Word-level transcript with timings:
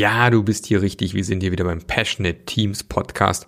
Ja, 0.00 0.30
du 0.30 0.42
bist 0.42 0.64
hier 0.64 0.80
richtig. 0.80 1.12
Wir 1.12 1.24
sind 1.24 1.42
hier 1.42 1.52
wieder 1.52 1.66
beim 1.66 1.82
Passionate 1.82 2.46
Teams 2.46 2.82
Podcast. 2.84 3.46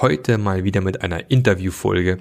Heute 0.00 0.38
mal 0.38 0.64
wieder 0.64 0.80
mit 0.80 1.02
einer 1.02 1.30
Interviewfolge. 1.30 2.16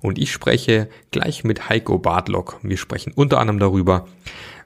Und 0.00 0.18
ich 0.18 0.32
spreche 0.32 0.90
gleich 1.12 1.44
mit 1.44 1.68
Heiko 1.68 1.96
Bartlock. 2.00 2.58
Wir 2.64 2.76
sprechen 2.76 3.12
unter 3.14 3.38
anderem 3.38 3.60
darüber, 3.60 4.08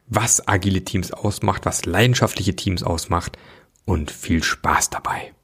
was 0.07 0.49
agile 0.49 0.81
Teams 0.83 1.13
ausmacht, 1.13 1.67
was 1.67 1.85
leidenschaftliche 1.85 2.57
Teams 2.57 2.83
ausmacht 2.83 3.37
und 3.85 4.11
viel 4.11 4.43
Spaß 4.43 4.89
dabei. 4.89 5.35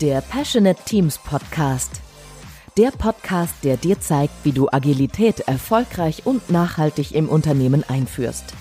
Der 0.00 0.20
Passionate 0.20 0.80
Teams 0.84 1.18
Podcast 1.18 2.03
der 2.76 2.90
Podcast, 2.90 3.54
der 3.62 3.76
dir 3.76 4.00
zeigt, 4.00 4.32
wie 4.42 4.50
du 4.50 4.68
Agilität 4.68 5.40
erfolgreich 5.40 6.26
und 6.26 6.50
nachhaltig 6.50 7.14
im 7.14 7.28
Unternehmen 7.28 7.84
einführst. 7.84 8.54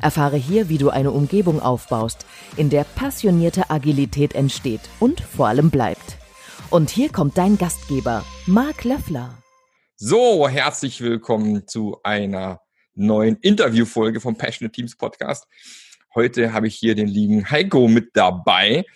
Erfahre 0.00 0.36
hier, 0.36 0.70
wie 0.70 0.78
du 0.78 0.88
eine 0.88 1.10
Umgebung 1.10 1.60
aufbaust, 1.60 2.24
in 2.56 2.70
der 2.70 2.84
passionierte 2.84 3.68
Agilität 3.68 4.34
entsteht 4.34 4.80
und 5.00 5.20
vor 5.20 5.48
allem 5.48 5.70
bleibt. 5.70 6.16
Und 6.70 6.88
hier 6.88 7.10
kommt 7.10 7.36
dein 7.36 7.58
Gastgeber, 7.58 8.24
Marc 8.46 8.84
Löffler. 8.84 9.36
So, 9.96 10.48
herzlich 10.48 11.02
willkommen 11.02 11.66
zu 11.66 11.98
einer 12.04 12.60
neuen 12.94 13.36
Interviewfolge 13.36 14.20
vom 14.20 14.36
Passionate 14.36 14.72
Teams 14.72 14.96
Podcast. 14.96 15.46
Heute 16.14 16.54
habe 16.54 16.68
ich 16.68 16.76
hier 16.76 16.94
den 16.94 17.08
lieben 17.08 17.50
Heiko 17.50 17.86
mit 17.86 18.10
dabei. 18.14 18.86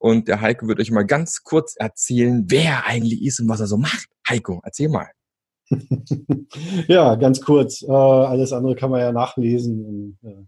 Und 0.00 0.28
der 0.28 0.40
Heiko 0.40 0.66
wird 0.66 0.80
euch 0.80 0.90
mal 0.90 1.04
ganz 1.04 1.42
kurz 1.42 1.76
erzählen, 1.76 2.46
wer 2.48 2.62
er 2.62 2.86
eigentlich 2.86 3.22
ist 3.22 3.38
und 3.38 3.50
was 3.50 3.60
er 3.60 3.66
so 3.66 3.76
macht. 3.76 4.08
Heiko, 4.26 4.62
erzähl 4.64 4.88
mal. 4.88 5.08
ja, 6.88 7.14
ganz 7.16 7.42
kurz. 7.42 7.82
Äh, 7.82 7.92
alles 7.92 8.54
andere 8.54 8.76
kann 8.76 8.90
man 8.90 9.00
ja 9.00 9.12
nachlesen 9.12 10.16
in 10.22 10.28
äh, 10.28 10.46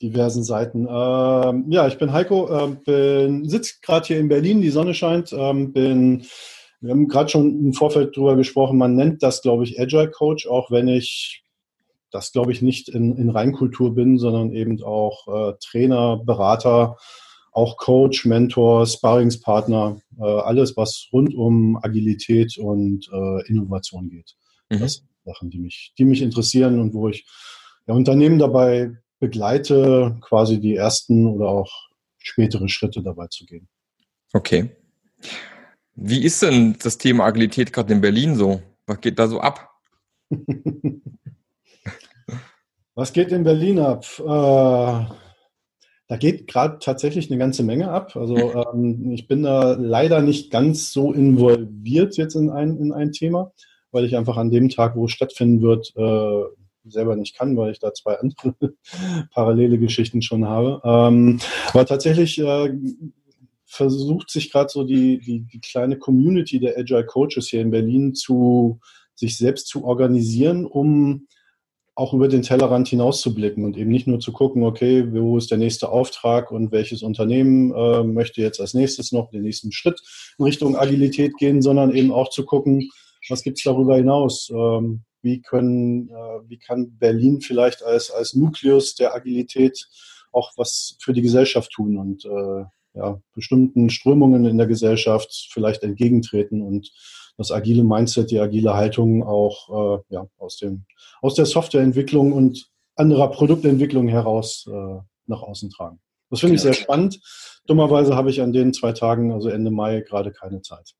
diversen 0.00 0.42
Seiten. 0.42 0.88
Ähm, 0.90 1.66
ja, 1.68 1.86
ich 1.86 1.98
bin 1.98 2.12
Heiko, 2.12 2.48
äh, 2.48 2.76
bin 2.86 3.46
sitze 3.46 3.74
gerade 3.82 4.06
hier 4.06 4.18
in 4.18 4.28
Berlin, 4.28 4.62
die 4.62 4.70
Sonne 4.70 4.94
scheint. 4.94 5.34
Ähm, 5.34 5.74
bin, 5.74 6.24
wir 6.80 6.92
haben 6.92 7.08
gerade 7.08 7.28
schon 7.28 7.66
im 7.66 7.74
Vorfeld 7.74 8.16
drüber 8.16 8.36
gesprochen. 8.36 8.78
Man 8.78 8.96
nennt 8.96 9.22
das, 9.22 9.42
glaube 9.42 9.64
ich, 9.64 9.78
Agile 9.78 10.10
Coach, 10.10 10.46
auch 10.46 10.70
wenn 10.70 10.88
ich 10.88 11.44
das, 12.10 12.32
glaube 12.32 12.52
ich, 12.52 12.62
nicht 12.62 12.88
in, 12.88 13.18
in 13.18 13.28
Reinkultur 13.28 13.94
bin, 13.94 14.16
sondern 14.16 14.50
eben 14.54 14.82
auch 14.82 15.28
äh, 15.28 15.52
Trainer, 15.60 16.16
Berater 16.24 16.96
auch 17.60 17.76
Coach, 17.76 18.24
Mentor, 18.24 18.86
Sparringspartner, 18.86 20.00
äh, 20.18 20.24
alles, 20.24 20.76
was 20.76 21.08
rund 21.12 21.34
um 21.34 21.76
Agilität 21.82 22.56
und 22.56 23.06
äh, 23.12 23.46
Innovation 23.48 24.08
geht. 24.08 24.34
Mhm. 24.70 24.80
Das 24.80 24.94
sind 24.94 25.08
Sachen, 25.24 25.50
die 25.50 25.58
mich, 25.58 25.92
die 25.98 26.06
mich 26.06 26.22
interessieren 26.22 26.80
und 26.80 26.94
wo 26.94 27.08
ich 27.08 27.26
ja, 27.86 27.94
Unternehmen 27.94 28.38
dabei 28.38 28.92
begleite, 29.18 30.16
quasi 30.22 30.58
die 30.60 30.74
ersten 30.74 31.26
oder 31.26 31.48
auch 31.48 31.70
spätere 32.16 32.68
Schritte 32.68 33.02
dabei 33.02 33.26
zu 33.26 33.44
gehen. 33.44 33.68
Okay. 34.32 34.70
Wie 35.94 36.24
ist 36.24 36.40
denn 36.42 36.76
das 36.82 36.96
Thema 36.96 37.24
Agilität 37.24 37.72
gerade 37.72 37.92
in 37.92 38.00
Berlin 38.00 38.34
so? 38.36 38.62
Was 38.86 39.00
geht 39.00 39.18
da 39.18 39.28
so 39.28 39.40
ab? 39.40 39.70
Was 42.94 43.12
geht 43.12 43.32
in 43.32 43.44
Berlin 43.44 43.78
ab? 43.78 44.06
Äh, 44.18 45.04
da 46.10 46.16
geht 46.16 46.48
gerade 46.48 46.80
tatsächlich 46.80 47.30
eine 47.30 47.38
ganze 47.38 47.62
Menge 47.62 47.88
ab. 47.88 48.16
Also 48.16 48.36
ähm, 48.36 49.12
ich 49.12 49.28
bin 49.28 49.44
da 49.44 49.74
leider 49.74 50.20
nicht 50.22 50.50
ganz 50.50 50.90
so 50.92 51.12
involviert 51.12 52.16
jetzt 52.16 52.34
in 52.34 52.50
ein, 52.50 52.78
in 52.78 52.92
ein 52.92 53.12
Thema, 53.12 53.52
weil 53.92 54.04
ich 54.04 54.16
einfach 54.16 54.36
an 54.36 54.50
dem 54.50 54.70
Tag, 54.70 54.96
wo 54.96 55.04
es 55.04 55.12
stattfinden 55.12 55.62
wird, 55.62 55.92
äh, 55.94 56.90
selber 56.90 57.14
nicht 57.14 57.38
kann, 57.38 57.56
weil 57.56 57.70
ich 57.70 57.78
da 57.78 57.94
zwei 57.94 58.18
andere 58.18 58.56
parallele 59.34 59.78
Geschichten 59.78 60.20
schon 60.20 60.48
habe. 60.48 60.82
Ähm, 60.82 61.38
aber 61.68 61.86
tatsächlich 61.86 62.40
äh, 62.40 62.76
versucht 63.64 64.30
sich 64.30 64.50
gerade 64.50 64.68
so 64.68 64.82
die, 64.82 65.20
die, 65.20 65.42
die 65.42 65.60
kleine 65.60 65.96
Community 65.96 66.58
der 66.58 66.76
Agile 66.76 67.06
Coaches 67.06 67.46
hier 67.46 67.60
in 67.60 67.70
Berlin 67.70 68.16
zu 68.16 68.80
sich 69.14 69.38
selbst 69.38 69.68
zu 69.68 69.84
organisieren, 69.84 70.66
um 70.66 71.28
auch 72.00 72.14
über 72.14 72.28
den 72.28 72.40
Tellerrand 72.40 72.88
hinauszublicken 72.88 73.62
und 73.62 73.76
eben 73.76 73.90
nicht 73.90 74.06
nur 74.06 74.20
zu 74.20 74.32
gucken, 74.32 74.64
okay, 74.64 75.12
wo 75.12 75.36
ist 75.36 75.50
der 75.50 75.58
nächste 75.58 75.90
Auftrag 75.90 76.50
und 76.50 76.72
welches 76.72 77.02
Unternehmen 77.02 77.74
äh, 77.74 78.02
möchte 78.02 78.40
jetzt 78.40 78.58
als 78.58 78.72
nächstes 78.72 79.12
noch 79.12 79.28
den 79.28 79.42
nächsten 79.42 79.70
Schritt 79.70 80.00
in 80.38 80.46
Richtung 80.46 80.76
Agilität 80.76 81.36
gehen, 81.36 81.60
sondern 81.60 81.94
eben 81.94 82.10
auch 82.10 82.30
zu 82.30 82.46
gucken, 82.46 82.88
was 83.28 83.42
gibt 83.42 83.58
es 83.58 83.64
darüber 83.64 83.96
hinaus? 83.96 84.50
Ähm, 84.50 85.02
wie, 85.20 85.42
können, 85.42 86.08
äh, 86.08 86.48
wie 86.48 86.58
kann 86.58 86.96
Berlin 86.98 87.42
vielleicht 87.42 87.82
als, 87.82 88.10
als 88.10 88.32
Nukleus 88.34 88.94
der 88.94 89.14
Agilität 89.14 89.86
auch 90.32 90.52
was 90.56 90.96
für 91.02 91.12
die 91.12 91.22
Gesellschaft 91.22 91.70
tun 91.70 91.98
und 91.98 92.24
äh, 92.24 92.64
ja, 92.94 93.20
bestimmten 93.34 93.90
Strömungen 93.90 94.46
in 94.46 94.56
der 94.56 94.66
Gesellschaft 94.66 95.48
vielleicht 95.52 95.82
entgegentreten 95.82 96.62
und 96.62 96.90
das 97.40 97.50
agile 97.50 97.82
Mindset, 97.82 98.30
die 98.30 98.38
agile 98.38 98.74
Haltung 98.74 99.22
auch 99.22 99.98
äh, 99.98 100.14
ja, 100.14 100.26
aus, 100.36 100.58
dem, 100.58 100.84
aus 101.22 101.34
der 101.34 101.46
Softwareentwicklung 101.46 102.32
und 102.34 102.68
anderer 102.96 103.30
Produktentwicklung 103.30 104.08
heraus 104.08 104.68
äh, 104.70 104.98
nach 105.26 105.40
außen 105.40 105.70
tragen. 105.70 106.00
Das 106.28 106.40
finde 106.40 106.56
ich 106.56 106.60
sehr 106.60 106.74
spannend. 106.74 107.18
Dummerweise 107.66 108.14
habe 108.14 108.28
ich 108.28 108.42
an 108.42 108.52
den 108.52 108.74
zwei 108.74 108.92
Tagen, 108.92 109.32
also 109.32 109.48
Ende 109.48 109.70
Mai, 109.70 110.02
gerade 110.02 110.32
keine 110.32 110.60
Zeit. 110.60 110.92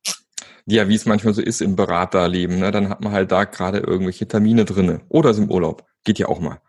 Ja, 0.65 0.89
wie 0.89 0.95
es 0.95 1.05
manchmal 1.05 1.35
so 1.35 1.43
ist 1.43 1.61
im 1.61 1.77
Beraterleben, 1.77 2.59
ne? 2.59 2.71
dann 2.71 2.89
hat 2.89 3.03
man 3.03 3.13
halt 3.13 3.31
da 3.33 3.45
gerade 3.45 3.79
irgendwelche 3.79 4.27
Termine 4.27 4.65
drinne 4.65 5.03
oder 5.11 5.31
ist 5.31 5.39
im 5.39 5.51
Urlaub. 5.51 5.85
Geht 6.05 6.19
ja 6.19 6.29
auch 6.29 6.41
mal. 6.41 6.63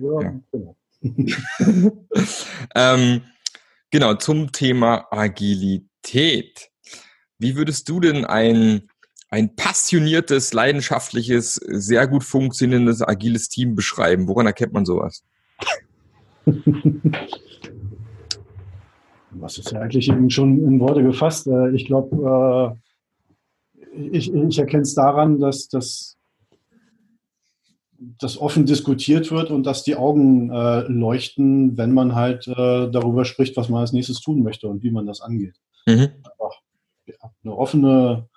Ja, 0.00 0.20
ja. 0.20 0.40
genau. 0.50 0.76
ähm, 2.74 3.22
genau, 3.90 4.14
zum 4.14 4.50
Thema 4.50 5.06
Agilität. 5.12 6.70
Wie 7.38 7.54
würdest 7.54 7.88
du 7.88 8.00
denn 8.00 8.24
ein 8.24 8.88
ein 9.32 9.56
passioniertes, 9.56 10.52
leidenschaftliches, 10.52 11.54
sehr 11.54 12.06
gut 12.06 12.22
funktionierendes, 12.22 13.00
agiles 13.00 13.48
Team 13.48 13.74
beschreiben? 13.74 14.28
Woran 14.28 14.44
erkennt 14.46 14.74
man 14.74 14.84
sowas? 14.84 15.24
Was 19.30 19.56
ist 19.56 19.72
ja 19.72 19.80
eigentlich 19.80 20.10
eben 20.10 20.28
schon 20.28 20.62
in 20.62 20.78
Worte 20.80 21.02
gefasst? 21.02 21.46
Äh, 21.46 21.70
ich 21.70 21.86
glaube, 21.86 22.76
äh, 23.78 23.96
ich, 23.98 24.30
ich 24.34 24.58
erkenne 24.58 24.82
es 24.82 24.94
daran, 24.94 25.40
dass 25.40 25.68
das 25.68 26.18
dass 28.18 28.36
offen 28.36 28.66
diskutiert 28.66 29.30
wird 29.30 29.50
und 29.50 29.64
dass 29.64 29.84
die 29.84 29.94
Augen 29.94 30.50
äh, 30.50 30.80
leuchten, 30.88 31.78
wenn 31.78 31.94
man 31.94 32.16
halt 32.16 32.48
äh, 32.48 32.90
darüber 32.90 33.24
spricht, 33.24 33.56
was 33.56 33.68
man 33.68 33.80
als 33.80 33.92
nächstes 33.92 34.20
tun 34.20 34.42
möchte 34.42 34.66
und 34.68 34.82
wie 34.82 34.90
man 34.90 35.06
das 35.06 35.20
angeht. 35.20 35.54
Mhm. 35.86 36.08
Einfach, 36.16 36.60
ja, 37.06 37.14
eine 37.44 37.56
offene 37.56 38.28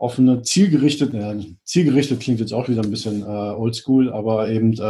offene, 0.00 0.40
zielgerichtet, 0.42 1.12
ja, 1.12 1.34
zielgerichtet 1.64 2.20
klingt 2.20 2.40
jetzt 2.40 2.54
auch 2.54 2.68
wieder 2.68 2.82
ein 2.82 2.90
bisschen 2.90 3.22
äh, 3.22 3.26
oldschool, 3.26 4.10
aber 4.10 4.48
eben 4.48 4.72
äh, 4.72 4.82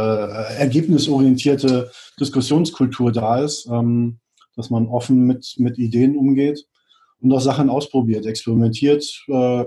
ergebnisorientierte 0.57 1.91
Diskussionskultur 2.17 3.11
da 3.11 3.43
ist, 3.43 3.67
ähm, 3.69 4.19
dass 4.55 4.69
man 4.69 4.87
offen 4.87 5.27
mit, 5.27 5.55
mit 5.57 5.77
Ideen 5.77 6.15
umgeht 6.15 6.65
und 7.19 7.33
auch 7.33 7.41
Sachen 7.41 7.69
ausprobiert, 7.69 8.25
experimentiert. 8.25 9.03
Äh, 9.27 9.65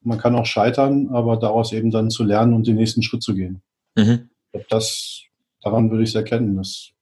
man 0.00 0.18
kann 0.18 0.34
auch 0.34 0.46
scheitern, 0.46 1.08
aber 1.08 1.36
daraus 1.36 1.74
eben 1.74 1.90
dann 1.90 2.08
zu 2.08 2.24
lernen 2.24 2.54
und 2.54 2.66
den 2.66 2.76
nächsten 2.76 3.02
Schritt 3.02 3.22
zu 3.22 3.34
gehen. 3.34 3.60
Mhm. 3.96 4.30
Das, 4.70 5.24
daran 5.60 5.90
würde 5.90 6.04
ich 6.04 6.10
es 6.10 6.14
erkennen, 6.14 6.56
dass 6.56 6.92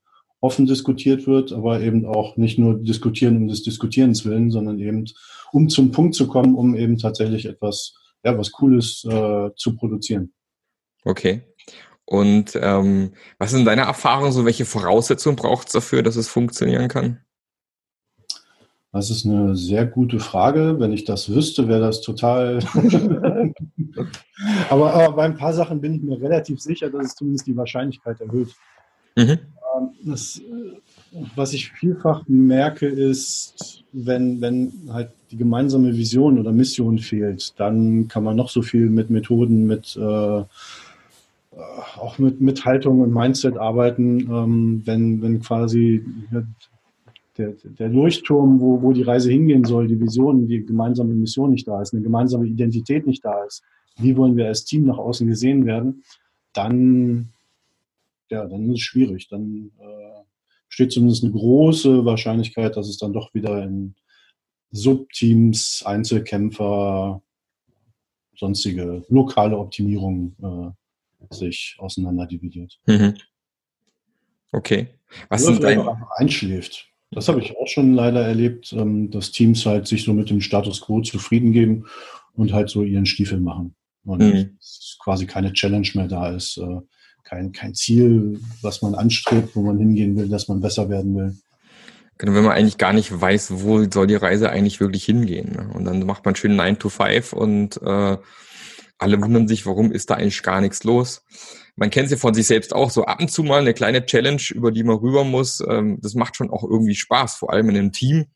offen 0.40 0.66
diskutiert 0.66 1.26
wird, 1.26 1.52
aber 1.52 1.80
eben 1.80 2.06
auch 2.06 2.36
nicht 2.36 2.58
nur 2.58 2.74
diskutieren 2.74 3.36
um 3.36 3.48
des 3.48 3.62
Diskutierens 3.62 4.24
willen, 4.24 4.50
sondern 4.50 4.78
eben 4.78 5.06
um 5.52 5.68
zum 5.68 5.90
Punkt 5.90 6.14
zu 6.14 6.28
kommen, 6.28 6.54
um 6.54 6.76
eben 6.76 6.98
tatsächlich 6.98 7.46
etwas, 7.46 7.94
ja, 8.24 8.36
was 8.38 8.52
Cooles 8.52 9.04
äh, 9.04 9.50
zu 9.56 9.76
produzieren. 9.76 10.32
Okay. 11.04 11.42
Und 12.04 12.58
ähm, 12.60 13.12
was 13.38 13.50
sind 13.50 13.66
deine 13.66 13.82
Erfahrungen, 13.82 14.32
so 14.32 14.44
welche 14.44 14.64
Voraussetzungen 14.64 15.36
braucht 15.36 15.66
es 15.66 15.74
dafür, 15.74 16.02
dass 16.02 16.16
es 16.16 16.28
funktionieren 16.28 16.88
kann? 16.88 17.20
Das 18.92 19.10
ist 19.10 19.26
eine 19.26 19.54
sehr 19.54 19.84
gute 19.84 20.18
Frage. 20.18 20.80
Wenn 20.80 20.92
ich 20.92 21.04
das 21.04 21.28
wüsste, 21.28 21.68
wäre 21.68 21.80
das 21.80 22.00
total. 22.00 22.60
aber, 24.70 24.94
aber, 24.94 25.12
bei 25.14 25.24
ein 25.24 25.36
paar 25.36 25.52
Sachen 25.52 25.82
bin 25.82 25.94
ich 25.94 26.02
mir 26.02 26.18
relativ 26.20 26.60
sicher, 26.60 26.88
dass 26.88 27.06
es 27.08 27.14
zumindest 27.14 27.46
die 27.46 27.56
Wahrscheinlichkeit 27.56 28.20
erhöht. 28.22 28.48
Mhm. 29.16 29.38
Das, 30.02 30.40
was 31.34 31.52
ich 31.52 31.70
vielfach 31.72 32.24
merke, 32.26 32.86
ist, 32.86 33.84
wenn, 33.92 34.40
wenn 34.40 34.72
halt 34.90 35.10
die 35.30 35.36
gemeinsame 35.36 35.96
Vision 35.96 36.38
oder 36.38 36.52
Mission 36.52 36.98
fehlt, 36.98 37.58
dann 37.58 38.08
kann 38.08 38.24
man 38.24 38.36
noch 38.36 38.48
so 38.48 38.62
viel 38.62 38.88
mit 38.90 39.10
Methoden, 39.10 39.66
mit 39.66 39.96
äh, 39.96 40.42
auch 41.96 42.18
mit, 42.18 42.40
mit 42.40 42.64
Haltung 42.64 43.00
und 43.00 43.12
Mindset 43.12 43.56
arbeiten, 43.56 44.20
ähm, 44.30 44.82
wenn, 44.84 45.20
wenn 45.22 45.40
quasi 45.40 46.04
der, 47.36 47.54
der 47.78 47.88
Leuchtturm, 47.88 48.60
wo, 48.60 48.82
wo 48.82 48.92
die 48.92 49.02
Reise 49.02 49.30
hingehen 49.30 49.64
soll, 49.64 49.86
die 49.86 50.00
Vision, 50.00 50.46
die 50.46 50.64
gemeinsame 50.64 51.14
Mission 51.14 51.50
nicht 51.50 51.66
da 51.66 51.80
ist, 51.80 51.94
eine 51.94 52.02
gemeinsame 52.02 52.46
Identität 52.46 53.06
nicht 53.06 53.24
da 53.24 53.44
ist, 53.44 53.62
wie 53.96 54.16
wollen 54.16 54.36
wir 54.36 54.46
als 54.46 54.64
Team 54.64 54.84
nach 54.84 54.98
außen 54.98 55.26
gesehen 55.26 55.66
werden, 55.66 56.02
dann, 56.52 57.30
ja, 58.30 58.46
dann 58.46 58.70
ist 58.70 58.76
es 58.76 58.80
schwierig. 58.80 59.28
Dann 59.28 59.70
äh, 59.78 60.22
besteht 60.68 60.92
zumindest 60.92 61.24
eine 61.24 61.32
große 61.32 62.04
Wahrscheinlichkeit, 62.04 62.76
dass 62.76 62.88
es 62.88 62.98
dann 62.98 63.12
doch 63.12 63.32
wieder 63.34 63.62
in 63.62 63.94
Subteams, 64.70 65.82
Einzelkämpfer, 65.84 67.22
sonstige 68.36 69.04
lokale 69.08 69.58
Optimierung 69.58 70.36
äh, 70.42 71.34
sich 71.34 71.76
auseinanderdividiert. 71.78 72.78
Mhm. 72.86 73.14
Okay. 74.52 74.88
Was 75.28 75.44
Oder 75.44 75.54
sind 75.54 75.62
dein... 75.64 75.88
einschläft. 76.16 76.88
Das 77.10 77.28
habe 77.28 77.40
ich 77.40 77.56
auch 77.56 77.66
schon 77.66 77.94
leider 77.94 78.22
erlebt, 78.22 78.72
ähm, 78.72 79.10
dass 79.10 79.32
Teams 79.32 79.64
halt 79.64 79.86
sich 79.86 80.04
so 80.04 80.12
mit 80.12 80.28
dem 80.30 80.40
Status 80.40 80.82
quo 80.82 81.00
zufrieden 81.00 81.52
geben 81.52 81.86
und 82.34 82.52
halt 82.52 82.68
so 82.68 82.82
ihren 82.82 83.06
Stiefel 83.06 83.40
machen. 83.40 83.74
Und 84.04 84.22
mhm. 84.22 84.58
quasi 85.02 85.26
keine 85.26 85.52
Challenge 85.52 85.88
mehr 85.94 86.08
da 86.08 86.30
ist, 86.34 86.58
äh, 86.58 86.80
kein, 87.28 87.52
kein 87.52 87.74
Ziel, 87.74 88.40
was 88.62 88.80
man 88.82 88.94
anstrebt, 88.94 89.54
wo 89.54 89.62
man 89.62 89.78
hingehen 89.78 90.16
will, 90.16 90.28
dass 90.28 90.48
man 90.48 90.60
besser 90.60 90.88
werden 90.88 91.14
will. 91.14 91.36
Genau, 92.16 92.34
wenn 92.34 92.44
man 92.44 92.52
eigentlich 92.52 92.78
gar 92.78 92.92
nicht 92.92 93.20
weiß, 93.20 93.62
wo 93.62 93.84
soll 93.90 94.06
die 94.06 94.16
Reise 94.16 94.50
eigentlich 94.50 94.80
wirklich 94.80 95.04
hingehen. 95.04 95.52
Ne? 95.52 95.70
Und 95.74 95.84
dann 95.84 96.04
macht 96.04 96.24
man 96.24 96.34
schön 96.34 96.56
9 96.56 96.78
to 96.78 96.88
5 96.88 97.32
und 97.32 97.80
äh, 97.82 98.16
alle 98.98 99.22
wundern 99.22 99.46
sich, 99.46 99.66
warum 99.66 99.92
ist 99.92 100.10
da 100.10 100.14
eigentlich 100.14 100.42
gar 100.42 100.60
nichts 100.60 100.82
los. 100.82 101.24
Man 101.76 101.90
kennt 101.90 102.06
es 102.06 102.12
ja 102.12 102.16
von 102.16 102.34
sich 102.34 102.46
selbst 102.46 102.74
auch, 102.74 102.90
so 102.90 103.04
ab 103.04 103.20
und 103.20 103.30
zu 103.30 103.44
mal 103.44 103.60
eine 103.60 103.74
kleine 103.74 104.04
Challenge, 104.04 104.42
über 104.52 104.72
die 104.72 104.82
man 104.82 104.96
rüber 104.96 105.22
muss. 105.22 105.62
Ähm, 105.68 105.98
das 106.02 106.14
macht 106.14 106.34
schon 106.34 106.50
auch 106.50 106.64
irgendwie 106.64 106.96
Spaß, 106.96 107.36
vor 107.36 107.52
allem 107.52 107.68
in 107.68 107.76
einem 107.76 107.92
Team. 107.92 108.26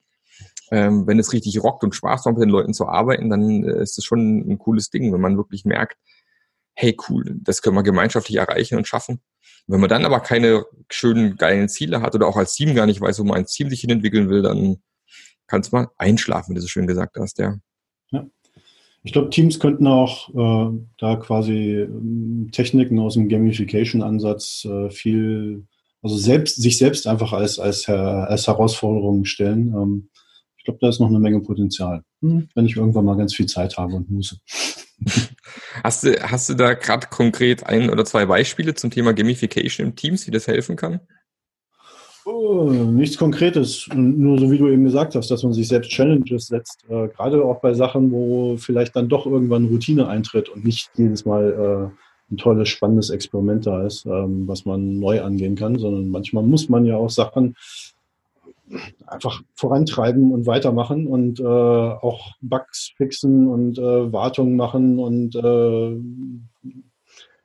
Ähm, 0.71 1.06
wenn 1.06 1.19
es 1.19 1.33
richtig 1.33 1.61
rockt 1.62 1.83
und 1.83 1.95
Spaß 1.95 2.25
macht, 2.25 2.37
mit 2.37 2.45
den 2.45 2.50
Leuten 2.50 2.73
zu 2.73 2.87
arbeiten, 2.87 3.31
dann 3.31 3.65
äh, 3.65 3.83
ist 3.83 3.99
das 3.99 4.05
schon 4.05 4.49
ein 4.49 4.59
cooles 4.59 4.91
Ding, 4.91 5.12
wenn 5.12 5.21
man 5.21 5.37
wirklich 5.37 5.65
merkt, 5.65 5.97
hey 6.75 6.97
cool, 7.09 7.25
das 7.43 7.63
können 7.63 7.77
wir 7.77 7.83
gemeinschaftlich 7.83 8.39
erreichen 8.39 8.77
und 8.77 8.89
schaffen. 8.89 9.21
Wenn 9.67 9.81
man 9.81 9.89
dann 9.89 10.05
aber 10.05 10.21
keine 10.21 10.65
schönen, 10.91 11.37
geilen 11.37 11.69
Ziele 11.69 12.03
hat 12.03 12.15
oder 12.15 12.27
auch 12.27 12.37
als 12.37 12.55
Team 12.55 12.75
gar 12.75 12.87
nicht 12.87 13.01
weiß, 13.01 13.19
wo 13.21 13.25
man 13.25 13.39
ein 13.39 13.47
Team 13.47 13.71
sich 13.71 13.81
hin 13.81 13.91
entwickeln 13.91 14.29
will, 14.29 14.43
dann 14.43 14.79
kann 15.47 15.61
es 15.61 15.73
mal 15.73 15.89
einschlafen, 15.99 16.51
wie 16.51 16.55
du 16.57 16.61
so 16.63 16.69
schön 16.69 16.87
gesagt 16.87 17.17
hast, 17.19 17.39
ja. 17.39 17.57
ja. 18.11 18.27
Ich 19.05 19.13
glaube, 19.13 19.31
Teams 19.31 19.59
könnten 19.59 19.87
auch 19.87 20.29
äh, 20.31 20.79
da 20.99 21.17
quasi 21.17 21.81
äh, 21.81 22.51
Techniken 22.53 22.99
aus 23.01 23.15
dem 23.15 23.29
Gamification-Ansatz 23.29 24.65
äh, 24.65 24.91
viel, 24.91 25.67
also 26.03 26.17
selbst, 26.17 26.61
sich 26.61 26.79
selbst 26.79 27.07
einfach 27.07 27.33
als, 27.33 27.59
als, 27.59 27.89
als 27.89 28.47
Herausforderung 28.47 29.25
stellen. 29.25 29.75
Ähm, 29.75 30.09
ich 30.57 30.65
glaube, 30.65 30.79
da 30.81 30.89
ist 30.89 31.01
noch 31.01 31.09
eine 31.09 31.19
Menge 31.19 31.41
Potenzial, 31.41 32.03
hm. 32.21 32.49
wenn 32.55 32.67
ich 32.67 32.77
irgendwann 32.77 33.05
mal 33.05 33.17
ganz 33.17 33.35
viel 33.35 33.47
Zeit 33.47 33.77
habe 33.77 33.95
und 33.95 34.11
muss. 34.11 34.39
Hast 35.82 36.04
du, 36.04 36.22
hast 36.22 36.49
du 36.49 36.54
da 36.54 36.75
gerade 36.75 37.08
konkret 37.08 37.66
ein 37.66 37.90
oder 37.90 38.04
zwei 38.04 38.26
Beispiele 38.26 38.75
zum 38.75 38.90
Thema 38.90 39.12
Gamification 39.12 39.88
im 39.88 39.96
Teams, 39.96 40.26
wie 40.26 40.31
das 40.31 40.46
helfen 40.46 40.76
kann? 40.76 41.00
Oh, 42.25 42.70
nichts 42.70 43.19
Konkretes, 43.19 43.88
nur 43.93 44.38
so 44.38 44.50
wie 44.50 44.58
du 44.58 44.69
eben 44.69 44.84
gesagt 44.84 45.16
hast, 45.16 45.31
dass 45.31 45.43
man 45.43 45.52
sich 45.52 45.66
selbst 45.66 45.90
Challenges 45.90 46.46
setzt, 46.46 46.84
äh, 46.88 47.08
gerade 47.08 47.44
auch 47.44 47.60
bei 47.60 47.75
Sachen, 47.75 48.12
wo 48.12 48.56
vielleicht 48.56 48.94
dann 48.94 49.08
doch 49.08 49.26
irgendwann 49.26 49.66
Routine 49.66 50.06
eintritt 50.06 50.49
und 50.49 50.64
nicht 50.64 50.90
jedes 50.94 51.25
Mal 51.25 51.90
äh, 51.90 52.32
ein 52.32 52.37
tolles, 52.37 52.69
spannendes 52.69 53.10
Experiment 53.10 53.66
da 53.66 53.84
ist, 53.84 54.06
ähm, 54.06 54.46
was 54.46 54.64
man 54.64 55.00
neu 55.00 55.20
angehen 55.20 55.56
kann, 55.56 55.78
sondern 55.78 56.08
manchmal 56.08 56.44
muss 56.44 56.69
man 56.69 56.84
ja 56.84 56.96
auch 56.96 57.10
Sachen 57.10 57.56
einfach 59.06 59.43
vorantreiben 59.55 60.32
und 60.32 60.47
weitermachen 60.47 61.06
und 61.06 61.41
äh, 61.41 61.44
auch 61.44 62.32
Bugs 62.41 62.93
fixen 62.97 63.49
und 63.49 63.79
äh, 63.79 64.12
Wartungen 64.12 64.56
machen 64.56 64.99
und 64.99 65.35
äh, 65.35 65.97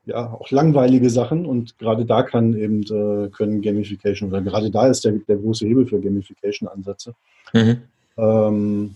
ja 0.06 0.32
auch 0.32 0.50
langweilige 0.52 1.10
Sachen 1.10 1.46
und 1.46 1.78
gerade 1.78 2.06
da 2.06 2.24
kann 2.24 2.56
eben 2.56 2.84
äh, 2.84 3.30
können 3.30 3.62
Gamification 3.62 4.30
oder 4.30 4.42
gerade 4.42 4.72
da 4.72 4.88
ist 4.88 5.04
der, 5.04 5.14
der 5.14 5.38
große 5.38 5.66
Hebel 5.66 5.86
für 5.86 6.00
Gamification-Ansätze. 6.00 7.14
Mhm. 7.54 7.78
Ähm, 8.18 8.96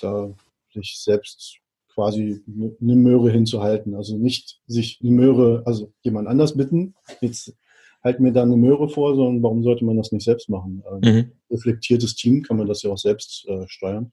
da 0.00 0.28
sich 0.74 0.98
selbst 0.98 1.58
quasi 1.94 2.42
eine 2.80 2.96
Möhre 2.96 3.30
hinzuhalten. 3.30 3.94
Also 3.94 4.16
nicht 4.16 4.60
sich 4.66 4.98
eine 5.00 5.12
Möhre, 5.12 5.62
also 5.64 5.92
jemand 6.02 6.28
anders 6.28 6.56
bitten, 6.56 6.94
jetzt 7.20 7.54
halt 8.04 8.20
mir 8.20 8.32
da 8.32 8.42
eine 8.42 8.56
Möhre 8.56 8.88
vor, 8.88 9.16
sondern 9.16 9.42
warum 9.42 9.62
sollte 9.62 9.84
man 9.84 9.96
das 9.96 10.12
nicht 10.12 10.24
selbst 10.24 10.48
machen? 10.50 10.84
Ähm, 10.90 11.14
mhm. 11.14 11.32
Reflektiertes 11.50 12.14
Team 12.14 12.42
kann 12.42 12.58
man 12.58 12.68
das 12.68 12.82
ja 12.82 12.90
auch 12.90 12.98
selbst 12.98 13.46
äh, 13.48 13.66
steuern. 13.66 14.12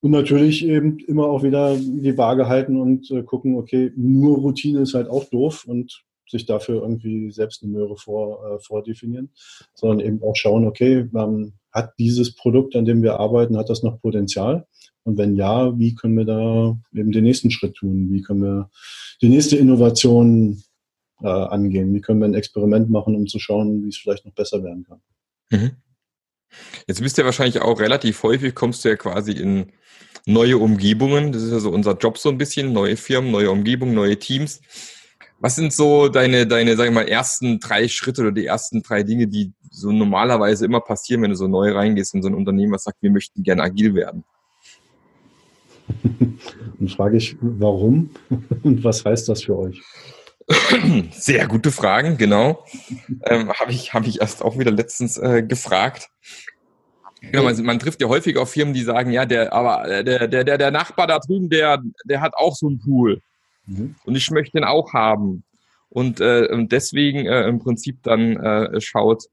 Und 0.00 0.10
natürlich 0.10 0.64
eben 0.64 0.98
immer 0.98 1.26
auch 1.26 1.42
wieder 1.42 1.76
die 1.76 2.18
Waage 2.18 2.46
halten 2.46 2.76
und 2.76 3.10
äh, 3.10 3.22
gucken, 3.22 3.56
okay, 3.56 3.90
nur 3.96 4.38
Routine 4.38 4.80
ist 4.80 4.92
halt 4.92 5.08
auch 5.08 5.24
doof 5.24 5.64
und 5.66 6.04
sich 6.28 6.46
dafür 6.46 6.82
irgendwie 6.82 7.30
selbst 7.30 7.62
eine 7.62 7.72
Möhre 7.72 7.96
vor, 7.96 8.44
äh, 8.44 8.58
vordefinieren, 8.58 9.30
sondern 9.74 10.00
eben 10.00 10.22
auch 10.22 10.36
schauen, 10.36 10.66
okay, 10.66 11.08
ähm, 11.14 11.54
hat 11.72 11.94
dieses 11.98 12.34
Produkt, 12.34 12.76
an 12.76 12.84
dem 12.84 13.02
wir 13.02 13.18
arbeiten, 13.18 13.56
hat 13.56 13.70
das 13.70 13.82
noch 13.82 14.00
Potenzial? 14.00 14.66
Und 15.04 15.18
wenn 15.18 15.36
ja, 15.36 15.78
wie 15.78 15.94
können 15.94 16.16
wir 16.16 16.24
da 16.24 16.76
eben 16.94 17.12
den 17.12 17.24
nächsten 17.24 17.50
Schritt 17.50 17.74
tun? 17.74 18.08
Wie 18.10 18.22
können 18.22 18.42
wir 18.42 18.70
die 19.20 19.28
nächste 19.28 19.56
Innovation 19.56 20.62
äh, 21.22 21.28
angehen? 21.28 21.94
Wie 21.94 22.00
können 22.00 22.20
wir 22.20 22.26
ein 22.26 22.34
Experiment 22.34 22.90
machen, 22.90 23.14
um 23.14 23.26
zu 23.26 23.38
schauen, 23.38 23.84
wie 23.84 23.88
es 23.88 23.96
vielleicht 23.96 24.24
noch 24.24 24.32
besser 24.32 24.62
werden 24.62 24.84
kann? 24.84 25.00
Mhm. 25.50 25.70
Jetzt 26.86 27.00
bist 27.00 27.16
du 27.16 27.22
ja 27.22 27.26
wahrscheinlich 27.26 27.60
auch 27.60 27.80
relativ 27.80 28.22
häufig, 28.22 28.54
kommst 28.54 28.84
du 28.84 28.88
ja 28.88 28.96
quasi 28.96 29.32
in 29.32 29.72
neue 30.26 30.58
Umgebungen. 30.58 31.32
Das 31.32 31.42
ist 31.42 31.52
ja 31.52 31.60
so 31.60 31.70
unser 31.70 31.96
Job 31.96 32.18
so 32.18 32.28
ein 32.28 32.38
bisschen. 32.38 32.72
Neue 32.72 32.96
Firmen, 32.96 33.30
neue 33.30 33.50
Umgebungen, 33.50 33.94
neue 33.94 34.18
Teams. 34.18 34.60
Was 35.40 35.56
sind 35.56 35.72
so 35.72 36.08
deine, 36.08 36.46
deine, 36.46 36.76
sag 36.76 36.86
ich 36.86 36.94
mal, 36.94 37.08
ersten 37.08 37.58
drei 37.60 37.88
Schritte 37.88 38.22
oder 38.22 38.32
die 38.32 38.46
ersten 38.46 38.82
drei 38.82 39.02
Dinge, 39.02 39.26
die 39.26 39.52
so 39.70 39.92
normalerweise 39.92 40.64
immer 40.64 40.80
passieren, 40.80 41.22
wenn 41.22 41.30
du 41.30 41.36
so 41.36 41.48
neu 41.48 41.72
reingehst 41.72 42.14
in 42.14 42.22
so 42.22 42.28
ein 42.28 42.34
Unternehmen, 42.34 42.72
was 42.72 42.84
sagt, 42.84 43.02
wir 43.02 43.10
möchten 43.10 43.42
gerne 43.42 43.62
agil 43.62 43.94
werden? 43.94 44.24
Und 46.80 46.90
frage 46.92 47.18
ich, 47.18 47.36
warum 47.40 48.10
und 48.62 48.82
was 48.84 49.04
heißt 49.04 49.28
das 49.28 49.42
für 49.42 49.58
euch? 49.58 49.82
Sehr 51.12 51.46
gute 51.46 51.70
Fragen, 51.72 52.16
genau. 52.18 52.64
ähm, 53.24 53.50
Habe 53.52 53.72
ich, 53.72 53.94
hab 53.94 54.06
ich 54.06 54.20
erst 54.20 54.42
auch 54.42 54.58
wieder 54.58 54.70
letztens 54.70 55.16
äh, 55.16 55.42
gefragt. 55.42 56.10
Genau, 57.22 57.44
man, 57.44 57.62
man, 57.64 57.78
trifft 57.78 58.02
ja 58.02 58.08
häufig 58.08 58.36
auf 58.36 58.50
Firmen, 58.50 58.74
die 58.74 58.82
sagen, 58.82 59.10
ja, 59.10 59.24
der, 59.24 59.52
aber 59.54 59.88
äh, 59.88 60.04
der, 60.04 60.28
der, 60.28 60.44
der, 60.44 60.58
der 60.58 60.70
Nachbar 60.70 61.06
da 61.06 61.18
drüben, 61.18 61.48
der, 61.48 61.80
der 62.04 62.20
hat 62.20 62.34
auch 62.36 62.54
so 62.54 62.66
einen 62.66 62.78
Pool. 62.80 63.22
Mhm. 63.66 63.94
Und 64.04 64.16
ich 64.16 64.30
möchte 64.30 64.58
den 64.58 64.64
auch 64.64 64.92
haben. 64.92 65.44
Und, 65.88 66.20
äh, 66.20 66.48
deswegen 66.66 67.26
äh, 67.26 67.48
im 67.48 67.60
Prinzip 67.60 68.02
dann 68.02 68.36
äh, 68.36 68.80
schaut 68.80 69.24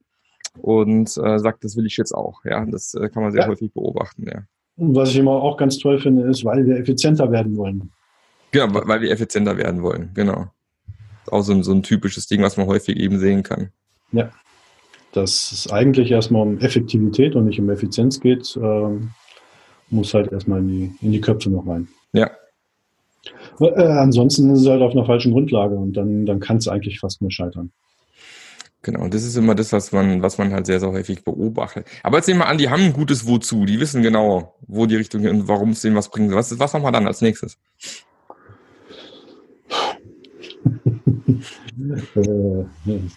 und 0.59 1.09
äh, 1.17 1.39
sagt, 1.39 1.65
das 1.65 1.75
will 1.75 1.85
ich 1.85 1.97
jetzt 1.97 2.13
auch. 2.13 2.45
Ja, 2.45 2.65
das 2.65 2.93
äh, 2.93 3.09
kann 3.09 3.23
man 3.23 3.31
sehr 3.33 3.41
ja. 3.41 3.47
häufig 3.47 3.73
beobachten, 3.73 4.27
ja. 4.27 4.43
Und 4.77 4.95
was 4.95 5.09
ich 5.09 5.17
immer 5.17 5.31
auch 5.31 5.57
ganz 5.57 5.77
toll 5.77 5.99
finde, 5.99 6.23
ist, 6.29 6.45
weil 6.45 6.65
wir 6.65 6.77
effizienter 6.77 7.29
werden 7.29 7.57
wollen. 7.57 7.91
Genau, 8.51 8.67
weil 8.87 9.01
wir 9.01 9.11
effizienter 9.11 9.57
werden 9.57 9.83
wollen, 9.83 10.11
genau 10.13 10.49
auch 11.29 11.41
so 11.41 11.53
ein, 11.53 11.63
so 11.63 11.71
ein 11.71 11.83
typisches 11.83 12.27
Ding, 12.27 12.41
was 12.41 12.57
man 12.57 12.67
häufig 12.67 12.97
eben 12.97 13.19
sehen 13.19 13.43
kann. 13.43 13.69
Ja, 14.11 14.31
dass 15.13 15.51
es 15.51 15.71
eigentlich 15.71 16.11
erstmal 16.11 16.41
um 16.41 16.59
Effektivität 16.59 17.35
und 17.35 17.45
nicht 17.45 17.59
um 17.59 17.69
Effizienz 17.69 18.19
geht, 18.19 18.57
ähm, 18.61 19.11
muss 19.89 20.13
halt 20.13 20.31
erstmal 20.31 20.59
in 20.59 20.67
die, 20.67 20.95
in 21.01 21.11
die 21.11 21.21
Köpfe 21.21 21.49
noch 21.49 21.67
rein. 21.67 21.87
Ja. 22.13 22.31
Äh, 23.59 23.83
ansonsten 23.83 24.49
ist 24.53 24.61
es 24.61 24.67
halt 24.67 24.81
auf 24.81 24.93
einer 24.93 25.05
falschen 25.05 25.33
Grundlage 25.33 25.75
und 25.75 25.93
dann, 25.93 26.25
dann 26.25 26.39
kann 26.39 26.57
es 26.57 26.67
eigentlich 26.67 26.99
fast 26.99 27.21
nur 27.21 27.31
scheitern. 27.31 27.71
Genau, 28.83 29.03
und 29.03 29.13
das 29.13 29.23
ist 29.23 29.35
immer 29.35 29.53
das, 29.53 29.71
was 29.73 29.91
man, 29.91 30.23
was 30.23 30.39
man 30.39 30.51
halt 30.53 30.65
sehr, 30.65 30.79
sehr 30.79 30.91
häufig 30.91 31.23
beobachtet. 31.23 31.85
Aber 32.01 32.17
jetzt 32.17 32.27
nehmen 32.27 32.39
wir 32.39 32.47
an, 32.47 32.57
die 32.57 32.69
haben 32.69 32.81
ein 32.81 32.93
gutes 32.93 33.27
Wozu, 33.27 33.65
die 33.65 33.79
wissen 33.79 34.01
genau, 34.01 34.55
wo 34.61 34.87
die 34.87 34.95
Richtung 34.95 35.27
und 35.27 35.47
warum 35.47 35.71
es 35.71 35.81
denen 35.81 35.95
was 35.95 36.09
bringt. 36.09 36.33
Was, 36.33 36.57
was 36.57 36.73
machen 36.73 36.83
wir 36.83 36.91
dann 36.91 37.05
als 37.05 37.21
nächstes? 37.21 37.59
Äh, 42.15 42.65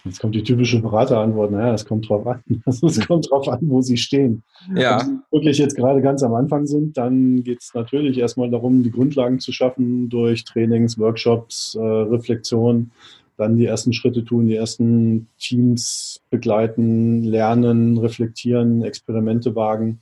jetzt 0.04 0.20
kommt 0.20 0.34
die 0.34 0.42
typische 0.42 0.80
Beraterantwort, 0.80 1.50
naja, 1.50 1.74
es 1.74 1.84
kommt 1.84 2.08
drauf 2.08 2.26
an. 2.26 2.42
Also 2.64 2.86
es 2.86 3.06
kommt 3.06 3.30
drauf 3.30 3.48
an, 3.48 3.58
wo 3.62 3.80
sie 3.80 3.96
stehen. 3.96 4.42
Ja. 4.74 5.00
Wenn 5.00 5.06
sie 5.06 5.20
wirklich 5.30 5.58
jetzt 5.58 5.76
gerade 5.76 6.00
ganz 6.00 6.22
am 6.22 6.34
Anfang 6.34 6.66
sind, 6.66 6.96
dann 6.96 7.42
geht 7.42 7.60
es 7.60 7.72
natürlich 7.74 8.18
erstmal 8.18 8.50
darum, 8.50 8.82
die 8.82 8.90
Grundlagen 8.90 9.38
zu 9.40 9.52
schaffen 9.52 10.08
durch 10.08 10.44
Trainings, 10.44 10.98
Workshops, 10.98 11.74
äh, 11.74 11.80
Reflexion, 11.80 12.90
dann 13.36 13.56
die 13.56 13.66
ersten 13.66 13.92
Schritte 13.92 14.24
tun, 14.24 14.46
die 14.46 14.54
ersten 14.54 15.28
Teams 15.38 16.20
begleiten, 16.30 17.24
lernen, 17.24 17.98
reflektieren, 17.98 18.82
Experimente 18.82 19.54
wagen, 19.56 20.00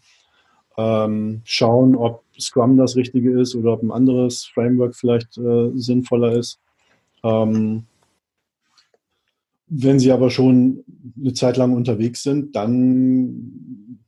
ähm, 0.76 1.40
schauen, 1.44 1.96
ob 1.96 2.22
Scrum 2.38 2.76
das 2.76 2.96
Richtige 2.96 3.38
ist 3.40 3.54
oder 3.54 3.72
ob 3.72 3.82
ein 3.82 3.90
anderes 3.92 4.44
Framework 4.44 4.94
vielleicht 4.94 5.38
äh, 5.38 5.70
sinnvoller 5.74 6.32
ist. 6.32 6.58
Ähm, 7.22 7.86
wenn 9.66 9.98
sie 9.98 10.12
aber 10.12 10.30
schon 10.30 10.84
eine 11.18 11.32
Zeit 11.32 11.56
lang 11.56 11.74
unterwegs 11.74 12.22
sind, 12.22 12.54
dann 12.54 13.98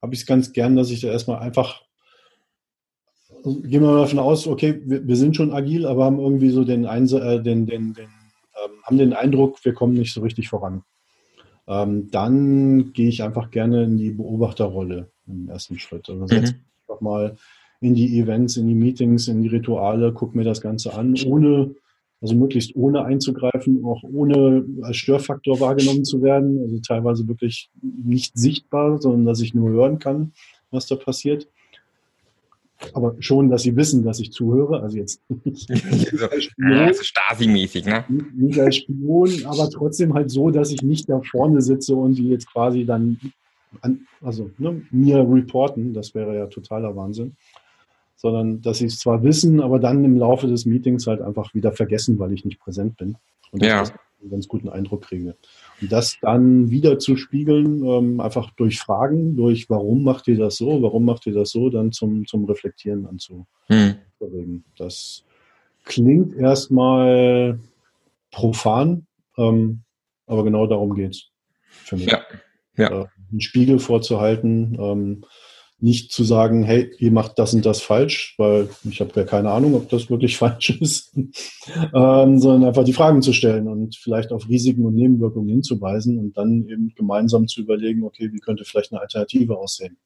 habe 0.00 0.14
ich 0.14 0.20
es 0.20 0.26
ganz 0.26 0.52
gern, 0.52 0.76
dass 0.76 0.90
ich 0.90 1.00
da 1.00 1.08
erstmal 1.08 1.40
einfach 1.40 1.86
also 3.44 3.60
gehen 3.60 3.82
wir 3.82 3.92
mal 3.92 4.00
davon 4.00 4.18
aus, 4.18 4.46
okay, 4.46 4.80
wir, 4.84 5.06
wir, 5.06 5.16
sind 5.16 5.36
schon 5.36 5.52
agil, 5.52 5.86
aber 5.86 6.04
haben 6.04 6.18
irgendwie 6.18 6.50
so 6.50 6.64
den, 6.64 6.84
Einse 6.84 7.20
äh, 7.20 7.42
den, 7.42 7.66
den, 7.66 7.94
den 7.94 8.06
ähm, 8.06 8.72
haben 8.82 8.98
den 8.98 9.12
Eindruck, 9.12 9.64
wir 9.64 9.72
kommen 9.72 9.94
nicht 9.94 10.12
so 10.12 10.20
richtig 10.20 10.48
voran. 10.48 10.82
Ähm, 11.68 12.10
dann 12.10 12.92
gehe 12.92 13.08
ich 13.08 13.22
einfach 13.22 13.50
gerne 13.50 13.84
in 13.84 13.98
die 13.98 14.10
Beobachterrolle 14.10 15.10
im 15.26 15.48
ersten 15.48 15.78
Schritt. 15.78 16.08
Also 16.08 16.26
setze 16.26 16.54
mhm. 16.54 16.58
einfach 16.88 17.00
mal 17.00 17.36
in 17.80 17.94
die 17.94 18.18
Events, 18.18 18.56
in 18.56 18.66
die 18.66 18.74
Meetings, 18.74 19.28
in 19.28 19.42
die 19.42 19.48
Rituale, 19.48 20.12
gucke 20.12 20.36
mir 20.36 20.44
das 20.44 20.60
Ganze 20.60 20.94
an, 20.94 21.14
ohne, 21.26 21.74
also 22.20 22.34
möglichst 22.34 22.74
ohne 22.74 23.04
einzugreifen, 23.04 23.84
auch 23.84 24.02
ohne 24.02 24.64
als 24.82 24.96
Störfaktor 24.96 25.60
wahrgenommen 25.60 26.04
zu 26.04 26.22
werden, 26.22 26.60
also 26.60 26.78
teilweise 26.80 27.28
wirklich 27.28 27.70
nicht 27.82 28.36
sichtbar, 28.38 29.00
sondern 29.00 29.26
dass 29.26 29.40
ich 29.40 29.54
nur 29.54 29.70
hören 29.70 29.98
kann, 29.98 30.32
was 30.70 30.86
da 30.86 30.96
passiert 30.96 31.46
aber 32.92 33.16
schon, 33.20 33.48
dass 33.50 33.62
sie 33.62 33.74
wissen, 33.76 34.04
dass 34.04 34.20
ich 34.20 34.32
zuhöre. 34.32 34.80
Also 34.80 34.98
jetzt 34.98 35.20
nicht 35.44 35.70
als 36.22 36.44
Spion, 36.44 36.94
Stasi-mäßig, 36.94 37.86
ne? 37.86 38.04
Nicht 38.34 38.58
als 38.58 38.76
Spion, 38.76 39.30
aber 39.44 39.70
trotzdem 39.70 40.14
halt 40.14 40.30
so, 40.30 40.50
dass 40.50 40.70
ich 40.70 40.82
nicht 40.82 41.08
da 41.08 41.20
vorne 41.20 41.60
sitze 41.60 41.94
und 41.94 42.16
die 42.16 42.28
jetzt 42.28 42.50
quasi 42.50 42.84
dann 42.84 43.18
an, 43.80 44.06
also 44.22 44.50
ne, 44.58 44.82
mir 44.90 45.18
reporten. 45.18 45.92
Das 45.92 46.14
wäre 46.14 46.36
ja 46.36 46.46
totaler 46.46 46.94
Wahnsinn. 46.96 47.36
Sondern, 48.16 48.62
dass 48.62 48.78
sie 48.78 48.86
es 48.86 48.98
zwar 48.98 49.22
wissen, 49.22 49.60
aber 49.60 49.78
dann 49.78 50.04
im 50.04 50.16
Laufe 50.16 50.46
des 50.46 50.64
Meetings 50.64 51.06
halt 51.06 51.20
einfach 51.20 51.54
wieder 51.54 51.72
vergessen, 51.72 52.18
weil 52.18 52.32
ich 52.32 52.44
nicht 52.44 52.58
präsent 52.58 52.96
bin. 52.96 53.16
Und 53.50 53.62
ja. 53.62 53.84
einen 54.20 54.30
ganz 54.30 54.48
guten 54.48 54.68
Eindruck 54.68 55.02
kriege. 55.02 55.36
Und 55.80 55.92
das 55.92 56.16
dann 56.22 56.70
wieder 56.70 56.98
zu 56.98 57.16
spiegeln, 57.16 57.84
ähm, 57.84 58.20
einfach 58.20 58.50
durch 58.52 58.78
Fragen, 58.78 59.36
durch 59.36 59.68
warum 59.68 60.02
macht 60.02 60.26
ihr 60.28 60.38
das 60.38 60.56
so, 60.56 60.82
warum 60.82 61.04
macht 61.04 61.26
ihr 61.26 61.34
das 61.34 61.50
so, 61.50 61.68
dann 61.68 61.92
zum, 61.92 62.26
zum 62.26 62.44
Reflektieren 62.46 63.06
anzuregen. 63.06 63.46
Hm. 63.68 64.64
Das 64.78 65.24
klingt 65.84 66.34
erstmal 66.34 67.60
profan, 68.30 69.06
ähm, 69.36 69.82
aber 70.26 70.44
genau 70.44 70.66
darum 70.66 70.94
geht's 70.94 71.30
für 71.68 71.96
mich. 71.96 72.10
Ja. 72.10 72.22
Ja. 72.76 73.02
Äh, 73.02 73.06
einen 73.30 73.40
Spiegel 73.40 73.78
vorzuhalten, 73.78 74.76
ähm, 74.78 75.24
nicht 75.78 76.10
zu 76.10 76.24
sagen, 76.24 76.62
hey, 76.62 76.90
ihr 76.98 77.12
macht 77.12 77.38
das 77.38 77.52
und 77.52 77.66
das 77.66 77.82
falsch, 77.82 78.34
weil 78.38 78.68
ich 78.88 79.00
habe 79.00 79.10
ja 79.14 79.24
keine 79.24 79.50
Ahnung, 79.50 79.74
ob 79.74 79.88
das 79.90 80.08
wirklich 80.08 80.36
falsch 80.38 80.70
ist, 80.70 81.14
ähm, 81.16 82.38
sondern 82.38 82.64
einfach 82.64 82.84
die 82.84 82.92
Fragen 82.92 83.22
zu 83.22 83.32
stellen 83.32 83.68
und 83.68 83.96
vielleicht 83.96 84.32
auf 84.32 84.48
Risiken 84.48 84.86
und 84.86 84.94
Nebenwirkungen 84.94 85.48
hinzuweisen 85.48 86.18
und 86.18 86.36
dann 86.36 86.66
eben 86.68 86.94
gemeinsam 86.96 87.46
zu 87.46 87.60
überlegen, 87.60 88.04
okay, 88.04 88.30
wie 88.32 88.40
könnte 88.40 88.64
vielleicht 88.64 88.92
eine 88.92 89.00
Alternative 89.00 89.56
aussehen. 89.58 89.98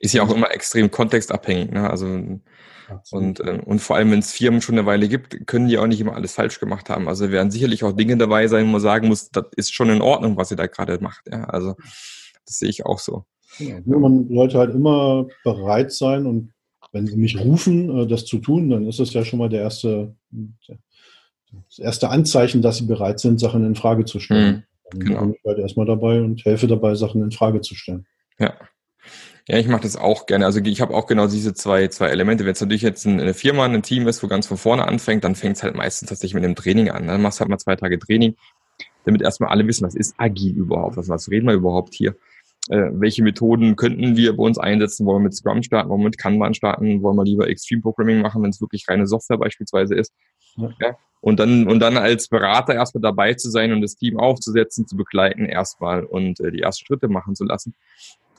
Ist 0.00 0.14
ja 0.14 0.22
auch 0.22 0.34
immer 0.34 0.50
extrem 0.52 0.90
kontextabhängig, 0.90 1.70
ne? 1.70 1.90
Also 1.90 2.06
und, 3.10 3.40
äh, 3.40 3.60
und 3.64 3.80
vor 3.80 3.96
allem, 3.96 4.10
wenn 4.12 4.20
es 4.20 4.32
Firmen 4.32 4.62
schon 4.62 4.76
eine 4.76 4.86
Weile 4.86 5.08
gibt, 5.08 5.46
können 5.46 5.68
die 5.68 5.78
auch 5.78 5.86
nicht 5.86 6.00
immer 6.00 6.14
alles 6.14 6.34
falsch 6.34 6.60
gemacht 6.60 6.88
haben. 6.88 7.08
Also 7.08 7.30
werden 7.30 7.50
sicherlich 7.50 7.82
auch 7.84 7.92
Dinge 7.92 8.16
dabei 8.16 8.46
sein, 8.46 8.66
wo 8.66 8.70
man 8.70 8.80
sagen 8.80 9.08
muss, 9.08 9.28
das 9.30 9.46
ist 9.56 9.74
schon 9.74 9.90
in 9.90 10.00
Ordnung, 10.00 10.36
was 10.36 10.50
ihr 10.50 10.56
da 10.56 10.66
gerade 10.66 10.98
macht. 11.00 11.26
Ja? 11.28 11.44
Also 11.44 11.74
das 12.46 12.58
sehe 12.58 12.68
ich 12.68 12.86
auch 12.86 13.00
so. 13.00 13.24
Genau. 13.58 13.98
Man 13.98 14.28
sollte 14.28 14.58
halt 14.58 14.74
immer 14.74 15.26
bereit 15.44 15.92
sein 15.92 16.26
und 16.26 16.52
wenn 16.92 17.06
sie 17.06 17.16
mich 17.16 17.38
rufen, 17.38 17.98
äh, 17.98 18.06
das 18.06 18.24
zu 18.24 18.38
tun, 18.38 18.70
dann 18.70 18.86
ist 18.86 19.00
das 19.00 19.12
ja 19.12 19.24
schon 19.24 19.38
mal 19.38 19.48
der 19.48 19.62
erste, 19.62 20.14
das 20.30 21.78
erste 21.78 22.08
Anzeichen, 22.10 22.62
dass 22.62 22.78
sie 22.78 22.86
bereit 22.86 23.20
sind, 23.20 23.40
Sachen 23.40 23.64
in 23.64 23.74
Frage 23.74 24.04
zu 24.04 24.20
stellen. 24.20 24.64
Mhm, 24.92 24.98
genau. 25.00 25.20
Dann 25.20 25.28
bin 25.28 25.38
ich 25.38 25.44
halt 25.46 25.58
erstmal 25.58 25.86
dabei 25.86 26.20
und 26.20 26.44
helfe 26.44 26.66
dabei, 26.66 26.94
Sachen 26.94 27.22
in 27.22 27.32
Frage 27.32 27.60
zu 27.60 27.74
stellen. 27.74 28.06
Ja. 28.38 28.54
Ja, 29.48 29.58
ich 29.58 29.68
mache 29.68 29.82
das 29.82 29.96
auch 29.96 30.26
gerne. 30.26 30.44
Also 30.44 30.58
ich 30.58 30.80
habe 30.80 30.92
auch 30.92 31.06
genau 31.06 31.28
diese 31.28 31.54
zwei, 31.54 31.86
zwei 31.86 32.08
Elemente. 32.08 32.44
Wenn 32.44 32.52
es 32.52 32.60
natürlich 32.60 32.82
jetzt 32.82 33.06
eine 33.06 33.32
Firma, 33.32 33.64
ein 33.64 33.80
Team 33.80 34.08
ist, 34.08 34.20
wo 34.24 34.26
ganz 34.26 34.48
von 34.48 34.56
vorne 34.56 34.88
anfängt, 34.88 35.22
dann 35.22 35.36
fängt 35.36 35.56
es 35.56 35.62
halt 35.62 35.76
meistens 35.76 36.08
tatsächlich 36.08 36.34
mit 36.34 36.42
einem 36.42 36.56
Training 36.56 36.90
an. 36.90 37.06
Dann 37.06 37.22
machst 37.22 37.38
du 37.38 37.40
halt 37.42 37.50
mal 37.50 37.58
zwei 37.58 37.76
Tage 37.76 38.00
Training, 38.00 38.34
damit 39.04 39.22
erstmal 39.22 39.50
alle 39.50 39.64
wissen, 39.68 39.86
was 39.86 39.94
ist 39.94 40.16
agil 40.18 40.56
überhaupt, 40.56 40.96
was, 40.96 41.08
was 41.08 41.30
reden 41.30 41.46
wir 41.46 41.54
überhaupt 41.54 41.94
hier 41.94 42.16
äh, 42.68 42.90
welche 42.92 43.22
Methoden 43.22 43.76
könnten 43.76 44.16
wir 44.16 44.36
bei 44.36 44.42
uns 44.42 44.58
einsetzen? 44.58 45.06
Wollen 45.06 45.22
wir 45.22 45.24
mit 45.24 45.34
Scrum 45.34 45.62
starten? 45.62 45.88
Wollen 45.88 46.00
wir 46.00 46.06
mit 46.06 46.18
Kanban 46.18 46.54
starten? 46.54 47.02
Wollen 47.02 47.16
wir 47.16 47.24
lieber 47.24 47.48
Extreme 47.48 47.82
Programming 47.82 48.20
machen, 48.20 48.42
wenn 48.42 48.50
es 48.50 48.60
wirklich 48.60 48.88
reine 48.88 49.06
Software 49.06 49.38
beispielsweise 49.38 49.94
ist? 49.94 50.12
Ja. 50.56 50.70
ja. 50.80 50.96
Und 51.20 51.40
dann, 51.40 51.66
und 51.66 51.80
dann 51.80 51.96
als 51.96 52.28
Berater 52.28 52.74
erstmal 52.74 53.02
dabei 53.02 53.34
zu 53.34 53.50
sein 53.50 53.72
und 53.72 53.80
das 53.80 53.96
Team 53.96 54.18
aufzusetzen, 54.18 54.86
zu 54.86 54.96
begleiten 54.96 55.46
erstmal 55.46 56.04
und 56.04 56.40
äh, 56.40 56.50
die 56.50 56.60
ersten 56.60 56.86
Schritte 56.86 57.08
machen 57.08 57.34
zu 57.34 57.44
lassen. 57.44 57.74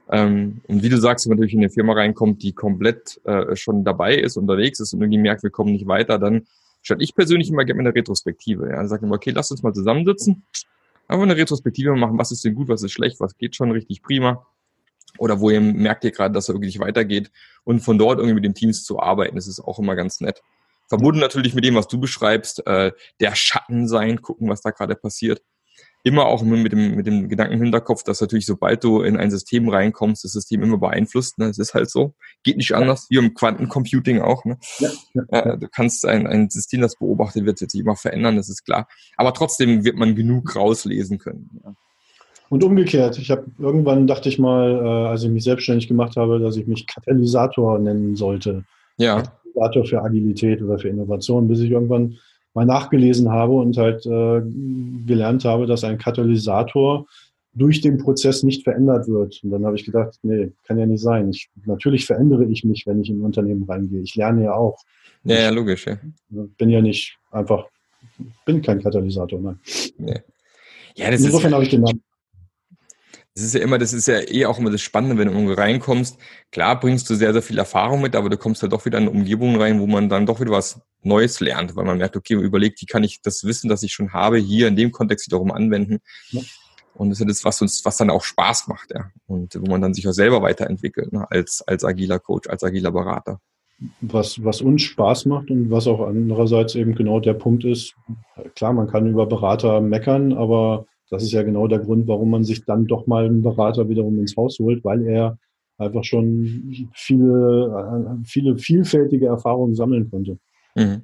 Ähm, 0.10 0.62
und 0.67 0.84
wie 0.84 0.89
du 0.89 0.98
sagst, 0.98 1.25
wenn 1.25 1.31
man 1.31 1.38
natürlich 1.38 1.55
in 1.55 1.62
eine 1.62 1.69
Firma 1.69 1.93
reinkommt, 1.93 2.43
die 2.43 2.53
komplett 2.53 3.19
äh, 3.25 3.55
schon 3.55 3.84
dabei 3.84 4.15
ist, 4.15 4.38
unterwegs 4.38 4.79
ist 4.79 4.93
und 4.93 5.01
irgendwie 5.01 5.19
merkt, 5.19 5.43
wir 5.43 5.50
kommen 5.50 5.72
nicht 5.72 5.88
weiter, 5.88 6.17
dann 6.19 6.48
statt 6.81 7.00
ich 7.01 7.15
persönlich 7.15 7.50
immer 7.50 7.65
gerne 7.65 7.81
eine 7.81 7.96
Retrospektive. 7.96 8.69
Ja, 8.69 8.77
dann 8.77 8.88
sagt 8.88 9.03
immer, 9.03 9.15
okay, 9.15 9.31
lass 9.31 9.51
uns 9.51 9.63
mal 9.63 9.74
zusammensitzen 9.74 10.43
einfach 11.07 11.23
eine 11.23 11.37
Retrospektive 11.37 11.95
machen, 11.95 12.17
was 12.17 12.31
ist 12.31 12.43
denn 12.43 12.55
gut, 12.55 12.67
was 12.67 12.83
ist 12.83 12.91
schlecht, 12.91 13.19
was 13.19 13.37
geht 13.37 13.55
schon 13.55 13.71
richtig 13.71 14.01
prima. 14.01 14.45
Oder 15.19 15.39
wo 15.39 15.49
ihr 15.49 15.61
merkt 15.61 16.03
ihr 16.03 16.11
gerade, 16.11 16.33
dass 16.33 16.49
er 16.49 16.55
wirklich 16.55 16.79
weitergeht 16.79 17.31
und 17.63 17.79
von 17.79 17.97
dort 17.97 18.19
irgendwie 18.19 18.35
mit 18.35 18.45
den 18.45 18.53
Teams 18.53 18.83
zu 18.83 18.99
arbeiten, 18.99 19.35
das 19.35 19.47
ist 19.47 19.59
auch 19.59 19.79
immer 19.79 19.95
ganz 19.95 20.21
nett. 20.21 20.41
Verbunden 20.87 21.19
natürlich 21.19 21.53
mit 21.55 21.63
dem, 21.63 21.75
was 21.75 21.87
du 21.87 21.99
beschreibst, 21.99 22.65
äh, 22.67 22.91
der 23.19 23.35
Schatten 23.35 23.87
sein, 23.87 24.21
gucken, 24.21 24.49
was 24.49 24.61
da 24.61 24.71
gerade 24.71 24.95
passiert 24.95 25.41
immer 26.07 26.25
auch 26.25 26.41
mit 26.41 26.71
dem, 26.71 26.95
mit 26.95 27.05
dem 27.05 27.29
Gedanken 27.29 27.53
im 27.55 27.61
Hinterkopf, 27.61 28.03
dass 28.03 28.21
natürlich, 28.21 28.45
sobald 28.45 28.83
du 28.83 29.01
in 29.01 29.17
ein 29.17 29.29
System 29.29 29.69
reinkommst, 29.69 30.23
das 30.23 30.31
System 30.31 30.63
immer 30.63 30.77
beeinflusst. 30.77 31.37
Ne? 31.37 31.45
Es 31.45 31.59
ist 31.59 31.73
halt 31.73 31.89
so. 31.89 32.13
Geht 32.43 32.57
nicht 32.57 32.73
anders, 32.73 33.07
wie 33.09 33.17
im 33.17 33.33
Quantencomputing 33.33 34.21
auch. 34.21 34.45
Ne? 34.45 34.57
Ja, 34.79 34.89
ja, 35.13 35.25
ja. 35.31 35.55
Du 35.57 35.67
kannst 35.69 36.05
ein, 36.05 36.25
ein 36.25 36.49
System, 36.49 36.81
das 36.81 36.95
beobachtet 36.95 37.45
wird, 37.45 37.59
sich 37.59 37.75
immer 37.75 37.95
verändern, 37.95 38.37
das 38.37 38.49
ist 38.49 38.63
klar. 38.63 38.87
Aber 39.17 39.33
trotzdem 39.33 39.83
wird 39.83 39.97
man 39.97 40.15
genug 40.15 40.55
rauslesen 40.55 41.17
können. 41.17 41.49
Ja. 41.63 41.73
Und 42.49 42.63
umgekehrt, 42.63 43.17
ich 43.17 43.29
habe 43.29 43.45
irgendwann 43.59 44.07
dachte 44.07 44.29
ich 44.29 44.39
mal, 44.39 44.71
äh, 44.71 45.09
als 45.09 45.23
ich 45.23 45.29
mich 45.29 45.43
selbstständig 45.43 45.87
gemacht 45.87 46.15
habe, 46.15 46.39
dass 46.39 46.55
ich 46.55 46.65
mich 46.65 46.87
Katalysator 46.87 47.77
nennen 47.77 48.15
sollte. 48.15 48.63
Ja. 48.97 49.21
Katalysator 49.21 49.85
für 49.85 50.01
Agilität 50.01 50.61
oder 50.61 50.79
für 50.79 50.87
Innovation, 50.87 51.47
bis 51.47 51.59
ich 51.59 51.71
irgendwann 51.71 52.17
mal 52.57 52.65
nachgelesen 52.65 53.29
habe 53.29 53.53
und 53.53 53.77
halt 53.77 54.03
äh, 54.07 54.41
gelernt 55.05 55.45
habe, 55.45 55.67
dass 55.67 55.83
ein 55.83 55.99
Katalysator 55.99 57.05
durch 57.53 57.81
den 57.81 57.99
Prozess 57.99 58.41
nicht 58.41 58.63
verändert 58.63 59.07
wird. 59.07 59.39
Und 59.43 59.51
dann 59.51 59.63
habe 59.63 59.75
ich 59.75 59.85
gedacht, 59.85 60.17
nee, 60.23 60.51
kann 60.65 60.79
ja 60.79 60.87
nicht 60.87 61.03
sein. 61.03 61.29
Ich, 61.29 61.49
natürlich 61.65 62.07
verändere 62.07 62.45
ich 62.45 62.63
mich, 62.63 62.87
wenn 62.87 62.99
ich 62.99 63.11
in 63.11 63.19
ein 63.19 63.25
Unternehmen 63.25 63.63
reingehe. 63.63 64.01
Ich 64.01 64.15
lerne 64.15 64.45
ja 64.45 64.53
auch. 64.55 64.79
Ja, 65.23 65.35
ja 65.35 65.49
logisch. 65.51 65.85
Ja. 65.85 65.99
Bin 66.29 66.69
ja 66.71 66.81
nicht 66.81 67.19
einfach, 67.29 67.67
bin 68.43 68.63
kein 68.63 68.81
Katalysator, 68.81 69.39
nein. 69.39 69.59
Nee. 69.99 70.21
Ja, 70.95 71.11
das 71.11 71.23
Insofern 71.23 71.53
habe 71.53 71.63
ich 71.63 71.69
den 71.69 71.81
Namen 71.81 72.01
das 73.38 73.46
ist 73.46 73.53
ja 73.53 73.62
immer, 73.62 73.77
das 73.77 73.94
ist 73.94 74.08
ja 74.08 74.20
eh 74.20 74.48
auch 74.48 74.58
immer 74.58 74.72
das 74.72 74.82
Spannende, 74.82 75.15
wenn 75.20 75.27
du 75.27 75.34
irgendwo 75.36 75.53
reinkommst. 75.53 76.17
Klar 76.51 76.79
bringst 76.79 77.08
du 77.08 77.13
sehr, 77.13 77.34
sehr 77.34 77.44
viel 77.44 77.60
Erfahrung 77.60 78.01
mit, 78.01 78.15
aber 78.15 78.29
du 78.29 78.38
kommst 78.38 78.63
ja 78.63 78.67
doch 78.67 78.84
wieder 78.86 78.98
in 78.98 79.08
Umgebungen 79.08 79.62
rein, 79.62 79.79
wo 79.79 79.86
man 79.86 80.10
dann 80.10 80.25
doch 80.25 80.39
wieder 80.39 80.50
was 80.50 80.82
Neues 81.03 81.39
lernt, 81.39 81.75
weil 81.75 81.86
man 81.86 82.00
merkt, 82.00 82.17
okay, 82.17 82.34
überlegt, 82.34 82.82
wie 82.82 82.88
kann 82.88 83.03
ich 83.03 83.22
das 83.22 83.44
Wissen, 83.44 83.70
das 83.70 83.84
ich 83.84 83.94
schon 83.94 84.12
habe, 84.12 84.39
hier 84.39 84.67
in 84.67 84.75
dem 84.75 84.91
Kontext 84.91 85.27
wiederum 85.27 85.51
anwenden. 85.51 86.00
Ja. 86.32 86.41
Und 86.96 87.12
das 87.12 87.17
ist 87.17 87.22
ja 87.22 87.27
das, 87.27 87.46
was 87.46 87.62
uns, 87.62 87.86
was 87.86 87.98
dann 87.98 88.10
auch 88.10 88.24
Spaß 88.24 88.70
macht, 88.70 88.89
ja. 88.89 89.12
Und 89.27 89.53
wo 89.62 89.70
man 89.70 89.82
dann 89.82 89.94
sich 89.94 90.08
auch 90.08 90.13
selber 90.13 90.41
weiterentwickelt, 90.41 91.13
ne, 91.13 91.29
als, 91.29 91.62
als 91.67 91.84
agiler 91.84 92.17
Coach, 92.17 92.50
als 92.50 92.63
agiler 92.63 92.91
Berater. 92.91 93.39
Was, 94.01 94.44
was 94.44 94.62
uns 94.62 94.82
Spaß 94.82 95.27
macht 95.27 95.51
und 95.51 95.70
was 95.70 95.86
auch 95.86 96.08
andererseits 96.08 96.74
eben 96.74 96.96
genau 96.96 97.20
der 97.20 97.36
Punkt 97.36 97.65
ist, 97.65 97.94
klar, 98.56 98.74
man 98.74 98.88
kann 98.88 99.08
über 99.08 99.27
Berater 99.27 99.79
meckern, 99.79 100.34
aber 100.34 100.88
das 101.09 101.23
ist 101.23 101.31
ja 101.31 101.43
genau 101.43 101.67
der 101.67 101.79
Grund, 101.79 102.07
warum 102.07 102.29
man 102.29 102.43
sich 102.43 102.65
dann 102.65 102.85
doch 102.85 103.07
mal 103.07 103.25
einen 103.25 103.41
Berater 103.41 103.89
wiederum 103.89 104.19
ins 104.19 104.35
Haus 104.35 104.59
holt, 104.59 104.83
weil 104.83 105.05
er 105.05 105.37
einfach 105.77 106.03
schon 106.03 106.89
viele, 106.93 108.17
äh, 108.21 108.25
viele 108.25 108.57
vielfältige 108.57 109.27
Erfahrungen 109.27 109.75
sammeln 109.75 110.09
konnte. 110.09 110.37
Mhm. 110.75 111.03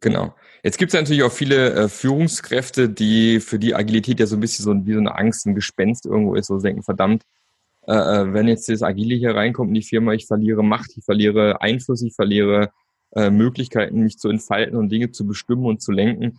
Genau. 0.00 0.34
Jetzt 0.62 0.78
gibt 0.78 0.92
es 0.92 1.00
natürlich 1.00 1.22
auch 1.22 1.32
viele 1.32 1.72
äh, 1.72 1.88
Führungskräfte, 1.88 2.88
die 2.88 3.40
für 3.40 3.58
die 3.58 3.74
Agilität 3.74 4.20
ja 4.20 4.26
so 4.26 4.36
ein 4.36 4.40
bisschen 4.40 4.64
so 4.64 4.86
wie 4.86 4.92
so 4.92 4.98
eine 4.98 5.16
Angst, 5.16 5.46
ein 5.46 5.54
Gespenst 5.54 6.06
irgendwo 6.06 6.34
ist, 6.34 6.46
so 6.46 6.58
denken, 6.58 6.82
verdammt, 6.82 7.24
äh, 7.86 7.94
äh, 7.94 8.32
wenn 8.32 8.48
jetzt 8.48 8.68
das 8.68 8.82
Agile 8.82 9.14
hier 9.14 9.34
reinkommt 9.34 9.68
in 9.68 9.74
die 9.74 9.82
Firma, 9.82 10.12
ich 10.12 10.26
verliere 10.26 10.62
Macht, 10.62 10.90
ich 10.96 11.04
verliere 11.04 11.60
Einfluss, 11.62 12.02
ich 12.02 12.14
verliere 12.14 12.70
äh, 13.12 13.30
Möglichkeiten, 13.30 14.02
mich 14.02 14.18
zu 14.18 14.28
entfalten 14.28 14.76
und 14.76 14.90
Dinge 14.90 15.10
zu 15.10 15.26
bestimmen 15.26 15.64
und 15.64 15.80
zu 15.80 15.92
lenken. 15.92 16.38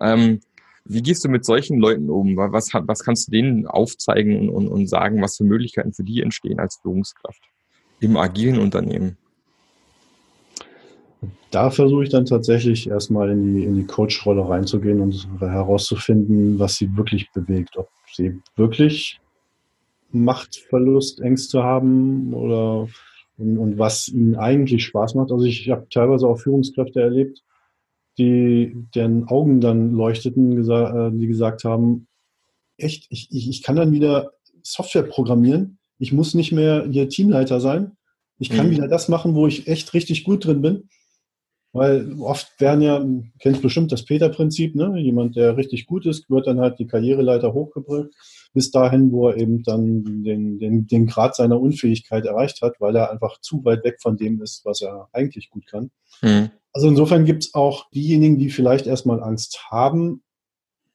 Ähm, 0.00 0.40
wie 0.84 1.02
gehst 1.02 1.24
du 1.24 1.28
mit 1.28 1.44
solchen 1.44 1.78
Leuten 1.78 2.10
um? 2.10 2.36
Was, 2.36 2.70
was 2.72 3.04
kannst 3.04 3.28
du 3.28 3.32
denen 3.32 3.66
aufzeigen 3.66 4.36
und, 4.36 4.48
und, 4.48 4.68
und 4.68 4.86
sagen, 4.86 5.22
was 5.22 5.36
für 5.36 5.44
Möglichkeiten 5.44 5.92
für 5.92 6.04
die 6.04 6.22
entstehen 6.22 6.58
als 6.58 6.78
Führungskraft 6.82 7.42
im 8.00 8.16
agilen 8.16 8.58
Unternehmen? 8.58 9.16
Da 11.50 11.70
versuche 11.70 12.04
ich 12.04 12.10
dann 12.10 12.26
tatsächlich 12.26 12.88
erstmal 12.88 13.30
in 13.30 13.54
die, 13.54 13.64
in 13.64 13.74
die 13.74 13.86
Coach-Rolle 13.86 14.48
reinzugehen 14.48 15.00
und 15.00 15.28
herauszufinden, 15.40 16.58
was 16.58 16.76
sie 16.76 16.96
wirklich 16.96 17.30
bewegt. 17.32 17.76
Ob 17.76 17.88
sie 18.12 18.40
wirklich 18.56 19.20
Machtverlust, 20.12 21.20
Ängste 21.20 21.62
haben 21.62 22.32
oder 22.32 22.88
und, 23.40 23.58
und 23.58 23.78
was 23.78 24.08
ihnen 24.08 24.36
eigentlich 24.36 24.84
Spaß 24.84 25.14
macht. 25.14 25.32
Also 25.32 25.44
ich 25.44 25.68
habe 25.70 25.86
teilweise 25.90 26.26
auch 26.28 26.38
Führungskräfte 26.38 27.00
erlebt, 27.00 27.42
die 28.20 28.76
deren 28.94 29.26
Augen 29.28 29.60
dann 29.60 29.92
leuchteten, 29.92 30.54
gesa 30.54 31.08
äh, 31.08 31.10
die 31.12 31.26
gesagt 31.26 31.64
haben, 31.64 32.06
echt, 32.76 33.06
ich, 33.08 33.28
ich, 33.30 33.48
ich 33.48 33.62
kann 33.62 33.76
dann 33.76 33.92
wieder 33.92 34.32
Software 34.62 35.02
programmieren. 35.02 35.78
Ich 35.98 36.12
muss 36.12 36.34
nicht 36.34 36.52
mehr 36.52 36.86
hier 36.90 37.08
Teamleiter 37.08 37.60
sein. 37.60 37.92
Ich 38.38 38.50
kann 38.50 38.66
mhm. 38.66 38.72
wieder 38.72 38.88
das 38.88 39.08
machen, 39.08 39.34
wo 39.34 39.46
ich 39.46 39.66
echt 39.66 39.92
richtig 39.94 40.24
gut 40.24 40.44
drin 40.44 40.60
bin. 40.62 40.88
Weil 41.72 42.14
oft 42.20 42.48
werden 42.60 42.82
ja, 42.82 43.04
kennst 43.38 43.62
bestimmt 43.62 43.92
das 43.92 44.04
Peter-Prinzip, 44.04 44.74
ne? 44.74 44.98
Jemand, 44.98 45.36
der 45.36 45.56
richtig 45.56 45.86
gut 45.86 46.04
ist, 46.04 46.28
wird 46.28 46.46
dann 46.46 46.60
halt 46.60 46.78
die 46.78 46.86
Karriereleiter 46.86 47.54
hochgebrüllt, 47.54 48.12
bis 48.52 48.70
dahin, 48.70 49.12
wo 49.12 49.28
er 49.28 49.36
eben 49.36 49.62
dann 49.62 50.22
den, 50.24 50.58
den, 50.58 50.86
den 50.86 51.06
Grad 51.06 51.36
seiner 51.36 51.60
Unfähigkeit 51.60 52.24
erreicht 52.26 52.62
hat, 52.62 52.80
weil 52.80 52.96
er 52.96 53.10
einfach 53.10 53.40
zu 53.40 53.64
weit 53.64 53.84
weg 53.84 53.98
von 54.00 54.16
dem 54.16 54.42
ist, 54.42 54.64
was 54.64 54.82
er 54.82 55.08
eigentlich 55.12 55.50
gut 55.50 55.66
kann. 55.66 55.90
Mhm. 56.22 56.50
Also 56.72 56.88
insofern 56.88 57.24
gibt 57.24 57.44
es 57.44 57.54
auch 57.54 57.90
diejenigen, 57.90 58.38
die 58.38 58.50
vielleicht 58.50 58.86
erstmal 58.86 59.22
Angst 59.22 59.70
haben, 59.70 60.22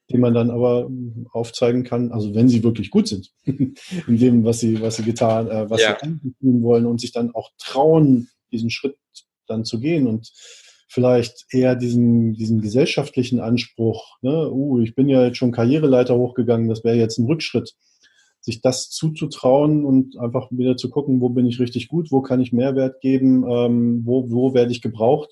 die 0.09 0.17
man 0.17 0.33
dann 0.33 0.51
aber 0.51 0.89
aufzeigen 1.31 1.83
kann, 1.83 2.11
also 2.11 2.35
wenn 2.35 2.47
sie 2.47 2.63
wirklich 2.63 2.91
gut 2.91 3.07
sind 3.07 3.31
in 3.45 3.75
dem, 4.07 4.43
was 4.43 4.59
sie, 4.59 4.81
was 4.81 4.97
sie 4.97 5.03
getan, 5.03 5.47
äh, 5.47 5.69
was 5.69 5.81
ja. 5.81 5.97
sie 5.99 6.33
tun 6.39 6.61
wollen 6.61 6.85
und 6.85 7.01
sich 7.01 7.11
dann 7.11 7.33
auch 7.33 7.51
trauen, 7.57 8.29
diesen 8.51 8.69
Schritt 8.69 8.97
dann 9.47 9.65
zu 9.65 9.79
gehen 9.79 10.07
und 10.07 10.31
vielleicht 10.95 11.45
eher 11.49 11.75
diesen, 11.75 12.33
diesen 12.35 12.61
gesellschaftlichen 12.61 13.41
Anspruch, 13.41 14.17
ne, 14.21 14.49
uh, 14.49 14.79
ich 14.79 14.95
bin 14.95 15.09
ja 15.09 15.25
jetzt 15.25 15.37
schon 15.37 15.51
Karriereleiter 15.51 16.15
hochgegangen, 16.15 16.69
das 16.69 16.85
wäre 16.85 16.95
jetzt 16.95 17.17
ein 17.17 17.25
Rückschritt, 17.25 17.75
sich 18.39 18.61
das 18.61 18.89
zuzutrauen 18.89 19.83
und 19.83 20.17
einfach 20.17 20.47
wieder 20.51 20.77
zu 20.77 20.89
gucken, 20.89 21.19
wo 21.19 21.27
bin 21.29 21.47
ich 21.47 21.59
richtig 21.59 21.89
gut, 21.89 22.11
wo 22.11 22.21
kann 22.21 22.39
ich 22.39 22.53
Mehrwert 22.53 23.01
geben, 23.01 23.43
ähm, 23.45 24.03
wo, 24.05 24.31
wo 24.31 24.53
werde 24.53 24.71
ich 24.71 24.81
gebraucht 24.81 25.31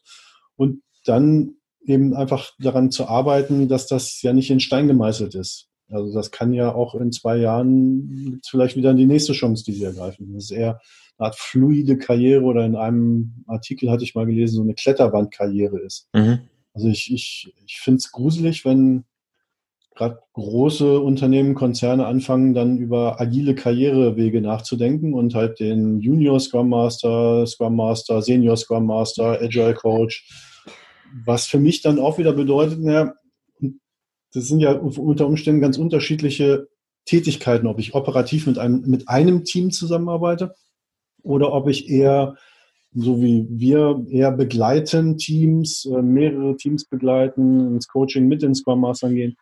und 0.58 0.82
dann 1.05 1.55
eben 1.86 2.13
einfach 2.13 2.51
daran 2.60 2.91
zu 2.91 3.08
arbeiten, 3.08 3.70
dass 3.70 3.88
das 3.88 4.22
ja 4.22 4.34
nicht 4.34 4.51
in 4.51 4.60
Stein 4.60 4.89
gemeißelt 4.89 5.34
ist. 5.34 5.70
Also 5.89 6.13
das 6.13 6.32
kann 6.32 6.51
ja 6.51 6.75
auch 6.75 6.96
in 6.96 7.13
zwei 7.13 7.38
Jahren 7.38 8.41
vielleicht 8.46 8.75
wieder 8.75 8.93
die 8.93 9.05
nächste 9.05 9.32
Chance, 9.32 9.63
die 9.63 9.74
sie 9.74 9.84
ergreifen. 9.84 10.34
Das 10.34 10.46
ist 10.46 10.51
eher 10.51 10.82
eine 11.17 11.27
Art 11.27 11.36
fluide 11.36 11.98
Karriere 11.98 12.43
oder 12.43 12.65
in 12.65 12.75
einem 12.75 13.43
Artikel 13.48 13.91
hatte 13.91 14.03
ich 14.03 14.15
mal 14.15 14.25
gelesen, 14.25 14.55
so 14.55 14.62
eine 14.62 14.74
Kletterwandkarriere 14.74 15.79
ist. 15.79 16.10
Mhm. 16.13 16.39
Also 16.74 16.88
ich, 16.88 17.13
ich, 17.13 17.53
ich 17.65 17.79
finde 17.79 17.98
es 17.98 18.12
gruselig, 18.12 18.65
wenn 18.65 19.05
gerade 19.96 20.20
große 20.34 21.00
Unternehmen, 21.00 21.53
Konzerne 21.53 22.08
anfangen, 22.08 22.53
dann 22.53 22.77
über 22.77 23.22
agile 23.22 23.53
Karrierewege 23.53 24.41
nachzudenken 24.41 25.13
und 25.13 25.36
halt 25.36 25.60
den 25.60 26.00
Junior 26.00 26.39
Scrum 26.39 26.70
Master, 26.70 27.46
Scrum 27.46 27.75
Master, 27.75 28.22
Senior 28.22 28.58
Scrum 28.58 28.88
Master, 28.88 29.39
Agile 29.39 29.75
Coach, 29.75 30.27
was 31.25 31.46
für 31.46 31.60
mich 31.60 31.82
dann 31.82 32.00
auch 32.00 32.17
wieder 32.17 32.34
bedeutet, 32.34 32.79
naja, 32.79 33.13
das 34.34 34.48
sind 34.48 34.62
ja 34.62 34.72
unter 34.72 35.27
Umständen 35.27 35.62
ganz 35.62 35.77
unterschiedliche 35.77 36.67
Tätigkeiten, 37.05 37.67
ob 37.67 37.79
ich 37.79 37.93
operativ 37.93 38.48
mit 38.48 38.58
einem, 38.58 38.82
mit 38.88 39.10
einem 39.10 39.43
Team 39.43 39.70
zusammenarbeite 39.70 40.55
oder 41.24 41.53
ob 41.53 41.68
ich 41.68 41.89
eher, 41.89 42.36
so 42.94 43.22
wie 43.22 43.48
wir, 43.50 44.06
eher 44.10 44.32
begleiten 44.32 45.18
Teams, 45.18 45.86
äh, 45.86 46.01
mehrere 46.01 46.56
Teams 46.56 46.86
begleiten, 46.86 47.74
ins 47.74 47.88
Coaching 47.88 48.27
mit 48.27 48.42
den 48.42 48.53
Scrum 48.53 48.82
Mastern 48.82 49.15
gehen. 49.15 49.36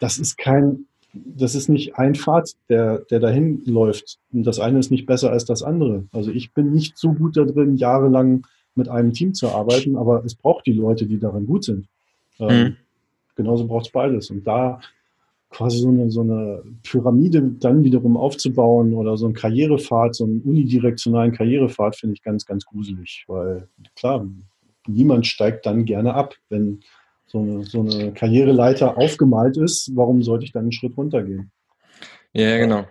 Das 0.00 0.18
ist 0.18 0.36
kein, 0.36 0.86
das 1.12 1.54
ist 1.54 1.68
nicht 1.68 1.96
ein 1.96 2.14
Pfad, 2.14 2.52
der, 2.68 2.98
der 3.10 3.20
dahin 3.20 3.62
läuft. 3.64 4.18
Und 4.32 4.44
das 4.44 4.58
eine 4.58 4.78
ist 4.78 4.90
nicht 4.90 5.06
besser 5.06 5.30
als 5.30 5.44
das 5.44 5.62
andere. 5.62 6.04
Also 6.12 6.30
ich 6.30 6.52
bin 6.52 6.72
nicht 6.72 6.98
so 6.98 7.12
gut 7.12 7.36
da 7.36 7.44
drin, 7.44 7.76
jahrelang 7.76 8.46
mit 8.74 8.88
einem 8.88 9.12
Team 9.12 9.32
zu 9.32 9.48
arbeiten, 9.48 9.96
aber 9.96 10.24
es 10.24 10.34
braucht 10.34 10.66
die 10.66 10.72
Leute, 10.72 11.06
die 11.06 11.18
darin 11.18 11.46
gut 11.46 11.64
sind. 11.64 11.86
Ähm, 12.38 12.62
mhm. 12.62 12.76
Genauso 13.36 13.66
braucht 13.66 13.86
es 13.86 13.92
beides. 13.92 14.30
Und 14.30 14.46
da 14.46 14.80
quasi 15.56 15.78
so 15.78 15.88
eine, 15.88 16.10
so 16.10 16.20
eine 16.20 16.62
Pyramide 16.82 17.40
dann 17.40 17.82
wiederum 17.82 18.18
aufzubauen 18.18 18.92
oder 18.92 19.16
so 19.16 19.24
einen 19.24 19.34
Karrierepfad, 19.34 20.14
so 20.14 20.24
einen 20.24 20.42
unidirektionalen 20.42 21.32
Karrierepfad 21.32 21.96
finde 21.96 22.14
ich 22.14 22.22
ganz, 22.22 22.44
ganz 22.44 22.66
gruselig, 22.66 23.24
weil 23.26 23.66
klar, 23.94 24.26
niemand 24.86 25.26
steigt 25.26 25.64
dann 25.64 25.86
gerne 25.86 26.12
ab, 26.12 26.34
wenn 26.50 26.80
so 27.24 27.38
eine, 27.38 27.64
so 27.64 27.80
eine 27.80 28.12
Karriereleiter 28.12 28.98
aufgemalt 28.98 29.56
ist, 29.56 29.90
warum 29.94 30.22
sollte 30.22 30.44
ich 30.44 30.52
dann 30.52 30.64
einen 30.64 30.72
Schritt 30.72 30.94
runtergehen? 30.94 31.50
Ja, 32.34 32.58
genau. 32.58 32.84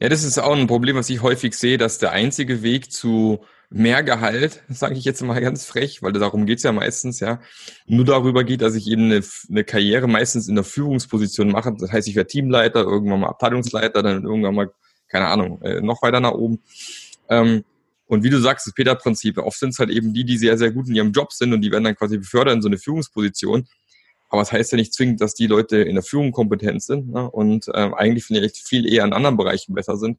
Ja, 0.00 0.08
das 0.08 0.24
ist 0.24 0.38
auch 0.38 0.56
ein 0.56 0.66
Problem, 0.66 0.96
was 0.96 1.10
ich 1.10 1.22
häufig 1.22 1.54
sehe, 1.54 1.78
dass 1.78 1.98
der 1.98 2.12
einzige 2.12 2.62
Weg 2.62 2.92
zu 2.92 3.44
mehr 3.70 4.02
Gehalt, 4.02 4.62
sage 4.68 4.94
ich 4.94 5.04
jetzt 5.04 5.22
mal 5.22 5.40
ganz 5.40 5.64
frech, 5.64 6.02
weil 6.02 6.12
darum 6.12 6.46
geht's 6.46 6.64
ja 6.64 6.72
meistens, 6.72 7.20
ja, 7.20 7.40
nur 7.86 8.04
darüber 8.04 8.44
geht, 8.44 8.62
dass 8.62 8.74
ich 8.74 8.88
eben 8.88 9.04
eine, 9.04 9.22
eine 9.48 9.64
Karriere 9.64 10.08
meistens 10.08 10.48
in 10.48 10.56
der 10.56 10.64
Führungsposition 10.64 11.50
mache. 11.50 11.74
Das 11.78 11.92
heißt, 11.92 12.08
ich 12.08 12.16
werde 12.16 12.28
Teamleiter, 12.28 12.80
irgendwann 12.80 13.20
mal 13.20 13.28
Abteilungsleiter, 13.28 14.02
dann 14.02 14.24
irgendwann 14.24 14.54
mal, 14.54 14.70
keine 15.08 15.26
Ahnung, 15.26 15.62
äh, 15.62 15.80
noch 15.80 16.02
weiter 16.02 16.20
nach 16.20 16.32
oben. 16.32 16.60
Ähm, 17.28 17.64
und 18.06 18.24
wie 18.24 18.30
du 18.30 18.40
sagst, 18.40 18.66
das 18.66 18.74
Peter-Prinzip, 18.74 19.38
oft 19.38 19.58
sind 19.58 19.70
es 19.70 19.78
halt 19.78 19.90
eben 19.90 20.12
die, 20.12 20.24
die 20.24 20.36
sehr, 20.36 20.58
sehr 20.58 20.72
gut 20.72 20.88
in 20.88 20.96
ihrem 20.96 21.12
Job 21.12 21.32
sind 21.32 21.52
und 21.52 21.60
die 21.60 21.70
werden 21.70 21.84
dann 21.84 21.94
quasi 21.94 22.18
befördert 22.18 22.54
in 22.54 22.62
so 22.62 22.68
eine 22.68 22.76
Führungsposition. 22.76 23.68
Aber 24.30 24.42
es 24.42 24.48
das 24.48 24.58
heißt 24.58 24.72
ja 24.72 24.76
nicht 24.76 24.94
zwingend, 24.94 25.20
dass 25.20 25.34
die 25.34 25.48
Leute 25.48 25.78
in 25.78 25.96
der 25.96 26.04
Führung 26.04 26.32
kompetent 26.32 26.82
sind 26.82 27.10
ne? 27.10 27.28
und 27.30 27.68
äh, 27.68 27.90
eigentlich 27.96 28.24
vielleicht 28.24 28.56
viel 28.56 28.90
eher 28.90 29.04
in 29.04 29.12
anderen 29.12 29.36
Bereichen 29.36 29.74
besser 29.74 29.96
sind. 29.96 30.18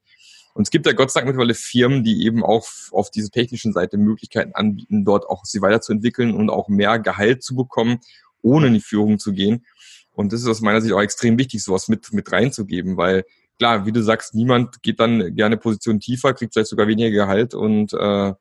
Und 0.54 0.64
es 0.64 0.70
gibt 0.70 0.86
ja 0.86 0.92
Gott 0.92 1.12
sei 1.12 1.22
Dank 1.22 1.30
mittlerweile 1.30 1.54
Firmen, 1.54 2.04
die 2.04 2.26
eben 2.26 2.44
auch 2.44 2.68
auf 2.92 3.10
dieser 3.10 3.30
technischen 3.30 3.72
Seite 3.72 3.98
Möglichkeiten 3.98 4.54
anbieten, 4.54 5.06
dort 5.06 5.30
auch 5.30 5.46
sie 5.46 5.62
weiterzuentwickeln 5.62 6.36
und 6.36 6.50
auch 6.50 6.68
mehr 6.68 7.00
Gehalt 7.00 7.42
zu 7.42 7.56
bekommen, 7.56 8.00
ohne 8.42 8.68
in 8.68 8.74
die 8.74 8.82
Führung 8.82 9.18
zu 9.18 9.32
gehen. 9.32 9.66
Und 10.12 10.34
das 10.34 10.42
ist 10.42 10.48
aus 10.48 10.60
meiner 10.60 10.82
Sicht 10.82 10.94
auch 10.94 11.02
extrem 11.02 11.38
wichtig, 11.38 11.64
sowas 11.64 11.88
mit, 11.88 12.12
mit 12.12 12.30
reinzugeben, 12.34 12.98
weil 12.98 13.24
klar, 13.58 13.86
wie 13.86 13.94
du 13.94 14.04
sagst, 14.04 14.36
niemand 14.36 14.84
geht 14.84 15.00
dann 15.00 15.36
gerne 15.36 15.56
Position 15.56 16.02
tiefer, 16.02 16.34
kriegt 16.34 16.54
vielleicht 16.54 16.70
sogar 16.70 16.88
weniger 16.88 17.12
Gehalt 17.12 17.54
und, 17.54 17.94
äh, 17.94 18.34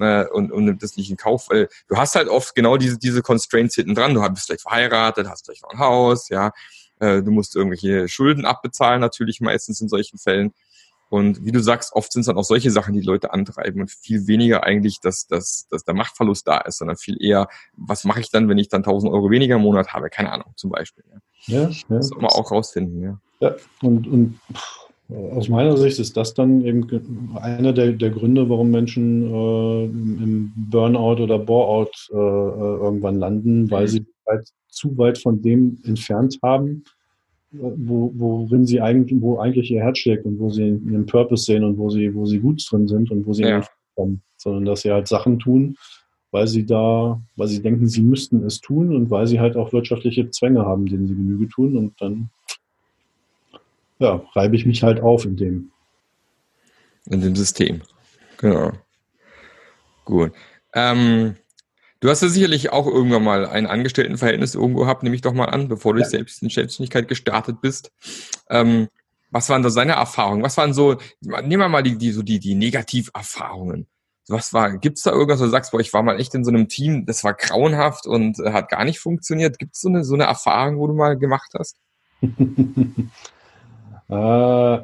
äh, 0.00 0.26
und, 0.26 0.52
und 0.52 0.64
nimmt 0.64 0.82
das 0.82 0.96
nicht 0.96 1.10
in 1.10 1.16
Kauf. 1.16 1.48
Weil 1.48 1.68
du 1.88 1.96
hast 1.96 2.14
halt 2.14 2.28
oft 2.28 2.54
genau 2.54 2.76
diese, 2.76 2.98
diese 2.98 3.22
Constraints 3.22 3.74
hinten 3.74 3.94
dran. 3.94 4.14
Du 4.14 4.28
bist 4.30 4.46
vielleicht 4.46 4.62
verheiratet, 4.62 5.28
hast 5.28 5.46
vielleicht 5.46 5.62
noch 5.62 5.70
ein 5.70 5.78
Haus, 5.78 6.28
ja. 6.28 6.52
Äh, 6.98 7.22
du 7.22 7.30
musst 7.30 7.56
irgendwelche 7.56 8.08
Schulden 8.08 8.44
abbezahlen, 8.44 9.00
natürlich 9.00 9.40
meistens 9.40 9.80
in 9.80 9.88
solchen 9.88 10.18
Fällen. 10.18 10.52
Und 11.08 11.44
wie 11.44 11.52
du 11.52 11.60
sagst, 11.60 11.92
oft 11.92 12.12
sind 12.12 12.20
es 12.20 12.26
dann 12.26 12.36
auch 12.36 12.44
solche 12.44 12.70
Sachen, 12.70 12.92
die 12.92 13.00
Leute 13.00 13.32
antreiben 13.32 13.80
und 13.80 13.90
viel 13.90 14.26
weniger 14.26 14.64
eigentlich, 14.64 14.98
dass, 15.00 15.26
dass, 15.28 15.68
dass 15.70 15.84
der 15.84 15.94
Machtverlust 15.94 16.48
da 16.48 16.58
ist, 16.58 16.78
sondern 16.78 16.96
viel 16.96 17.22
eher, 17.22 17.48
was 17.76 18.04
mache 18.04 18.20
ich 18.20 18.30
dann, 18.30 18.48
wenn 18.48 18.58
ich 18.58 18.68
dann 18.68 18.80
1000 18.80 19.12
Euro 19.12 19.30
weniger 19.30 19.56
im 19.56 19.62
Monat 19.62 19.92
habe? 19.92 20.10
Keine 20.10 20.32
Ahnung, 20.32 20.52
zum 20.56 20.70
Beispiel. 20.70 21.04
Ja, 21.46 21.60
ja, 21.60 21.68
ja 21.68 21.76
das 21.88 22.08
soll 22.08 22.20
man 22.20 22.30
auch 22.30 22.50
rausfinden. 22.50 23.02
Ja, 23.02 23.20
ja 23.40 23.54
und, 23.82 24.08
und 24.08 24.40
aus 25.08 25.48
meiner 25.48 25.76
Sicht 25.76 26.00
ist 26.00 26.16
das 26.16 26.34
dann 26.34 26.64
eben 26.64 27.30
einer 27.36 27.72
der, 27.72 27.92
der 27.92 28.10
Gründe, 28.10 28.48
warum 28.48 28.70
Menschen 28.70 29.22
äh, 29.22 29.84
im 29.84 30.52
Burnout 30.56 31.22
oder 31.22 31.38
Boreout 31.38 31.92
äh, 32.10 32.16
äh 32.16 32.84
irgendwann 32.84 33.18
landen, 33.18 33.70
weil 33.70 33.84
mhm. 33.84 33.88
sie 33.88 34.06
halt 34.26 34.48
zu 34.68 34.98
weit 34.98 35.18
von 35.18 35.40
dem 35.42 35.78
entfernt 35.84 36.38
haben, 36.42 36.82
wo, 37.52 38.12
worin 38.14 38.66
sie 38.66 38.80
eigentlich, 38.80 39.20
wo 39.20 39.38
eigentlich 39.38 39.70
ihr 39.70 39.82
Herz 39.82 39.98
schlägt 39.98 40.26
und 40.26 40.38
wo 40.40 40.50
sie 40.50 40.68
ihren 40.68 41.06
Purpose 41.06 41.44
sehen 41.44 41.64
und 41.64 41.78
wo 41.78 41.88
sie, 41.88 42.14
wo 42.14 42.26
sie 42.26 42.40
gut 42.40 42.64
drin 42.68 42.88
sind 42.88 43.10
und 43.10 43.26
wo 43.26 43.32
sie 43.32 43.44
ja. 43.44 43.64
kommen, 43.94 44.22
sondern 44.36 44.64
dass 44.64 44.82
sie 44.82 44.90
halt 44.90 45.06
Sachen 45.06 45.38
tun, 45.38 45.76
weil 46.32 46.48
sie 46.48 46.66
da, 46.66 47.20
weil 47.36 47.48
sie 47.48 47.62
denken, 47.62 47.86
sie 47.86 48.02
müssten 48.02 48.44
es 48.44 48.60
tun 48.60 48.94
und 48.94 49.10
weil 49.10 49.26
sie 49.26 49.40
halt 49.40 49.56
auch 49.56 49.72
wirtschaftliche 49.72 50.28
Zwänge 50.30 50.66
haben, 50.66 50.86
denen 50.86 51.06
sie 51.06 51.14
Genüge 51.14 51.48
tun 51.48 51.76
und 51.76 51.94
dann 52.00 52.30
ja, 53.98 54.22
reibe 54.34 54.56
ich 54.56 54.66
mich 54.66 54.82
halt 54.82 55.00
auf 55.00 55.24
in 55.24 55.36
dem. 55.36 55.70
In 57.06 57.20
dem 57.20 57.36
System. 57.36 57.82
Genau. 58.38 58.72
Gut. 60.04 60.32
Ähm, 60.74 61.36
Du 62.00 62.10
hast 62.10 62.22
ja 62.22 62.28
sicherlich 62.28 62.72
auch 62.72 62.86
irgendwann 62.86 63.24
mal 63.24 63.46
ein 63.46 63.66
Angestelltenverhältnis 63.66 64.54
irgendwo 64.54 64.80
gehabt, 64.80 65.02
nehme 65.02 65.16
ich 65.16 65.22
doch 65.22 65.32
mal 65.32 65.46
an, 65.46 65.68
bevor 65.68 65.94
du 65.94 66.00
ja. 66.00 66.06
selbst 66.06 66.42
in 66.42 66.50
Selbstständigkeit 66.50 67.08
gestartet 67.08 67.60
bist. 67.62 67.90
Ähm, 68.50 68.88
was 69.30 69.48
waren 69.48 69.62
da 69.62 69.70
seine 69.70 69.92
Erfahrungen? 69.92 70.42
Was 70.42 70.56
waren 70.56 70.74
so, 70.74 70.98
nehmen 71.20 71.58
wir 71.58 71.68
mal 71.68 71.82
die, 71.82 71.96
die, 71.96 72.12
so 72.12 72.22
die, 72.22 72.38
die 72.38 72.54
Negativerfahrungen. 72.54 73.86
Was 74.28 74.52
war, 74.52 74.76
gibt's 74.76 75.02
da 75.02 75.12
irgendwas, 75.12 75.40
wo 75.40 75.44
du 75.44 75.50
sagst, 75.50 75.72
boah, 75.72 75.80
ich 75.80 75.92
war 75.92 76.02
mal 76.02 76.20
echt 76.20 76.34
in 76.34 76.44
so 76.44 76.50
einem 76.50 76.68
Team, 76.68 77.06
das 77.06 77.24
war 77.24 77.32
grauenhaft 77.32 78.06
und 78.06 78.38
äh, 78.40 78.52
hat 78.52 78.68
gar 78.68 78.84
nicht 78.84 78.98
funktioniert? 78.98 79.58
Gibt's 79.58 79.80
so 79.80 79.88
eine, 79.88 80.04
so 80.04 80.14
eine 80.14 80.24
Erfahrung, 80.24 80.78
wo 80.78 80.86
du 80.86 80.94
mal 80.94 81.16
gemacht 81.16 81.52
hast? 81.58 81.76
äh, 84.08 84.78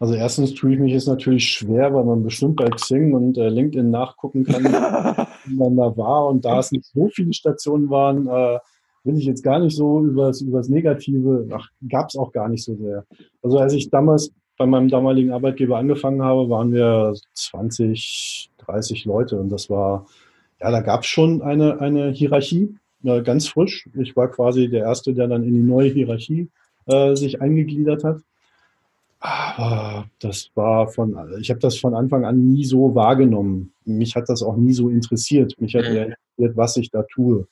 also 0.00 0.14
erstens 0.14 0.54
tue 0.54 0.74
ich 0.74 0.80
mich 0.80 0.92
jetzt 0.92 1.08
natürlich 1.08 1.48
schwer, 1.48 1.94
weil 1.94 2.04
man 2.04 2.22
bestimmt 2.22 2.56
bei 2.56 2.68
Xing 2.68 3.14
und 3.14 3.38
äh, 3.38 3.48
LinkedIn 3.48 3.90
nachgucken 3.90 4.44
kann, 4.44 4.64
wie 5.46 5.54
man 5.54 5.76
da 5.76 5.96
war. 5.96 6.26
Und 6.26 6.44
da 6.44 6.58
es 6.58 6.72
nicht 6.72 6.86
so 6.86 7.08
viele 7.08 7.32
Stationen 7.32 7.88
waren, 7.90 8.26
äh, 8.26 8.58
will 9.04 9.18
ich 9.18 9.24
jetzt 9.24 9.42
gar 9.42 9.58
nicht 9.60 9.76
so 9.76 10.02
über 10.04 10.26
das 10.26 10.68
Negative, 10.68 11.46
ach, 11.52 11.68
gab 11.88 12.08
es 12.08 12.16
auch 12.16 12.32
gar 12.32 12.48
nicht 12.48 12.64
so 12.64 12.74
sehr. 12.74 13.04
Also 13.42 13.58
als 13.58 13.74
ich 13.74 13.90
damals 13.90 14.32
bei 14.56 14.66
meinem 14.66 14.88
damaligen 14.88 15.32
Arbeitgeber 15.32 15.78
angefangen 15.78 16.22
habe, 16.22 16.48
waren 16.48 16.72
wir 16.72 17.14
20, 17.34 18.50
30 18.58 19.04
Leute 19.04 19.38
und 19.38 19.50
das 19.50 19.68
war, 19.68 20.06
ja, 20.60 20.70
da 20.70 20.80
gab 20.80 21.02
es 21.02 21.06
schon 21.06 21.42
eine, 21.42 21.80
eine 21.80 22.10
Hierarchie, 22.10 22.76
äh, 23.04 23.22
ganz 23.22 23.48
frisch. 23.48 23.88
Ich 24.00 24.16
war 24.16 24.28
quasi 24.28 24.68
der 24.68 24.84
Erste, 24.84 25.12
der 25.12 25.28
dann 25.28 25.44
in 25.44 25.54
die 25.54 25.62
neue 25.62 25.90
Hierarchie 25.90 26.50
äh, 26.86 27.14
sich 27.14 27.40
eingegliedert 27.42 28.04
hat. 28.04 28.20
Aber 29.26 30.04
das 30.18 30.50
war 30.54 30.86
von, 30.88 31.16
ich 31.40 31.48
habe 31.48 31.58
das 31.58 31.78
von 31.78 31.94
Anfang 31.94 32.26
an 32.26 32.52
nie 32.52 32.66
so 32.66 32.94
wahrgenommen. 32.94 33.72
Mich 33.86 34.16
hat 34.16 34.28
das 34.28 34.42
auch 34.42 34.56
nie 34.56 34.74
so 34.74 34.90
interessiert. 34.90 35.58
Mich 35.58 35.74
hat 35.74 35.84
mhm. 35.84 35.96
interessiert, 35.96 36.56
was 36.58 36.76
ich 36.76 36.90
da 36.90 37.04
tue. 37.04 37.46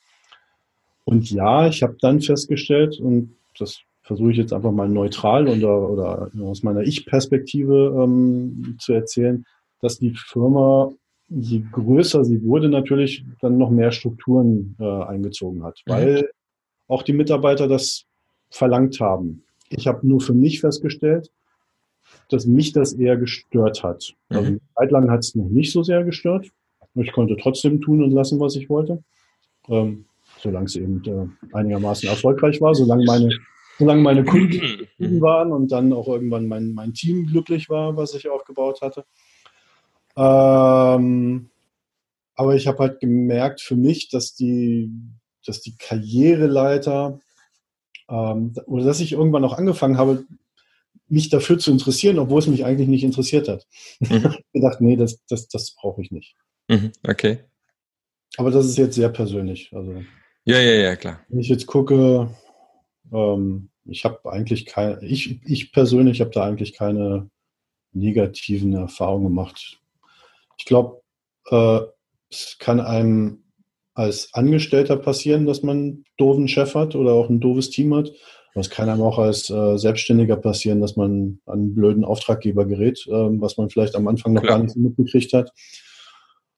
Und 1.03 1.31
ja, 1.31 1.65
ich 1.67 1.81
habe 1.81 1.97
dann 1.99 2.21
festgestellt, 2.21 2.99
und 2.99 3.35
das 3.57 3.79
versuche 4.03 4.29
ich 4.29 4.37
jetzt 4.37 4.53
einfach 4.53 4.71
mal 4.71 4.87
neutral 4.87 5.47
oder, 5.47 5.89
oder 5.89 6.29
aus 6.43 6.61
meiner 6.61 6.81
Ich-Perspektive 6.81 7.99
ähm, 8.03 8.77
zu 8.79 8.93
erzählen, 8.93 9.43
dass 9.81 9.97
die 9.97 10.13
Firma, 10.13 10.91
je 11.27 11.63
größer 11.71 12.23
sie 12.23 12.43
wurde, 12.43 12.69
natürlich 12.69 13.25
dann 13.41 13.57
noch 13.57 13.71
mehr 13.71 13.91
Strukturen 13.91 14.75
äh, 14.79 14.83
eingezogen 15.05 15.63
hat, 15.63 15.81
mhm. 15.87 15.91
weil 15.91 16.29
auch 16.87 17.01
die 17.01 17.13
Mitarbeiter 17.13 17.67
das 17.67 18.05
verlangt 18.51 18.99
haben. 18.99 19.43
Ich 19.69 19.87
habe 19.87 20.07
nur 20.07 20.21
für 20.21 20.35
mich 20.35 20.59
festgestellt, 20.59 21.31
dass 22.29 22.45
mich 22.45 22.73
das 22.73 22.93
eher 22.93 23.17
gestört 23.17 23.83
hat. 23.83 24.13
Mhm. 24.29 24.37
Also 24.37 24.47
eine 24.47 24.59
Zeit 24.75 24.91
lang 24.91 25.11
hat 25.11 25.19
es 25.19 25.35
noch 25.35 25.49
nicht 25.49 25.71
so 25.71 25.83
sehr 25.83 26.03
gestört. 26.03 26.47
Ich 26.95 27.11
konnte 27.11 27.35
trotzdem 27.37 27.81
tun 27.81 28.03
und 28.03 28.11
lassen, 28.11 28.39
was 28.39 28.55
ich 28.55 28.69
wollte. 28.69 29.03
Ähm, 29.67 30.05
solange 30.39 30.65
es 30.65 30.75
eben 30.75 31.03
äh, 31.05 31.55
einigermaßen 31.55 32.07
erfolgreich 32.09 32.61
war, 32.61 32.75
solange 32.75 33.05
meine 33.05 33.37
solange 33.79 34.01
meine 34.01 34.23
Kunden 34.23 34.51
zufrieden 34.51 35.21
waren 35.21 35.51
und 35.51 35.71
dann 35.71 35.93
auch 35.93 36.07
irgendwann 36.07 36.47
mein, 36.47 36.73
mein 36.73 36.93
Team 36.93 37.25
glücklich 37.25 37.69
war, 37.69 37.97
was 37.97 38.13
ich 38.13 38.29
aufgebaut 38.29 38.81
hatte. 38.81 39.05
Ähm, 40.15 41.49
aber 42.35 42.55
ich 42.55 42.67
habe 42.67 42.79
halt 42.79 42.99
gemerkt 42.99 43.61
für 43.61 43.75
mich, 43.75 44.09
dass 44.09 44.35
die, 44.35 44.91
dass 45.45 45.61
die 45.61 45.75
Karriereleiter 45.77 47.19
ähm, 48.09 48.53
oder 48.65 48.85
dass 48.85 48.99
ich 48.99 49.13
irgendwann 49.13 49.43
auch 49.43 49.57
angefangen 49.57 49.97
habe, 49.97 50.23
mich 51.07 51.29
dafür 51.29 51.59
zu 51.59 51.71
interessieren, 51.71 52.19
obwohl 52.19 52.39
es 52.39 52.47
mich 52.47 52.65
eigentlich 52.65 52.87
nicht 52.87 53.03
interessiert 53.03 53.47
hat. 53.47 53.65
Mhm. 53.99 54.07
ich 54.15 54.23
habe 54.23 54.43
gedacht, 54.53 54.81
nee, 54.81 54.95
das, 54.95 55.23
das, 55.27 55.47
das 55.47 55.75
brauche 55.75 56.01
ich 56.01 56.11
nicht. 56.11 56.35
Mhm, 56.69 56.91
okay. 57.07 57.39
Aber 58.37 58.51
das 58.51 58.65
ist 58.65 58.77
jetzt 58.77 58.95
sehr 58.95 59.09
persönlich. 59.09 59.69
Also, 59.73 60.01
ja, 60.45 60.59
ja, 60.59 60.73
ja, 60.73 60.95
klar. 60.95 61.21
Wenn 61.29 61.39
ich 61.39 61.49
jetzt 61.49 61.67
gucke, 61.67 62.29
ähm, 63.11 63.69
ich 63.85 64.05
habe 64.05 64.31
eigentlich 64.31 64.65
keine, 64.65 65.03
ich, 65.03 65.41
ich 65.45 65.71
persönlich 65.71 66.21
habe 66.21 66.31
da 66.31 66.45
eigentlich 66.45 66.73
keine 66.73 67.29
negativen 67.91 68.73
Erfahrungen 68.73 69.25
gemacht. 69.25 69.79
Ich 70.57 70.65
glaube, 70.65 71.01
äh, 71.49 71.81
es 72.29 72.57
kann 72.59 72.79
einem 72.79 73.43
als 73.93 74.33
Angestellter 74.33 74.97
passieren, 74.97 75.45
dass 75.45 75.61
man 75.61 75.77
einen 75.77 76.05
doofen 76.17 76.47
Chef 76.47 76.73
hat 76.73 76.95
oder 76.95 77.13
auch 77.13 77.29
ein 77.29 77.39
doofes 77.39 77.69
Team 77.69 77.93
hat. 77.93 78.11
Es 78.55 78.69
kann 78.69 78.87
einem 78.87 79.01
auch 79.01 79.17
als 79.17 79.49
äh, 79.49 79.77
Selbstständiger 79.77 80.35
passieren, 80.35 80.79
dass 80.79 80.95
man 80.95 81.39
an 81.45 81.53
einen 81.53 81.75
blöden 81.75 82.05
Auftraggeber 82.05 82.65
gerät, 82.65 83.05
äh, 83.07 83.11
was 83.11 83.57
man 83.57 83.69
vielleicht 83.69 83.95
am 83.95 84.07
Anfang 84.07 84.33
noch 84.33 84.43
Klar. 84.43 84.57
gar 84.57 84.63
nicht 84.63 84.73
so 84.73 84.79
mitgekriegt 84.79 85.33
hat 85.33 85.51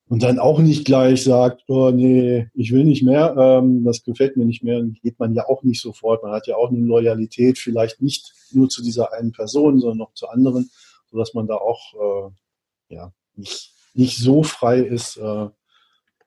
und 0.08 0.22
dann 0.22 0.38
auch 0.40 0.60
nicht 0.60 0.86
gleich 0.86 1.24
sagt, 1.24 1.64
oh 1.68 1.90
nee, 1.90 2.48
ich 2.54 2.72
will 2.72 2.84
nicht 2.84 3.04
mehr, 3.04 3.36
ähm, 3.38 3.84
das 3.84 4.04
gefällt 4.04 4.38
mir 4.38 4.46
nicht 4.46 4.64
mehr, 4.64 4.80
dann 4.80 4.94
geht 4.94 5.20
man 5.20 5.34
ja 5.34 5.48
auch 5.48 5.64
nicht 5.64 5.82
sofort. 5.82 6.22
Man 6.22 6.32
hat 6.32 6.48
ja 6.48 6.56
auch 6.58 6.70
eine 6.70 6.80
Loyalität, 6.80 7.58
vielleicht 7.58 8.02
nicht 8.02 8.34
nur 8.52 8.70
zu 8.70 8.84
dieser 8.84 9.14
einen 9.14 9.32
Person, 9.32 9.80
sondern 9.80 9.98
noch 9.98 10.14
zu 10.14 10.28
anderen, 10.28 10.70
sodass 11.10 11.34
man 11.34 11.48
da 11.48 11.56
auch 11.56 11.94
äh, 11.94 12.96
ja, 12.96 13.14
nicht, 13.36 13.74
nicht 13.96 14.18
so 14.18 14.44
frei 14.44 14.80
ist 14.80 15.18
äh, 15.18 15.46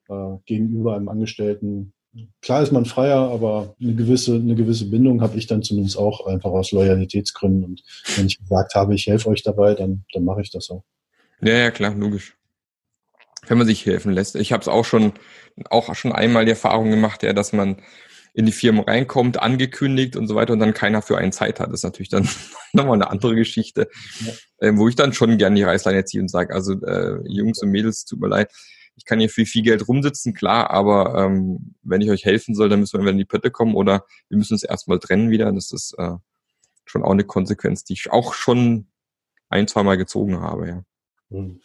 äh, 0.09 0.39
gegenüber 0.45 0.97
einem 0.97 1.09
Angestellten. 1.09 1.93
Klar 2.41 2.63
ist 2.63 2.73
man 2.73 2.85
freier, 2.85 3.31
aber 3.31 3.75
eine 3.81 3.95
gewisse, 3.95 4.35
eine 4.35 4.55
gewisse 4.55 4.87
Bindung 4.87 5.21
habe 5.21 5.37
ich 5.37 5.47
dann 5.47 5.63
zumindest 5.63 5.99
auch 5.99 6.27
einfach 6.27 6.51
aus 6.51 6.73
Loyalitätsgründen. 6.73 7.65
Und 7.65 7.83
wenn 8.17 8.27
ich 8.27 8.39
gesagt 8.39 8.75
habe, 8.75 8.95
ich 8.95 9.07
helfe 9.07 9.29
euch 9.29 9.43
dabei, 9.43 9.75
dann, 9.75 10.05
dann 10.13 10.25
mache 10.25 10.41
ich 10.43 10.51
das 10.51 10.71
auch. 10.71 10.85
Ja, 11.41 11.55
ja, 11.55 11.71
klar, 11.71 11.95
logisch 11.95 12.39
wenn 13.49 13.59
man 13.59 13.67
sich 13.67 13.85
helfen 13.87 14.13
lässt. 14.13 14.37
Ich 14.37 14.53
habe 14.53 14.61
es 14.61 14.69
auch 14.69 14.85
schon, 14.85 15.13
auch 15.71 15.95
schon 15.95 16.13
einmal 16.13 16.45
die 16.45 16.51
Erfahrung 16.51 16.91
gemacht, 16.91 17.23
ja, 17.23 17.33
dass 17.33 17.53
man 17.53 17.77
in 18.35 18.47
die 18.47 18.53
Firma 18.53 18.83
reinkommt, 18.83 19.41
angekündigt 19.41 20.15
und 20.15 20.29
so 20.29 20.35
weiter 20.35 20.53
und 20.53 20.61
dann 20.61 20.75
keiner 20.75 21.03
für 21.03 21.19
einen 21.19 21.33
Zeit 21.33 21.59
hat. 21.59 21.69
Das 21.69 21.81
ist 21.81 21.85
natürlich 21.85 22.11
dann 22.11 22.29
nochmal 22.73 22.95
eine 22.95 23.11
andere 23.11 23.35
Geschichte, 23.35 23.89
ja. 24.25 24.33
ähm, 24.61 24.79
wo 24.79 24.89
ich 24.89 24.97
dann 24.97 25.13
schon 25.13 25.39
gerne 25.39 25.57
die 25.57 25.63
Reißleine 25.63 26.05
ziehe 26.05 26.23
und 26.23 26.29
sage, 26.29 26.55
also 26.55 26.75
äh, 26.85 27.19
Jungs 27.27 27.63
und 27.63 27.71
Mädels, 27.71 28.05
tut 28.05 28.21
mir 28.21 28.29
leid, 28.29 28.53
ich 28.99 29.05
kann 29.05 29.21
hier 29.21 29.31
für 29.31 29.47
viel 29.47 29.63
Geld 29.63 29.87
rumsitzen, 29.87 30.35
klar, 30.35 30.71
aber 30.71 31.15
ähm, 31.25 31.75
wenn 31.83 32.01
ich 32.01 32.11
euch 32.11 32.25
helfen 32.25 32.55
soll, 32.55 32.69
dann 32.69 32.81
müssen 32.81 32.95
wir 32.95 32.99
entweder 32.99 33.13
in 33.13 33.19
die 33.19 33.25
Pötte 33.25 33.51
kommen 33.51 33.75
oder 33.75 34.05
wir 34.29 34.37
müssen 34.37 34.55
uns 34.55 34.65
erstmal 34.65 34.99
trennen 34.99 35.31
wieder. 35.31 35.51
Das 35.53 35.73
ist 35.73 35.95
äh, 35.99 36.17
schon 36.85 37.05
auch 37.05 37.13
eine 37.13 37.25
Konsequenz, 37.25 37.85
die 37.85 37.93
ich 37.95 38.11
auch 38.11 38.35
schon 38.35 38.89
ein, 39.49 39.69
zwei 39.69 39.85
Mal 39.85 39.97
gezogen 39.97 40.41
habe, 40.41 40.69
ja. 40.69 40.83
Mhm. 41.31 41.61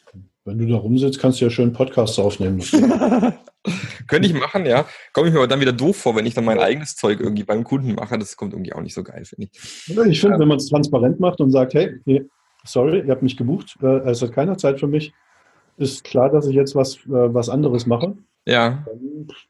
Wenn 0.46 0.58
du 0.58 0.67
da 0.67 0.76
rumsitzt, 0.76 1.19
kannst 1.19 1.39
du 1.39 1.46
ja 1.46 1.52
schön 1.52 1.74
Podcasts 1.74 2.19
aufnehmen. 2.19 2.62
Könnte 4.08 4.28
ich 4.28 4.34
machen, 4.34 4.65
ja. 4.65 4.86
Komme 5.13 5.28
ich 5.28 5.34
mir 5.34 5.39
aber 5.39 5.48
dann 5.48 5.62
wieder 5.62 5.72
doof 5.72 5.98
vor, 5.98 6.15
wenn 6.15 6.26
ich 6.26 6.34
dann 6.34 6.46
mein 6.46 6.60
eigenes 6.60 6.96
Zeug 6.96 7.19
irgendwie 7.19 7.43
beim 7.43 7.63
Kunden 7.63 7.96
mache. 7.96 8.17
Das 8.19 8.36
kommt 8.36 8.54
irgendwie 8.54 8.74
auch 8.74 8.82
nicht 8.82 8.93
so 8.93 9.04
geil, 9.04 9.26
finde 9.26 9.48
ich. 9.52 9.88
Ich 9.88 10.22
finde, 10.22 10.39
wenn 10.39 10.48
man 10.48 10.58
es 10.58 10.67
transparent 10.67 11.19
macht 11.19 11.39
und 11.39 11.52
sagt, 11.52 11.74
hey, 11.74 12.00
sorry, 12.65 13.00
ihr 13.00 13.10
habt 13.10 13.24
mich 13.24 13.38
gebucht, 13.38 13.78
äh, 13.82 14.10
es 14.10 14.22
hat 14.22 14.34
keiner 14.34 14.58
Zeit 14.58 14.80
für 14.80 14.88
mich, 14.88 15.13
ist 15.77 16.03
klar, 16.03 16.29
dass 16.29 16.47
ich 16.47 16.55
jetzt 16.55 16.75
was, 16.75 16.95
äh, 17.05 17.33
was 17.33 17.49
anderes 17.49 17.86
mache. 17.86 18.15
Ja. 18.45 18.86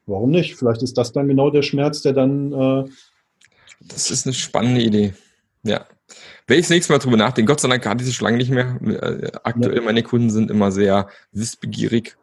Warum 0.06 0.30
nicht? 0.30 0.56
Vielleicht 0.56 0.82
ist 0.82 0.96
das 0.96 1.12
dann 1.12 1.28
genau 1.28 1.50
der 1.50 1.62
Schmerz, 1.62 2.02
der 2.02 2.12
dann. 2.12 2.52
Äh 2.52 2.84
das 3.80 4.10
ist 4.10 4.26
eine 4.26 4.34
spannende 4.34 4.82
Idee. 4.82 5.14
Ja. 5.62 5.84
Wenn 6.46 6.58
ich 6.58 6.66
das 6.66 6.70
nächste 6.70 6.92
Mal 6.92 6.98
drüber 6.98 7.16
nachdenke, 7.16 7.50
Gott 7.50 7.60
sei 7.60 7.68
Dank 7.68 7.84
hatte 7.86 8.04
ich 8.04 8.14
schon 8.14 8.26
lange 8.26 8.38
nicht 8.38 8.50
mehr. 8.50 8.78
Äh, 8.82 9.32
aktuell 9.42 9.76
ja. 9.76 9.82
meine 9.82 10.02
Kunden 10.02 10.30
sind 10.30 10.50
immer 10.50 10.70
sehr 10.70 11.08
wissbegierig. 11.32 12.16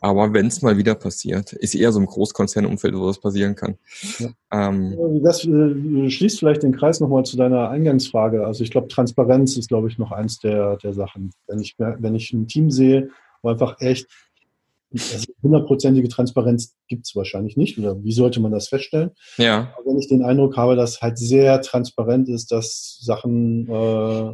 Aber 0.00 0.34
wenn 0.34 0.48
es 0.48 0.60
mal 0.60 0.76
wieder 0.76 0.94
passiert, 0.94 1.54
ist 1.54 1.74
eher 1.74 1.90
so 1.90 1.98
ein 1.98 2.04
Großkonzernumfeld, 2.04 2.94
wo 2.94 3.06
das 3.06 3.18
passieren 3.18 3.54
kann. 3.54 3.78
Ja. 4.18 4.28
Ähm, 4.52 5.22
das 5.22 5.46
äh, 5.46 6.10
schließt 6.10 6.38
vielleicht 6.38 6.62
den 6.62 6.76
Kreis 6.76 7.00
nochmal 7.00 7.24
zu 7.24 7.38
deiner 7.38 7.70
Eingangsfrage. 7.70 8.46
Also 8.46 8.62
ich 8.62 8.70
glaube, 8.70 8.88
Transparenz 8.88 9.56
ist, 9.56 9.68
glaube 9.68 9.88
ich, 9.88 9.96
noch 9.96 10.12
eins 10.12 10.40
der, 10.40 10.76
der 10.76 10.92
Sachen. 10.92 11.30
Wenn 11.46 11.60
ich, 11.60 11.76
wenn 11.78 12.14
ich 12.14 12.34
ein 12.34 12.46
Team 12.48 12.70
sehe, 12.70 13.08
wo 13.44 13.50
einfach 13.50 13.80
echt 13.80 14.06
also 14.94 15.26
hundertprozentige 15.42 16.08
Transparenz 16.08 16.76
gibt 16.88 17.06
es 17.06 17.16
wahrscheinlich 17.16 17.56
nicht. 17.56 17.78
Oder 17.78 18.02
wie 18.02 18.12
sollte 18.12 18.40
man 18.40 18.52
das 18.52 18.68
feststellen? 18.68 19.10
Ja. 19.38 19.72
Aber 19.76 19.86
wenn 19.86 19.98
ich 19.98 20.08
den 20.08 20.22
Eindruck 20.22 20.56
habe, 20.56 20.76
dass 20.76 21.00
halt 21.02 21.18
sehr 21.18 21.60
transparent 21.62 22.28
ist, 22.28 22.52
dass 22.52 22.98
Sachen, 23.00 23.68
äh, 23.68 24.32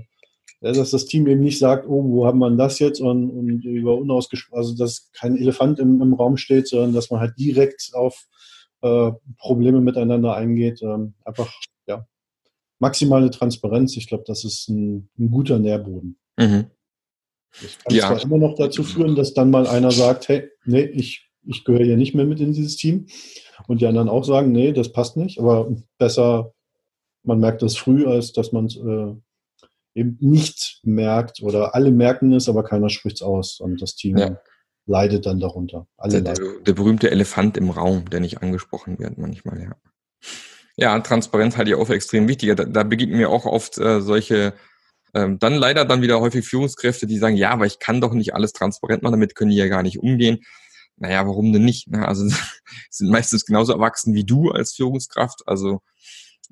dass 0.61 0.91
das 0.91 1.07
Team 1.07 1.27
eben 1.27 1.41
nicht 1.41 1.59
sagt, 1.59 1.87
oh, 1.89 2.05
wo 2.05 2.27
haben 2.27 2.39
wir 2.39 2.51
das 2.51 2.79
jetzt 2.79 3.01
und, 3.01 3.31
und 3.31 3.65
über 3.65 3.97
unausgesprochen, 3.97 4.59
also 4.59 4.77
dass 4.77 5.11
kein 5.13 5.37
Elefant 5.37 5.79
im, 5.79 6.03
im, 6.03 6.15
Raum 6.15 6.37
steht, 6.37 6.69
sondern 6.69 6.93
dass 6.93 7.11
man 7.11 7.21
halt 7.21 7.39
direkt 7.39 7.91
auf 7.95 8.27
äh, 8.83 9.13
Probleme 9.39 9.81
miteinander 9.81 10.35
eingeht. 10.35 10.83
Ähm, 10.83 11.15
einfach, 11.25 11.51
ja, 11.87 12.07
maximale 12.79 13.31
Transparenz. 13.31 13.97
Ich 13.97 14.09
glaube, 14.09 14.25
das 14.27 14.45
ist 14.45 14.69
ein, 14.69 15.09
ein 15.19 15.31
guter 15.31 15.59
Nährboden. 15.59 16.19
Mhm. 16.39 16.67
Das 17.63 17.79
kann 17.79 17.95
ja. 17.95 18.07
zwar 18.07 18.23
immer 18.23 18.39
noch 18.39 18.55
dazu 18.55 18.83
führen, 18.83 19.17
dass 19.17 19.35
dann 19.35 19.51
mal 19.51 19.67
einer 19.67 19.91
sagt, 19.91 20.29
hey, 20.29 20.51
nee, 20.65 20.83
ich, 20.83 21.29
ich 21.45 21.65
gehöre 21.65 21.85
hier 21.85 21.97
nicht 21.97 22.15
mehr 22.15 22.27
mit 22.27 22.41
in 22.41 22.53
dieses 22.53 22.77
Team. 22.77 23.07
Und 23.67 23.81
die 23.81 23.87
anderen 23.87 24.09
auch 24.09 24.25
sagen, 24.25 24.53
nee, 24.53 24.73
das 24.73 24.93
passt 24.93 25.17
nicht. 25.17 25.39
Aber 25.39 25.71
besser, 25.99 26.53
man 27.23 27.41
merkt 27.41 27.63
das 27.63 27.77
früh, 27.77 28.07
als 28.07 28.33
dass 28.33 28.53
man 28.53 28.67
es 28.67 28.77
äh, 28.77 29.15
eben 29.95 30.17
nicht 30.21 30.81
merkt 30.83 31.43
oder 31.43 31.75
alle 31.75 31.91
merken 31.91 32.33
es, 32.33 32.49
aber 32.49 32.63
keiner 32.63 32.89
spricht 32.89 33.17
es 33.17 33.23
aus. 33.23 33.61
Und 33.61 33.83
das 33.83 33.97
Team 33.97 34.17
ja. 34.17 34.41
leidet 34.87 35.27
dann 35.27 35.41
darunter. 35.41 35.87
Der, 36.05 36.21
der, 36.21 36.35
der, 36.35 36.73
berühmte 36.73 37.11
Elefant 37.11 37.57
im 37.57 37.71
Raum, 37.71 38.09
der 38.11 38.21
nicht 38.21 38.43
angesprochen 38.43 38.99
wird 38.99 39.19
manchmal, 39.19 39.61
ja. 39.61 39.77
Ja, 40.77 40.99
Transparenz 41.01 41.57
halte 41.59 41.71
ich 41.73 41.77
auch 41.77 41.87
für 41.87 41.95
extrem 41.95 42.27
wichtig. 42.27 42.57
Da, 42.57 42.65
da 42.65 42.83
begegnen 42.85 43.19
mir 43.19 43.29
auch 43.29 43.45
oft 43.45 43.77
äh, 43.77 44.01
solche 44.01 44.55
ähm, 45.15 45.39
dann 45.39 45.55
leider 45.55 45.85
dann 45.85 46.03
wieder 46.03 46.21
häufig 46.21 46.47
Führungskräfte, 46.47 47.07
die 47.07 47.19
sagen, 47.19 47.37
ja, 47.37 47.51
aber 47.51 47.67
ich 47.67 47.79
kann 47.79 48.01
doch 48.01 48.13
nicht 48.13 48.35
alles 48.35 48.53
transparent 48.53 49.03
machen, 49.03 49.13
damit 49.13 49.35
können 49.35 49.51
die 49.51 49.57
ja 49.57 49.69
gar 49.69 49.83
nicht 49.83 49.99
umgehen. 49.99 50.41
Naja, 50.97 51.27
warum 51.27 51.53
denn 51.53 51.65
nicht? 51.65 51.89
Ne? 51.89 52.07
Also 52.07 52.29
sind 52.91 53.11
meistens 53.11 53.45
genauso 53.45 53.73
erwachsen 53.73 54.15
wie 54.15 54.25
du 54.25 54.51
als 54.51 54.75
Führungskraft. 54.75 55.43
Also 55.47 55.81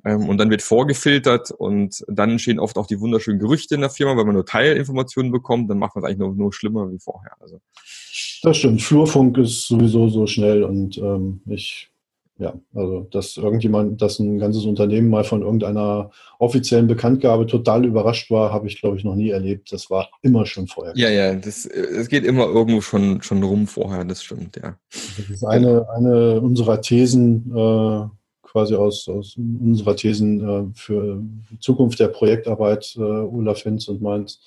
ähm, 0.04 0.28
und 0.28 0.38
dann 0.38 0.50
wird 0.50 0.62
vorgefiltert 0.62 1.50
und 1.50 2.04
dann 2.08 2.30
entstehen 2.30 2.60
oft 2.60 2.78
auch 2.78 2.86
die 2.86 3.00
wunderschönen 3.00 3.40
Gerüchte 3.40 3.74
in 3.74 3.80
der 3.80 3.90
Firma, 3.90 4.16
weil 4.16 4.24
man 4.24 4.34
nur 4.34 4.46
Teilinformationen 4.46 5.32
bekommt, 5.32 5.68
dann 5.70 5.78
macht 5.78 5.94
man 5.94 6.04
es 6.04 6.08
eigentlich 6.08 6.18
nur, 6.18 6.34
nur 6.34 6.52
schlimmer 6.52 6.90
wie 6.90 6.98
vorher. 6.98 7.32
Also 7.40 7.60
das 8.42 8.56
stimmt. 8.56 8.82
Flurfunk 8.82 9.36
ist 9.38 9.66
sowieso 9.66 10.08
so 10.08 10.26
schnell 10.26 10.62
und 10.62 10.98
ähm, 10.98 11.42
ich 11.46 11.90
ja, 12.38 12.54
also 12.72 13.00
dass 13.10 13.36
irgendjemand, 13.36 14.00
dass 14.00 14.20
ein 14.20 14.38
ganzes 14.38 14.64
Unternehmen 14.64 15.10
mal 15.10 15.24
von 15.24 15.42
irgendeiner 15.42 16.10
offiziellen 16.38 16.86
Bekanntgabe 16.86 17.46
total 17.46 17.84
überrascht 17.84 18.30
war, 18.30 18.52
habe 18.52 18.68
ich, 18.68 18.80
glaube 18.80 18.96
ich, 18.96 19.04
noch 19.04 19.16
nie 19.16 19.30
erlebt. 19.30 19.72
Das 19.72 19.90
war 19.90 20.08
immer 20.22 20.46
schon 20.46 20.68
vorher. 20.68 20.96
Ja, 20.96 21.10
ja, 21.10 21.34
das, 21.34 21.66
es 21.66 22.08
geht 22.08 22.24
immer 22.24 22.46
irgendwo 22.46 22.80
schon, 22.80 23.22
schon 23.22 23.42
rum 23.42 23.66
vorher, 23.66 24.04
das 24.04 24.22
stimmt, 24.22 24.56
ja. 24.56 24.76
Das 24.90 25.30
ist 25.30 25.44
eine, 25.44 25.88
eine 25.90 26.40
unserer 26.40 26.80
Thesen, 26.80 27.52
äh, 27.54 28.06
quasi 28.42 28.76
aus, 28.76 29.08
aus 29.08 29.36
unserer 29.36 29.96
Thesen 29.96 30.40
äh, 30.40 30.64
für 30.74 31.20
Zukunft 31.58 31.98
der 31.98 32.08
Projektarbeit, 32.08 32.94
äh, 32.96 33.00
Olaf 33.00 33.62
Hinz 33.62 33.88
und 33.88 34.00
meins, 34.00 34.40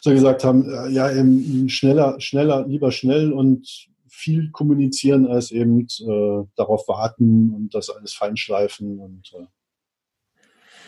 so 0.00 0.10
gesagt 0.10 0.44
haben, 0.44 0.66
äh, 0.68 0.90
ja, 0.90 1.10
eben 1.12 1.68
schneller, 1.68 2.18
schneller, 2.20 2.66
lieber 2.66 2.90
schnell 2.90 3.32
und 3.32 3.88
viel 4.14 4.50
kommunizieren 4.50 5.26
als 5.26 5.50
eben 5.50 5.80
äh, 5.80 6.46
darauf 6.56 6.86
warten 6.88 7.52
und 7.52 7.74
das 7.74 7.90
alles 7.90 8.14
feinschleifen 8.14 8.98
und, 8.98 9.32
äh, 9.34 9.46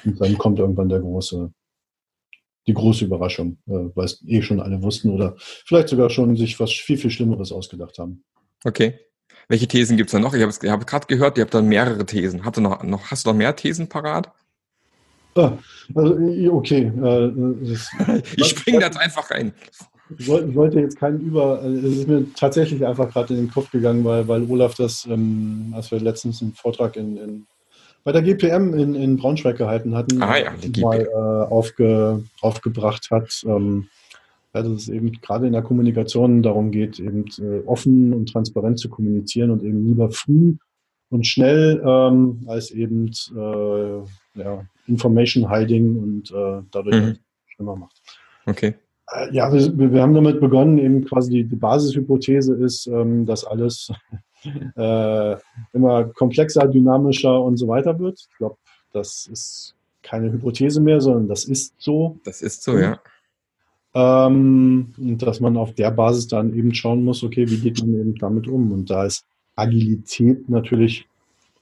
und 0.09 0.21
dann 0.21 0.39
kommt 0.39 0.59
irgendwann 0.59 0.89
der 0.89 1.01
große, 1.01 1.53
die 2.67 2.75
große 2.75 3.05
Überraschung, 3.05 3.59
äh, 3.67 3.91
weil 3.95 4.05
es 4.05 4.23
eh 4.27 4.43
schon 4.43 4.61
alle 4.61 4.81
wussten 4.83 5.11
oder 5.11 5.35
vielleicht 5.37 5.89
sogar 5.89 6.09
schon 6.09 6.37
sich 6.37 6.59
was 6.61 6.73
viel, 6.73 6.99
viel 6.99 7.11
Schlimmeres 7.11 7.53
ausgedacht 7.53 7.99
haben. 7.99 8.25
Okay. 8.65 9.01
Welche 9.49 9.69
Thesen 9.69 9.97
gibt 9.97 10.09
es 10.09 10.13
da 10.13 10.19
noch? 10.19 10.35
Ich 10.35 10.43
habe 10.43 10.71
hab 10.71 10.87
gerade 10.87 11.07
gehört, 11.07 11.39
ihr 11.39 11.45
habt 11.45 11.55
dann 11.55 11.69
mehrere 11.69 12.07
Thesen. 12.07 12.45
Hast 12.45 12.57
du 12.57 12.61
noch, 12.61 12.83
noch, 12.83 13.11
hast 13.11 13.27
du 13.27 13.31
noch 13.31 13.37
mehr 13.37 13.55
Thesen 13.55 13.89
parat? 13.89 14.33
Ah, 15.35 15.59
also, 15.95 16.17
okay. 16.53 16.91
Äh, 17.05 18.23
ich 18.37 18.47
springe 18.47 18.81
da 18.81 18.87
jetzt 18.87 18.99
einfach 18.99 19.31
rein. 19.31 19.53
Ich 20.19 20.29
wollte 20.29 20.81
jetzt 20.81 20.99
keinen 20.99 21.21
Über, 21.21 21.63
äh, 21.63 21.69
es 21.69 21.99
ist 21.99 22.09
mir 22.09 22.27
tatsächlich 22.35 22.85
einfach 22.87 23.11
gerade 23.11 23.35
in 23.35 23.41
den 23.41 23.51
Kopf 23.51 23.71
gegangen, 23.71 24.05
weil, 24.05 24.29
weil 24.29 24.49
Olaf 24.49 24.75
das, 24.75 25.07
ähm, 25.11 25.73
als 25.75 25.91
wir 25.91 26.01
letztens 26.01 26.43
einen 26.43 26.53
Vortrag 26.53 26.97
in, 26.97 27.17
in 27.17 27.47
bei 28.07 28.13
der 28.13 28.23
GPM 28.23 28.73
in, 28.73 28.95
in 28.95 29.17
Braunschweig 29.17 29.59
gehalten 29.59 29.97
hatten, 29.97 30.23
ah, 30.23 30.39
ja, 30.39 30.53
mal 30.81 31.01
äh, 31.01 31.53
aufge, 31.53 32.23
aufgebracht 32.41 33.09
hat, 33.11 33.43
ähm, 33.49 33.89
ja, 34.55 34.63
dass 34.63 34.71
es 34.71 34.89
eben 34.89 35.11
gerade 35.21 35.49
in 35.49 35.53
der 35.53 35.63
Kommunikation 35.63 36.41
darum 36.41 36.71
geht, 36.71 37.01
eben 37.01 37.25
äh, 37.41 37.67
offen 37.67 38.13
und 38.13 38.31
transparent 38.31 38.79
zu 38.79 38.89
kommunizieren 38.89 39.51
und 39.51 39.65
eben 39.65 39.89
lieber 39.89 40.13
früh 40.13 40.55
und 41.11 41.27
schnell 41.27 41.83
ähm, 41.85 42.45
als 42.47 42.71
eben 42.71 43.11
äh, 43.35 44.41
ja, 44.41 44.65
Information 44.87 45.51
Hiding 45.51 45.97
und 45.97 46.31
äh, 46.31 46.63
dadurch 46.71 46.97
mhm. 46.97 47.19
schlimmer 47.49 47.75
macht. 47.75 48.01
Okay. 48.47 48.77
Äh, 49.13 49.33
ja, 49.33 49.53
wir, 49.53 49.93
wir 49.93 50.03
haben 50.03 50.15
damit 50.15 50.41
begonnen, 50.41 50.79
eben 50.79 51.05
quasi 51.05 51.31
die, 51.31 51.45
die 51.45 51.57
Basishypothese 51.57 52.55
ist, 52.55 52.87
ähm, 52.87 53.27
dass 53.27 53.45
alles 53.45 53.93
äh, 54.77 55.37
immer 55.73 56.05
komplexer, 56.05 56.67
dynamischer 56.67 57.41
und 57.41 57.57
so 57.57 57.69
weiter 57.69 57.99
wird. 57.99 58.27
Ich 58.31 58.37
glaube, 58.39 58.57
das 58.93 59.27
ist 59.31 59.75
keine 60.03 60.33
Hypothese 60.33 60.81
mehr, 60.81 61.01
sondern 61.01 61.29
das 61.29 61.45
ist 61.45 61.75
so. 61.79 62.19
Das 62.25 62.43
ist 62.43 62.63
so, 62.63 62.79
ja. 62.79 62.99
Ähm, 63.95 64.93
und 64.99 65.23
dass 65.23 65.41
man 65.41 65.57
auf 65.57 65.73
der 65.75 65.91
Basis 65.91 66.29
dann 66.29 66.55
eben 66.55 66.75
schauen 66.75 67.03
muss, 67.03 67.23
okay, 67.23 67.49
wie 67.49 67.59
geht 67.59 67.81
man 67.81 67.99
eben 67.99 68.15
damit 68.17 68.47
um? 68.47 68.71
Und 68.73 68.91
da 68.91 69.07
ist 69.07 69.25
Agilität 69.55 70.49
natürlich 70.51 71.09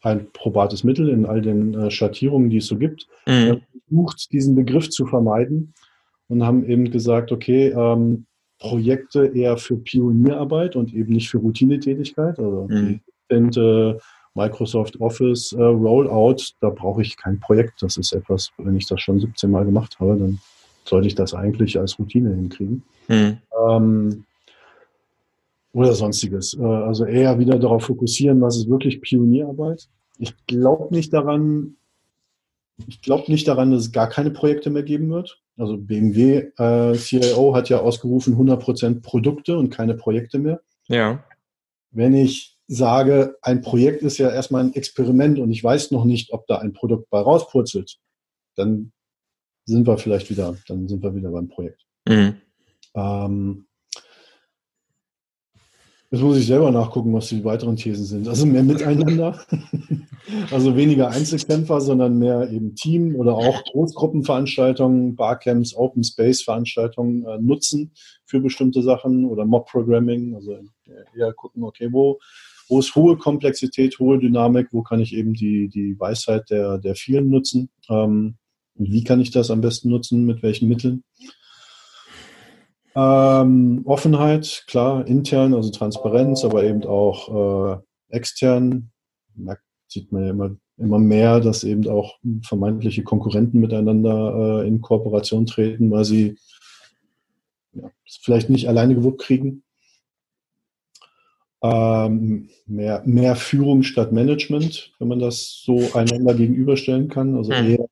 ein 0.02 0.26
probates 0.32 0.84
Mittel 0.84 1.08
in 1.08 1.26
all 1.26 1.40
den 1.40 1.74
äh, 1.74 1.90
Schattierungen, 1.90 2.50
die 2.50 2.58
es 2.58 2.66
so 2.66 2.76
gibt. 2.76 3.06
Mhm. 3.26 3.62
versucht, 3.88 4.32
diesen 4.32 4.54
Begriff 4.54 4.90
zu 4.90 5.06
vermeiden 5.06 5.72
und 6.34 6.44
haben 6.44 6.68
eben 6.68 6.90
gesagt, 6.90 7.30
okay, 7.30 7.68
ähm, 7.68 8.26
Projekte 8.58 9.26
eher 9.26 9.56
für 9.56 9.76
Pionierarbeit 9.76 10.74
und 10.74 10.92
eben 10.92 11.12
nicht 11.12 11.30
für 11.30 11.38
Routinetätigkeit. 11.38 12.38
Also 12.38 12.66
mhm. 12.68 13.00
äh, 13.30 13.94
Microsoft 14.34 15.00
Office 15.00 15.52
äh, 15.52 15.62
Rollout, 15.62 16.54
da 16.60 16.70
brauche 16.70 17.02
ich 17.02 17.16
kein 17.16 17.38
Projekt. 17.38 17.82
Das 17.82 17.96
ist 17.96 18.12
etwas, 18.12 18.50
wenn 18.58 18.76
ich 18.76 18.86
das 18.86 19.00
schon 19.00 19.20
17 19.20 19.48
Mal 19.50 19.64
gemacht 19.64 20.00
habe, 20.00 20.16
dann 20.16 20.40
sollte 20.84 21.06
ich 21.06 21.14
das 21.14 21.34
eigentlich 21.34 21.78
als 21.78 21.98
Routine 21.98 22.34
hinkriegen. 22.34 22.82
Mhm. 23.08 23.38
Ähm, 23.68 24.24
oder 25.72 25.92
sonstiges. 25.92 26.54
Äh, 26.54 26.64
also 26.64 27.04
eher 27.04 27.38
wieder 27.38 27.58
darauf 27.60 27.84
fokussieren, 27.84 28.40
was 28.40 28.56
ist 28.56 28.68
wirklich 28.68 29.00
Pionierarbeit. 29.00 29.88
Ich 30.18 30.34
glaube 30.46 30.92
nicht 30.94 31.12
daran, 31.12 31.76
ich 32.86 33.02
glaube 33.02 33.30
nicht 33.30 33.46
daran, 33.46 33.70
dass 33.70 33.82
es 33.82 33.92
gar 33.92 34.08
keine 34.08 34.30
Projekte 34.30 34.70
mehr 34.70 34.82
geben 34.82 35.10
wird. 35.10 35.40
Also 35.56 35.76
BMW 35.76 36.50
äh, 36.58 36.94
CIO 36.94 37.54
hat 37.54 37.68
ja 37.68 37.80
ausgerufen 37.80 38.36
100% 38.36 39.02
Produkte 39.02 39.56
und 39.56 39.70
keine 39.70 39.94
Projekte 39.94 40.38
mehr. 40.38 40.60
Ja. 40.88 41.24
Wenn 41.90 42.14
ich 42.14 42.58
sage, 42.66 43.36
ein 43.42 43.60
Projekt 43.60 44.02
ist 44.02 44.18
ja 44.18 44.30
erstmal 44.30 44.64
ein 44.64 44.74
Experiment 44.74 45.38
und 45.38 45.50
ich 45.50 45.62
weiß 45.62 45.90
noch 45.92 46.04
nicht, 46.04 46.32
ob 46.32 46.46
da 46.46 46.58
ein 46.58 46.72
Produkt 46.72 47.10
bei 47.10 47.20
rauspurzelt, 47.20 47.98
dann 48.56 48.92
sind 49.66 49.86
wir 49.86 49.98
vielleicht 49.98 50.30
wieder, 50.30 50.56
dann 50.66 50.88
sind 50.88 51.02
wir 51.02 51.14
wieder 51.14 51.30
beim 51.30 51.48
Projekt. 51.48 51.86
Mhm. 52.08 52.36
Ähm, 52.94 53.66
Jetzt 56.14 56.22
muss 56.22 56.38
ich 56.38 56.46
selber 56.46 56.70
nachgucken, 56.70 57.12
was 57.12 57.26
die 57.26 57.42
weiteren 57.42 57.74
Thesen 57.74 58.04
sind. 58.04 58.28
Also 58.28 58.46
mehr 58.46 58.62
Miteinander, 58.62 59.36
also 60.52 60.76
weniger 60.76 61.08
Einzelkämpfer, 61.08 61.80
sondern 61.80 62.20
mehr 62.20 62.48
eben 62.52 62.76
Team 62.76 63.16
oder 63.16 63.34
auch 63.34 63.64
Großgruppenveranstaltungen, 63.64 65.16
Barcamps, 65.16 65.74
Open 65.74 66.04
Space 66.04 66.42
Veranstaltungen 66.42 67.26
äh, 67.26 67.38
nutzen 67.38 67.90
für 68.26 68.38
bestimmte 68.38 68.80
Sachen 68.82 69.24
oder 69.24 69.44
Mob 69.44 69.68
Programming. 69.68 70.36
Also 70.36 70.56
eher 71.16 71.32
gucken, 71.32 71.64
okay, 71.64 71.88
wo, 71.90 72.20
wo 72.68 72.78
ist 72.78 72.94
hohe 72.94 73.16
Komplexität, 73.16 73.98
hohe 73.98 74.20
Dynamik, 74.20 74.68
wo 74.70 74.82
kann 74.82 75.00
ich 75.00 75.16
eben 75.16 75.34
die, 75.34 75.66
die 75.66 75.98
Weisheit 75.98 76.48
der, 76.48 76.78
der 76.78 76.94
vielen 76.94 77.28
nutzen? 77.28 77.70
Ähm, 77.90 78.36
wie 78.76 79.02
kann 79.02 79.18
ich 79.18 79.32
das 79.32 79.50
am 79.50 79.62
besten 79.62 79.88
nutzen, 79.88 80.24
mit 80.26 80.44
welchen 80.44 80.68
Mitteln? 80.68 81.02
Ähm, 82.96 83.82
Offenheit, 83.86 84.64
klar, 84.68 85.06
intern, 85.06 85.52
also 85.54 85.70
Transparenz, 85.70 86.44
aber 86.44 86.62
eben 86.62 86.84
auch 86.84 87.74
äh, 87.74 88.16
extern. 88.16 88.90
Da 89.34 89.56
sieht 89.88 90.12
man 90.12 90.24
ja 90.24 90.30
immer, 90.30 90.56
immer 90.76 90.98
mehr, 90.98 91.40
dass 91.40 91.64
eben 91.64 91.88
auch 91.88 92.18
vermeintliche 92.42 93.02
Konkurrenten 93.02 93.60
miteinander 93.60 94.62
äh, 94.62 94.68
in 94.68 94.80
Kooperation 94.80 95.46
treten, 95.46 95.90
weil 95.90 96.04
sie 96.04 96.36
ja, 97.72 97.90
vielleicht 98.06 98.48
nicht 98.48 98.68
alleine 98.68 98.94
gewuppt 98.94 99.22
kriegen. 99.22 99.64
Ähm, 101.62 102.50
mehr, 102.66 103.02
mehr 103.06 103.36
Führung 103.36 103.82
statt 103.82 104.12
Management, 104.12 104.92
wenn 104.98 105.08
man 105.08 105.18
das 105.18 105.62
so 105.64 105.94
einander 105.94 106.34
gegenüberstellen 106.34 107.08
kann. 107.08 107.36
Also 107.36 107.52
mhm. 107.52 107.70
eher, 107.70 107.88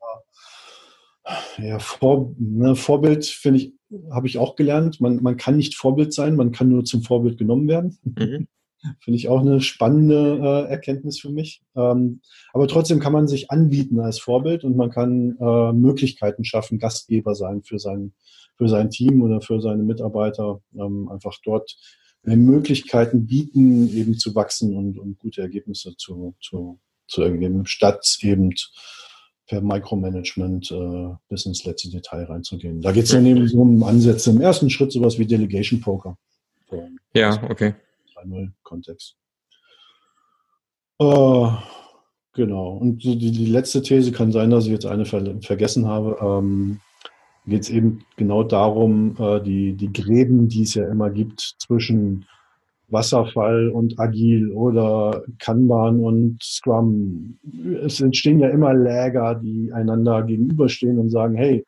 eher 1.57 1.81
Vor, 1.81 2.35
ne, 2.39 2.77
Vorbild, 2.77 3.25
finde 3.25 3.61
ich, 3.61 3.73
habe 4.11 4.27
ich 4.27 4.39
auch 4.39 4.57
gelernt. 4.57 5.01
Man, 5.01 5.23
man 5.23 5.37
kann 5.37 5.57
nicht 5.57 5.75
Vorbild 5.75 6.13
sein, 6.13 6.37
man 6.37 6.53
kann 6.53 6.69
nur 6.69 6.85
zum 6.85 7.03
Vorbild 7.03 7.39
genommen 7.39 7.69
werden. 7.69 7.99
Mhm. 8.03 8.49
Finde 9.01 9.17
ich 9.17 9.29
auch 9.29 9.41
eine 9.41 9.61
spannende 9.61 10.39
äh, 10.43 10.71
Erkenntnis 10.71 11.21
für 11.21 11.31
mich. 11.31 11.63
Ähm, 11.77 12.21
aber 12.53 12.67
trotzdem 12.67 12.99
kann 12.99 13.13
man 13.13 13.29
sich 13.29 13.51
anbieten 13.51 14.01
als 14.01 14.19
Vorbild 14.19 14.65
und 14.65 14.77
man 14.77 14.91
kann 14.91 15.37
äh, 15.41 15.73
Möglichkeiten 15.73 16.45
schaffen, 16.45 16.79
Gastgeber 16.79 17.35
sein 17.35 17.63
für 17.63 17.79
sein, 17.79 18.13
für 18.57 18.69
sein 18.69 18.91
Team 18.91 19.23
oder 19.23 19.41
für 19.41 19.61
seine 19.61 19.85
Mitarbeiter. 19.85 20.61
Ähm, 20.75 21.09
einfach 21.09 21.37
dort 21.45 21.77
äh, 22.25 22.35
Möglichkeiten 22.35 23.27
bieten, 23.27 23.89
eben 23.95 24.19
zu 24.19 24.35
wachsen 24.35 24.77
und, 24.77 24.99
und 24.99 25.19
gute 25.19 25.43
Ergebnisse 25.43 25.97
zu, 25.97 26.35
zu, 26.41 26.81
zu 27.07 27.23
ergeben, 27.23 27.67
statt 27.67 28.19
eben 28.23 28.53
per 29.53 29.61
Micromanagement 29.61 30.71
äh, 30.71 31.15
bis 31.29 31.45
ins 31.45 31.67
letzte 31.67 31.91
Detail 31.91 32.25
reinzugehen. 32.25 32.81
Da 32.81 32.91
geht 32.91 33.05
es 33.05 33.11
dann 33.11 33.27
eben 33.27 33.47
so 33.47 33.61
um 33.61 33.83
Ansätze. 33.83 34.31
Im 34.31 34.41
ersten 34.41 34.71
Schritt 34.71 34.93
sowas 34.93 35.19
wie 35.19 35.27
Delegation 35.27 35.79
Poker. 35.79 36.17
Ja, 37.13 37.39
okay. 37.51 37.75
3.0 38.17 38.51
Kontext. 38.63 39.15
Äh, 40.99 41.49
genau. 42.33 42.79
Und 42.79 43.05
die, 43.05 43.19
die, 43.19 43.45
letzte 43.45 43.83
These 43.83 44.11
kann 44.11 44.33
sein, 44.33 44.49
dass 44.49 44.65
ich 44.65 44.73
jetzt 44.73 44.87
eine 44.87 45.05
ver 45.05 45.23
vergessen 45.43 45.87
habe. 45.87 46.17
Ähm, 46.23 46.81
geht 47.45 47.65
es 47.65 47.69
eben 47.69 48.07
genau 48.17 48.45
darum, 48.45 49.17
äh, 49.19 49.43
die, 49.43 49.75
die 49.75 49.93
Gräben, 49.93 50.49
die 50.49 50.63
es 50.63 50.73
ja 50.73 50.89
immer 50.89 51.11
gibt 51.11 51.57
zwischen 51.59 52.25
Wasserfall 52.93 53.71
und 53.71 53.99
Agil 53.99 54.53
oder 54.53 55.23
Kanban 55.39 56.01
und 56.01 56.43
Scrum. 56.43 57.39
Es 57.85 58.01
entstehen 58.01 58.39
ja 58.39 58.49
immer 58.49 58.75
Läger, 58.75 59.35
die 59.35 59.73
einander 59.73 60.23
gegenüberstehen 60.23 60.99
und 60.99 61.11
sagen, 61.11 61.35
hey, 61.35 61.65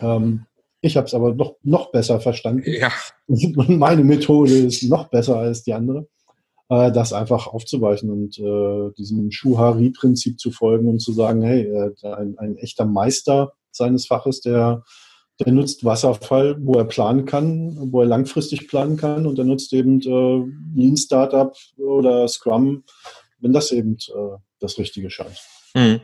ähm, 0.00 0.46
ich 0.80 0.96
habe 0.96 1.06
es 1.06 1.14
aber 1.14 1.34
noch, 1.34 1.56
noch 1.62 1.90
besser 1.90 2.20
verstanden. 2.20 2.64
Ja. 2.66 2.92
Meine 3.26 4.04
Methode 4.04 4.52
ist 4.52 4.82
noch 4.84 5.08
besser 5.08 5.36
als 5.36 5.62
die 5.62 5.72
andere. 5.72 6.06
Äh, 6.68 6.90
das 6.92 7.12
einfach 7.12 7.46
aufzuweichen 7.46 8.10
und 8.10 8.38
äh, 8.38 8.92
diesem 8.98 9.30
Schuhari-Prinzip 9.30 10.40
zu 10.40 10.50
folgen 10.50 10.88
und 10.88 11.00
zu 11.00 11.12
sagen, 11.12 11.42
hey, 11.42 11.62
äh, 11.62 11.92
ein, 12.08 12.36
ein 12.38 12.56
echter 12.56 12.84
Meister 12.84 13.52
seines 13.70 14.06
Faches, 14.06 14.40
der 14.40 14.82
der 15.40 15.52
nutzt 15.52 15.84
Wasserfall, 15.84 16.56
wo 16.60 16.74
er 16.74 16.84
planen 16.84 17.26
kann, 17.26 17.92
wo 17.92 18.00
er 18.00 18.06
langfristig 18.06 18.68
planen 18.68 18.96
kann 18.96 19.26
und 19.26 19.38
er 19.38 19.44
nutzt 19.44 19.72
eben 19.72 20.00
äh, 20.00 20.78
Lean 20.78 20.96
Startup 20.96 21.54
oder 21.78 22.26
Scrum, 22.28 22.84
wenn 23.40 23.52
das 23.52 23.70
eben 23.72 23.96
äh, 24.08 24.38
das 24.60 24.78
Richtige 24.78 25.10
scheint. 25.10 25.38
Mhm. 25.74 26.00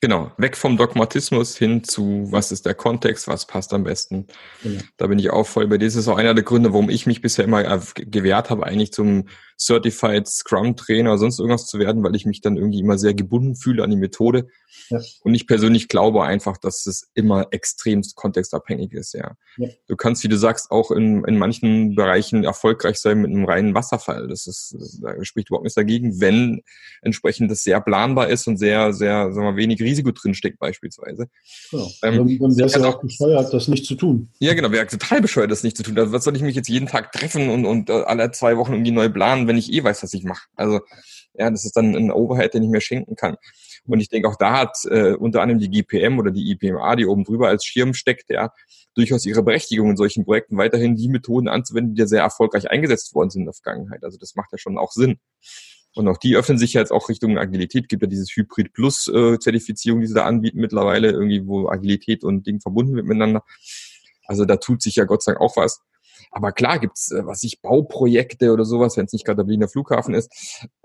Genau, 0.00 0.30
weg 0.36 0.56
vom 0.56 0.76
Dogmatismus 0.76 1.56
hin 1.56 1.82
zu, 1.82 2.28
was 2.30 2.52
ist 2.52 2.66
der 2.66 2.74
Kontext, 2.74 3.26
was 3.26 3.46
passt 3.46 3.74
am 3.74 3.82
besten. 3.82 4.28
Genau. 4.62 4.80
Da 4.96 5.08
bin 5.08 5.18
ich 5.18 5.30
auch 5.30 5.46
voll 5.46 5.66
bei 5.66 5.76
dir. 5.76 5.86
Das 5.86 5.96
ist 5.96 6.06
auch 6.06 6.18
einer 6.18 6.34
der 6.34 6.44
Gründe, 6.44 6.72
warum 6.72 6.88
ich 6.88 7.06
mich 7.06 7.20
bisher 7.20 7.44
immer 7.44 7.80
gewehrt 7.96 8.48
habe, 8.48 8.64
eigentlich 8.64 8.92
zum 8.92 9.24
Certified 9.60 10.28
Scrum 10.28 10.76
Trainer 10.76 11.10
oder 11.10 11.18
sonst 11.18 11.40
irgendwas 11.40 11.66
zu 11.66 11.80
werden, 11.80 12.04
weil 12.04 12.14
ich 12.14 12.26
mich 12.26 12.40
dann 12.40 12.56
irgendwie 12.56 12.78
immer 12.78 12.96
sehr 12.96 13.12
gebunden 13.12 13.56
fühle 13.56 13.82
an 13.82 13.90
die 13.90 13.96
Methode. 13.96 14.46
Ja. 14.88 15.00
Und 15.22 15.34
ich 15.34 15.48
persönlich 15.48 15.88
glaube 15.88 16.22
einfach, 16.22 16.58
dass 16.58 16.86
es 16.86 17.10
immer 17.14 17.48
extremst 17.50 18.14
kontextabhängig 18.14 18.92
ist, 18.92 19.14
ja. 19.14 19.32
ja. 19.56 19.68
Du 19.88 19.96
kannst, 19.96 20.22
wie 20.22 20.28
du 20.28 20.36
sagst, 20.36 20.70
auch 20.70 20.92
in, 20.92 21.24
in 21.24 21.38
manchen 21.38 21.96
Bereichen 21.96 22.44
erfolgreich 22.44 22.98
sein 23.00 23.20
mit 23.20 23.32
einem 23.32 23.44
reinen 23.44 23.74
Wasserfall. 23.74 24.28
Das 24.28 24.46
ist, 24.46 24.76
das, 24.78 25.00
da 25.00 25.24
spricht 25.24 25.48
überhaupt 25.48 25.64
nichts 25.64 25.74
dagegen, 25.74 26.20
wenn 26.20 26.62
entsprechend 27.02 27.50
das 27.50 27.64
sehr 27.64 27.80
planbar 27.80 28.28
ist 28.28 28.46
und 28.46 28.58
sehr, 28.58 28.92
sehr, 28.92 29.32
sagen 29.32 29.46
wir, 29.46 29.56
wenig 29.56 29.80
Risiko 29.88 30.12
drinsteckt 30.12 30.58
beispielsweise. 30.58 31.28
Genau. 31.70 31.90
Ähm, 32.02 32.38
dann 32.38 32.56
wäre 32.56 32.66
es 32.66 32.74
ja 32.74 32.84
auch 32.84 33.00
bescheuert, 33.00 33.52
das 33.52 33.68
nicht 33.68 33.86
zu 33.86 33.94
tun. 33.94 34.30
Ja, 34.38 34.54
genau, 34.54 34.70
wäre 34.70 34.86
total 34.86 35.20
bescheuert, 35.20 35.50
das 35.50 35.62
nicht 35.62 35.76
zu 35.76 35.82
tun. 35.82 35.98
Also 35.98 36.12
was 36.12 36.24
soll 36.24 36.36
ich 36.36 36.42
mich 36.42 36.54
jetzt 36.54 36.68
jeden 36.68 36.86
Tag 36.86 37.12
treffen 37.12 37.50
und, 37.50 37.64
und 37.64 37.90
uh, 37.90 38.04
alle 38.04 38.30
zwei 38.30 38.56
Wochen 38.56 38.72
irgendwie 38.72 38.92
neu 38.92 39.08
planen? 39.08 39.48
wenn 39.48 39.56
ich 39.56 39.72
eh 39.72 39.82
weiß, 39.82 40.02
was 40.02 40.14
ich 40.14 40.24
mache. 40.24 40.46
Also 40.54 40.80
ja, 41.34 41.50
das 41.50 41.64
ist 41.64 41.76
dann 41.76 41.94
ein 41.94 42.12
Overhead, 42.12 42.54
den 42.54 42.62
ich 42.62 42.68
mir 42.68 42.80
schenken 42.80 43.16
kann. 43.16 43.36
Und 43.86 44.00
ich 44.00 44.08
denke, 44.08 44.28
auch 44.28 44.36
da 44.36 44.58
hat 44.58 44.76
äh, 44.90 45.14
unter 45.14 45.40
anderem 45.40 45.60
die 45.60 45.70
GPM 45.70 46.18
oder 46.18 46.30
die 46.30 46.50
IPMA, 46.50 46.96
die 46.96 47.06
oben 47.06 47.24
drüber 47.24 47.48
als 47.48 47.64
Schirm 47.64 47.94
steckt, 47.94 48.30
ja, 48.30 48.52
durchaus 48.94 49.24
ihre 49.24 49.42
Berechtigung 49.42 49.90
in 49.90 49.96
solchen 49.96 50.24
Projekten 50.24 50.56
weiterhin 50.56 50.96
die 50.96 51.08
Methoden 51.08 51.48
anzuwenden, 51.48 51.94
die 51.94 52.00
ja 52.00 52.06
sehr 52.06 52.22
erfolgreich 52.22 52.70
eingesetzt 52.70 53.14
worden 53.14 53.30
sind 53.30 53.42
in 53.42 53.46
der 53.46 53.54
Vergangenheit. 53.54 54.04
Also 54.04 54.18
das 54.18 54.34
macht 54.34 54.52
ja 54.52 54.58
schon 54.58 54.76
auch 54.76 54.92
Sinn. 54.92 55.18
Und 55.94 56.06
auch 56.08 56.18
die 56.18 56.36
öffnen 56.36 56.58
sich 56.58 56.74
jetzt 56.74 56.92
auch 56.92 57.08
Richtung 57.08 57.38
Agilität. 57.38 57.88
Gibt 57.88 58.02
ja 58.02 58.08
dieses 58.08 58.30
Hybrid 58.34 58.72
Plus 58.72 59.08
äh, 59.08 59.38
Zertifizierung, 59.38 60.00
die 60.00 60.06
sie 60.06 60.14
da 60.14 60.24
anbieten 60.24 60.60
mittlerweile, 60.60 61.10
irgendwie, 61.10 61.46
wo 61.46 61.68
Agilität 61.68 62.24
und 62.24 62.46
Ding 62.46 62.60
verbunden 62.60 62.94
wird 62.94 63.06
miteinander. 63.06 63.42
Also 64.26 64.44
da 64.44 64.56
tut 64.56 64.82
sich 64.82 64.96
ja 64.96 65.04
Gott 65.04 65.22
sei 65.22 65.32
Dank 65.32 65.40
auch 65.40 65.56
was. 65.56 65.80
Aber 66.30 66.52
klar 66.52 66.78
gibt's, 66.78 67.10
äh, 67.10 67.24
was 67.24 67.42
ich, 67.42 67.62
Bauprojekte 67.62 68.52
oder 68.52 68.64
sowas, 68.64 68.96
wenn 68.96 69.06
es 69.06 69.12
nicht 69.12 69.24
gerade 69.24 69.38
der 69.38 69.44
Berliner 69.44 69.68
Flughafen 69.68 70.14
ist, 70.14 70.30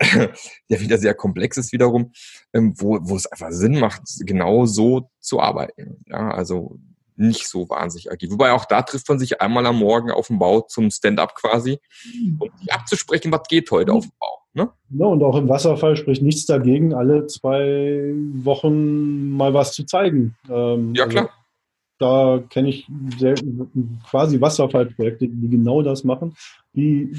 der 0.00 0.80
wieder 0.80 0.98
sehr 0.98 1.14
komplex 1.14 1.56
ist 1.56 1.72
wiederum, 1.72 2.12
ähm, 2.52 2.74
wo, 2.76 2.98
wo 3.02 3.16
es 3.16 3.26
einfach 3.26 3.50
Sinn 3.50 3.78
macht, 3.78 4.02
genau 4.20 4.66
so 4.66 5.10
zu 5.20 5.40
arbeiten. 5.40 6.02
Ja, 6.06 6.30
also 6.30 6.78
nicht 7.16 7.48
so 7.48 7.68
wahnsinnig 7.68 8.10
agil. 8.10 8.30
Wobei 8.30 8.52
auch 8.52 8.64
da 8.64 8.82
trifft 8.82 9.08
man 9.08 9.18
sich 9.18 9.40
einmal 9.40 9.66
am 9.66 9.78
Morgen 9.78 10.10
auf 10.10 10.28
dem 10.28 10.38
Bau 10.38 10.62
zum 10.62 10.90
Stand-up 10.90 11.34
quasi, 11.34 11.78
um 12.38 12.50
sich 12.58 12.72
abzusprechen, 12.72 13.32
was 13.32 13.46
geht 13.48 13.70
heute 13.70 13.92
auf 13.92 14.04
dem 14.04 14.12
Bau. 14.18 14.38
Ne? 14.54 14.70
Ja, 14.90 15.06
und 15.06 15.22
auch 15.22 15.36
im 15.36 15.48
Wasserfall 15.48 15.96
spricht 15.96 16.22
nichts 16.22 16.46
dagegen, 16.46 16.94
alle 16.94 17.26
zwei 17.26 18.14
Wochen 18.34 19.30
mal 19.30 19.52
was 19.52 19.72
zu 19.72 19.84
zeigen. 19.84 20.36
Ähm, 20.48 20.94
ja, 20.94 21.06
klar. 21.06 21.24
Also 21.24 21.34
da 21.98 22.42
kenne 22.50 22.68
ich 22.68 22.86
sehr, 23.18 23.34
quasi 24.10 24.40
Wasserfallprojekte, 24.40 25.28
die 25.28 25.48
genau 25.48 25.82
das 25.82 26.04
machen. 26.04 26.34
Die 26.74 27.12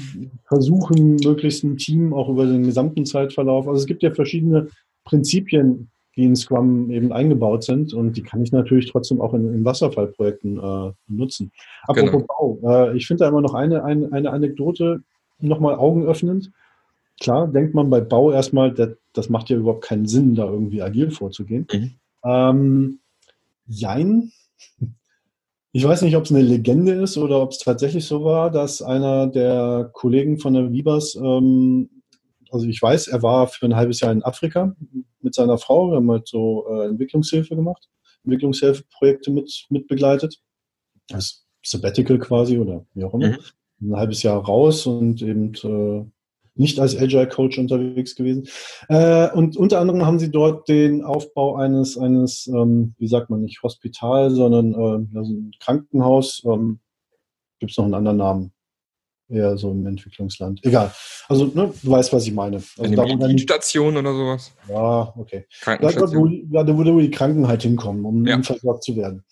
versuchen, 0.46 1.16
möglichst 1.16 1.64
ein 1.64 1.76
Team 1.78 2.12
auch 2.12 2.28
über 2.28 2.44
den 2.46 2.62
gesamten 2.62 3.06
Zeitverlauf. 3.06 3.66
Also 3.66 3.80
es 3.80 3.86
gibt 3.86 4.02
ja 4.02 4.12
verschiedene 4.12 4.68
Prinzipien, 5.04 5.90
die 6.16 6.24
in 6.24 6.36
Scrum 6.36 6.90
eben 6.90 7.12
eingebaut 7.12 7.62
sind 7.62 7.92
und 7.92 8.16
die 8.16 8.22
kann 8.22 8.42
ich 8.42 8.50
natürlich 8.50 8.90
trotzdem 8.90 9.20
auch 9.20 9.34
in, 9.34 9.52
in 9.52 9.64
Wasserfallprojekten 9.64 10.58
äh, 10.58 10.92
nutzen. 11.08 11.52
Apropos 11.82 12.10
genau. 12.10 12.26
Bau, 12.26 12.58
äh, 12.64 12.96
ich 12.96 13.06
finde 13.06 13.24
da 13.24 13.28
immer 13.28 13.42
noch 13.42 13.54
eine, 13.54 13.84
eine, 13.84 14.10
eine 14.12 14.30
Anekdote 14.30 15.02
nochmal 15.38 15.74
augenöffnend. 15.74 16.50
Klar, 17.20 17.48
denkt 17.48 17.74
man 17.74 17.90
bei 17.90 18.00
Bau 18.00 18.32
erstmal, 18.32 18.72
das, 18.72 18.90
das 19.12 19.28
macht 19.28 19.50
ja 19.50 19.56
überhaupt 19.56 19.84
keinen 19.84 20.06
Sinn, 20.06 20.34
da 20.34 20.46
irgendwie 20.46 20.82
agil 20.82 21.10
vorzugehen. 21.10 21.66
Mhm. 21.72 21.90
Ähm, 22.24 22.98
jein, 23.66 24.32
ich 25.72 25.86
weiß 25.86 26.00
nicht, 26.02 26.16
ob 26.16 26.24
es 26.24 26.30
eine 26.30 26.40
Legende 26.40 26.92
ist 26.92 27.18
oder 27.18 27.42
ob 27.42 27.50
es 27.50 27.58
tatsächlich 27.58 28.06
so 28.06 28.24
war, 28.24 28.50
dass 28.50 28.80
einer 28.80 29.26
der 29.26 29.90
Kollegen 29.92 30.38
von 30.38 30.54
der 30.54 30.72
Vibas, 30.72 31.14
ähm, 31.16 31.90
also 32.50 32.66
ich 32.66 32.80
weiß, 32.80 33.08
er 33.08 33.22
war 33.22 33.48
für 33.48 33.66
ein 33.66 33.76
halbes 33.76 34.00
Jahr 34.00 34.12
in 34.12 34.22
Afrika 34.22 34.74
mit 35.26 35.34
seiner 35.34 35.58
Frau. 35.58 35.90
Wir 35.90 35.96
haben 35.96 36.10
halt 36.10 36.28
so 36.28 36.66
äh, 36.70 36.86
Entwicklungshilfe 36.86 37.56
gemacht, 37.56 37.88
Entwicklungshilfeprojekte 38.24 39.32
mit, 39.32 39.66
mit 39.68 39.88
begleitet. 39.88 40.40
Das 41.08 41.44
Sabbatical 41.64 42.18
quasi 42.18 42.58
oder 42.58 42.86
wie 42.94 43.04
auch 43.04 43.12
immer. 43.12 43.30
Mhm. 43.30 43.38
Ein 43.82 43.96
halbes 43.96 44.22
Jahr 44.22 44.42
raus 44.42 44.86
und 44.86 45.20
eben 45.20 45.52
äh, 45.54 46.04
nicht 46.54 46.78
als 46.78 46.96
Agile 46.96 47.28
Coach 47.28 47.58
unterwegs 47.58 48.14
gewesen. 48.14 48.46
Äh, 48.88 49.30
und 49.32 49.56
unter 49.56 49.80
anderem 49.80 50.06
haben 50.06 50.20
sie 50.20 50.30
dort 50.30 50.68
den 50.68 51.02
Aufbau 51.02 51.56
eines, 51.56 51.98
eines 51.98 52.46
ähm, 52.46 52.94
wie 52.98 53.08
sagt 53.08 53.28
man, 53.28 53.42
nicht 53.42 53.62
Hospital, 53.64 54.30
sondern 54.30 54.72
äh, 54.74 55.18
also 55.18 55.32
ein 55.32 55.50
Krankenhaus. 55.58 56.42
Ähm, 56.46 56.78
Gibt 57.58 57.72
es 57.72 57.78
noch 57.78 57.84
einen 57.84 57.94
anderen 57.94 58.18
Namen? 58.18 58.52
Eher 59.28 59.56
so 59.56 59.72
im 59.72 59.84
Entwicklungsland. 59.86 60.64
Egal. 60.64 60.92
Also, 61.28 61.46
ne, 61.46 61.72
du 61.82 61.90
weißt, 61.90 62.12
was 62.12 62.26
ich 62.26 62.32
meine. 62.32 62.56
Also 62.56 62.82
Eine 62.84 63.16
Medizinstation 63.16 63.96
oder 63.96 64.12
sowas? 64.12 64.52
Ja, 64.68 65.12
okay. 65.16 65.46
Da, 65.64 65.80
wo, 65.80 66.28
da, 66.62 66.76
wo 66.76 67.00
die 67.00 67.10
Kranken 67.10 67.48
halt 67.48 67.62
hinkommen, 67.62 68.04
um 68.04 68.24
ja. 68.26 68.40
versorgt 68.42 68.84
zu 68.84 68.94
werden. 68.96 69.24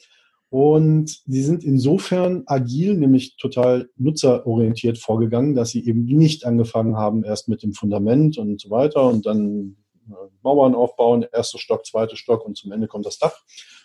Und 0.55 1.23
sie 1.27 1.43
sind 1.43 1.65
insofern 1.65 2.45
agil, 2.47 2.95
nämlich 2.95 3.37
total 3.39 3.89
nutzerorientiert 3.97 4.99
vorgegangen, 4.99 5.57
dass 5.57 5.71
sie 5.71 5.85
eben 5.85 6.05
nicht 6.05 6.47
angefangen 6.47 6.97
haben, 6.97 7.25
erst 7.25 7.49
mit 7.49 7.65
dem 7.65 7.73
Fundament 7.73 8.39
und 8.39 8.61
so 8.61 8.71
weiter 8.71 9.09
und 9.09 9.27
dann 9.27 9.77
äh, 10.09 10.13
Mauern 10.43 10.77
aufbauen, 10.77 11.27
erster 11.33 11.59
Stock, 11.59 11.85
zweiter 11.85 12.15
Stock 12.15 12.47
und 12.47 12.57
zum 12.57 12.71
Ende 12.71 12.87
kommt 12.87 13.05
das 13.05 13.19
Dach, 13.19 13.37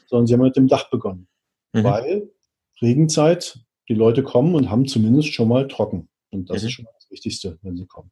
sondern 0.05 0.27
sie 0.27 0.33
haben 0.35 0.41
mit 0.41 0.55
dem 0.55 0.67
Dach 0.67 0.91
begonnen. 0.91 1.27
Mhm. 1.73 1.83
Weil 1.83 2.29
Regenzeit, 2.81 3.59
die 3.89 3.95
Leute 3.95 4.23
kommen 4.23 4.55
und 4.55 4.69
haben 4.69 4.87
zumindest 4.87 5.33
schon 5.33 5.49
mal 5.49 5.67
trocken. 5.67 6.07
Und 6.31 6.49
das 6.49 6.61
mhm. 6.61 6.67
ist 6.67 6.73
schon 6.73 6.85
mal 6.85 6.91
das 6.95 7.09
Wichtigste, 7.11 7.57
wenn 7.61 7.75
sie 7.75 7.85
kommen. 7.85 8.11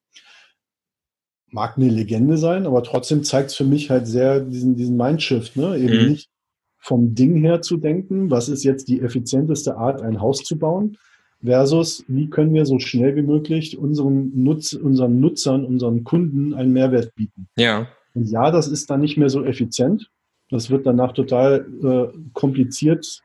Mag 1.49 1.77
eine 1.77 1.89
Legende 1.89 2.37
sein, 2.37 2.65
aber 2.65 2.83
trotzdem 2.83 3.23
zeigt 3.23 3.51
es 3.51 3.55
für 3.55 3.63
mich 3.63 3.89
halt 3.89 4.07
sehr 4.07 4.41
diesen, 4.41 4.75
diesen 4.75 4.97
Mindshift, 4.97 5.55
ne? 5.55 5.77
Eben 5.77 6.03
mhm. 6.03 6.09
nicht 6.11 6.29
vom 6.77 7.15
Ding 7.15 7.41
her 7.41 7.61
zu 7.61 7.77
denken, 7.77 8.31
was 8.31 8.49
ist 8.49 8.63
jetzt 8.63 8.87
die 8.87 9.01
effizienteste 9.01 9.77
Art, 9.77 10.01
ein 10.01 10.21
Haus 10.21 10.43
zu 10.43 10.57
bauen, 10.57 10.97
versus 11.43 12.03
wie 12.07 12.29
können 12.29 12.53
wir 12.53 12.65
so 12.65 12.79
schnell 12.79 13.15
wie 13.15 13.21
möglich 13.21 13.77
unseren, 13.77 14.31
Nutz, 14.43 14.73
unseren 14.73 15.19
Nutzern, 15.19 15.65
unseren 15.65 16.03
Kunden 16.03 16.53
einen 16.53 16.73
Mehrwert 16.73 17.13
bieten. 17.15 17.47
Ja. 17.57 17.87
Und 18.13 18.29
ja, 18.29 18.51
das 18.51 18.67
ist 18.67 18.89
dann 18.89 19.01
nicht 19.01 19.17
mehr 19.17 19.29
so 19.29 19.43
effizient. 19.43 20.09
Das 20.49 20.69
wird 20.69 20.85
danach 20.85 21.11
total 21.11 21.67
äh, 21.83 22.17
kompliziert, 22.33 23.21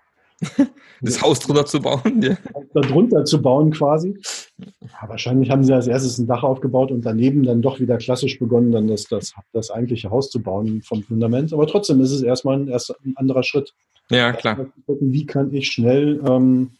das 1.00 1.22
Haus 1.22 1.40
drunter 1.40 1.66
zu 1.66 1.80
bauen? 1.80 2.22
Ja. 2.22 2.36
Darunter 2.74 3.24
zu 3.24 3.40
bauen 3.40 3.70
quasi. 3.70 4.18
Ja, 4.58 5.08
wahrscheinlich 5.08 5.50
haben 5.50 5.64
sie 5.64 5.72
als 5.72 5.86
erstes 5.86 6.18
ein 6.18 6.26
Dach 6.26 6.42
aufgebaut 6.42 6.90
und 6.90 7.04
daneben 7.04 7.42
dann 7.42 7.62
doch 7.62 7.80
wieder 7.80 7.98
klassisch 7.98 8.38
begonnen, 8.38 8.72
dann 8.72 8.88
das, 8.88 9.04
das, 9.04 9.34
das 9.52 9.70
eigentliche 9.70 10.10
Haus 10.10 10.30
zu 10.30 10.42
bauen 10.42 10.82
vom 10.82 11.02
Fundament. 11.02 11.52
Aber 11.52 11.66
trotzdem 11.66 12.00
ist 12.00 12.12
es 12.12 12.22
erstmal 12.22 12.58
ein, 12.58 12.68
erst 12.68 12.94
ein 13.04 13.14
anderer 13.16 13.42
Schritt. 13.42 13.74
Ja, 14.10 14.32
klar. 14.32 14.66
Wie 14.86 15.26
kann 15.26 15.52
ich 15.54 15.68
schnell 15.68 16.20
ähm, 16.26 16.72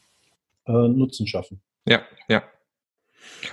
äh, 0.67 0.71
Nutzen 0.71 1.27
schaffen? 1.27 1.61
Ja, 1.85 2.01
ja. 2.27 2.43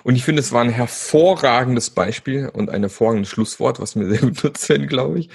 Und 0.05 0.17
ich 0.17 0.25
finde, 0.25 0.41
es 0.41 0.53
war 0.53 0.63
ein 0.63 0.71
hervorragendes 0.71 1.91
Beispiel 1.91 2.49
und 2.49 2.71
ein 2.71 2.83
hervorragendes 2.83 3.31
Schlusswort, 3.31 3.81
was 3.81 3.95
mir 3.95 4.07
sehr 4.11 4.21
gut 4.21 4.43
nutzt 4.45 4.71
glaube 4.89 5.21
ich, 5.21 5.29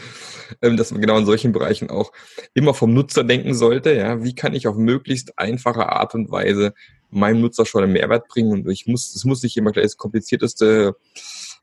ähm, 0.62 0.78
dass 0.78 0.92
man 0.92 1.02
genau 1.02 1.18
in 1.18 1.26
solchen 1.26 1.52
Bereichen 1.52 1.90
auch 1.90 2.12
immer 2.54 2.74
vom 2.74 2.94
Nutzer 2.94 3.24
denken 3.24 3.54
sollte. 3.54 3.94
Ja, 3.94 4.24
wie 4.24 4.36
kann 4.36 4.54
ich 4.54 4.68
auf 4.68 4.76
möglichst 4.76 5.38
einfache 5.38 5.90
Art 5.90 6.16
und 6.16 6.32
Weise 6.32 6.74
meinem 7.10 7.42
Nutzer 7.42 7.66
schon 7.66 7.84
einen 7.84 7.94
Mehrwert 7.94 8.28
bringen? 8.28 8.52
Und 8.52 8.70
ich 8.70 8.88
muss, 8.88 9.16
es 9.16 9.26
muss 9.26 9.44
nicht 9.44 9.58
immer 9.58 9.72
gleich 9.72 9.86
das 9.86 9.98
komplizierteste 9.98 10.96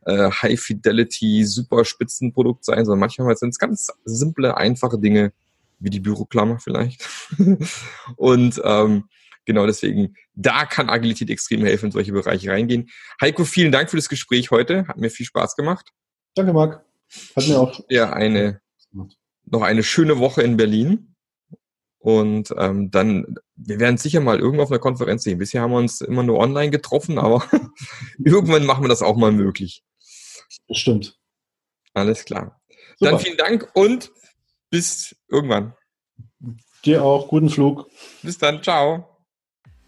äh, 0.04 0.30
High-Fidelity, 0.30 1.44
super 1.44 1.84
Spitzenprodukt 1.84 2.64
sein, 2.64 2.84
sondern 2.84 3.00
manchmal 3.00 3.36
sind 3.36 3.50
es 3.50 3.58
ganz 3.58 3.92
simple, 4.04 4.56
einfache 4.56 4.98
Dinge, 4.98 5.32
wie 5.78 5.90
die 5.90 6.00
Büroklammer 6.00 6.58
vielleicht. 6.58 7.08
und 8.16 8.60
ähm, 8.64 9.04
genau 9.44 9.66
deswegen, 9.66 10.14
da 10.34 10.64
kann 10.66 10.88
Agilität 10.88 11.30
extrem 11.30 11.64
helfen, 11.64 11.86
in 11.86 11.92
solche 11.92 12.12
Bereiche 12.12 12.50
reingehen. 12.50 12.90
Heiko, 13.20 13.44
vielen 13.44 13.72
Dank 13.72 13.90
für 13.90 13.96
das 13.96 14.08
Gespräch 14.08 14.50
heute. 14.50 14.86
Hat 14.88 14.98
mir 14.98 15.10
viel 15.10 15.26
Spaß 15.26 15.56
gemacht. 15.56 15.90
Danke, 16.34 16.52
Marc. 16.52 16.84
Hat 17.36 17.46
mir 17.46 17.60
auch. 17.60 17.80
Ja, 17.88 18.12
eine, 18.12 18.60
noch 19.44 19.62
eine 19.62 19.82
schöne 19.82 20.18
Woche 20.18 20.42
in 20.42 20.56
Berlin. 20.56 21.14
Und 21.98 22.52
ähm, 22.58 22.90
dann, 22.90 23.36
wir 23.54 23.78
werden 23.78 23.96
sicher 23.96 24.20
mal 24.20 24.40
irgendwo 24.40 24.64
auf 24.64 24.70
einer 24.70 24.80
Konferenz 24.80 25.22
sehen. 25.22 25.38
Bisher 25.38 25.62
haben 25.62 25.70
wir 25.70 25.78
uns 25.78 26.00
immer 26.00 26.24
nur 26.24 26.38
online 26.38 26.70
getroffen, 26.70 27.18
aber 27.18 27.46
irgendwann 28.18 28.66
machen 28.66 28.82
wir 28.82 28.88
das 28.88 29.02
auch 29.02 29.16
mal 29.16 29.30
möglich. 29.30 29.84
Stimmt. 30.72 31.16
Alles 31.94 32.24
klar. 32.24 32.60
Super. 32.96 33.12
Dann 33.12 33.20
vielen 33.20 33.36
Dank 33.36 33.70
und 33.74 34.10
bis 34.70 35.14
irgendwann. 35.28 35.74
Dir 36.84 37.04
auch. 37.04 37.28
Guten 37.28 37.50
Flug. 37.50 37.88
Bis 38.22 38.38
dann. 38.38 38.62
Ciao. 38.62 39.11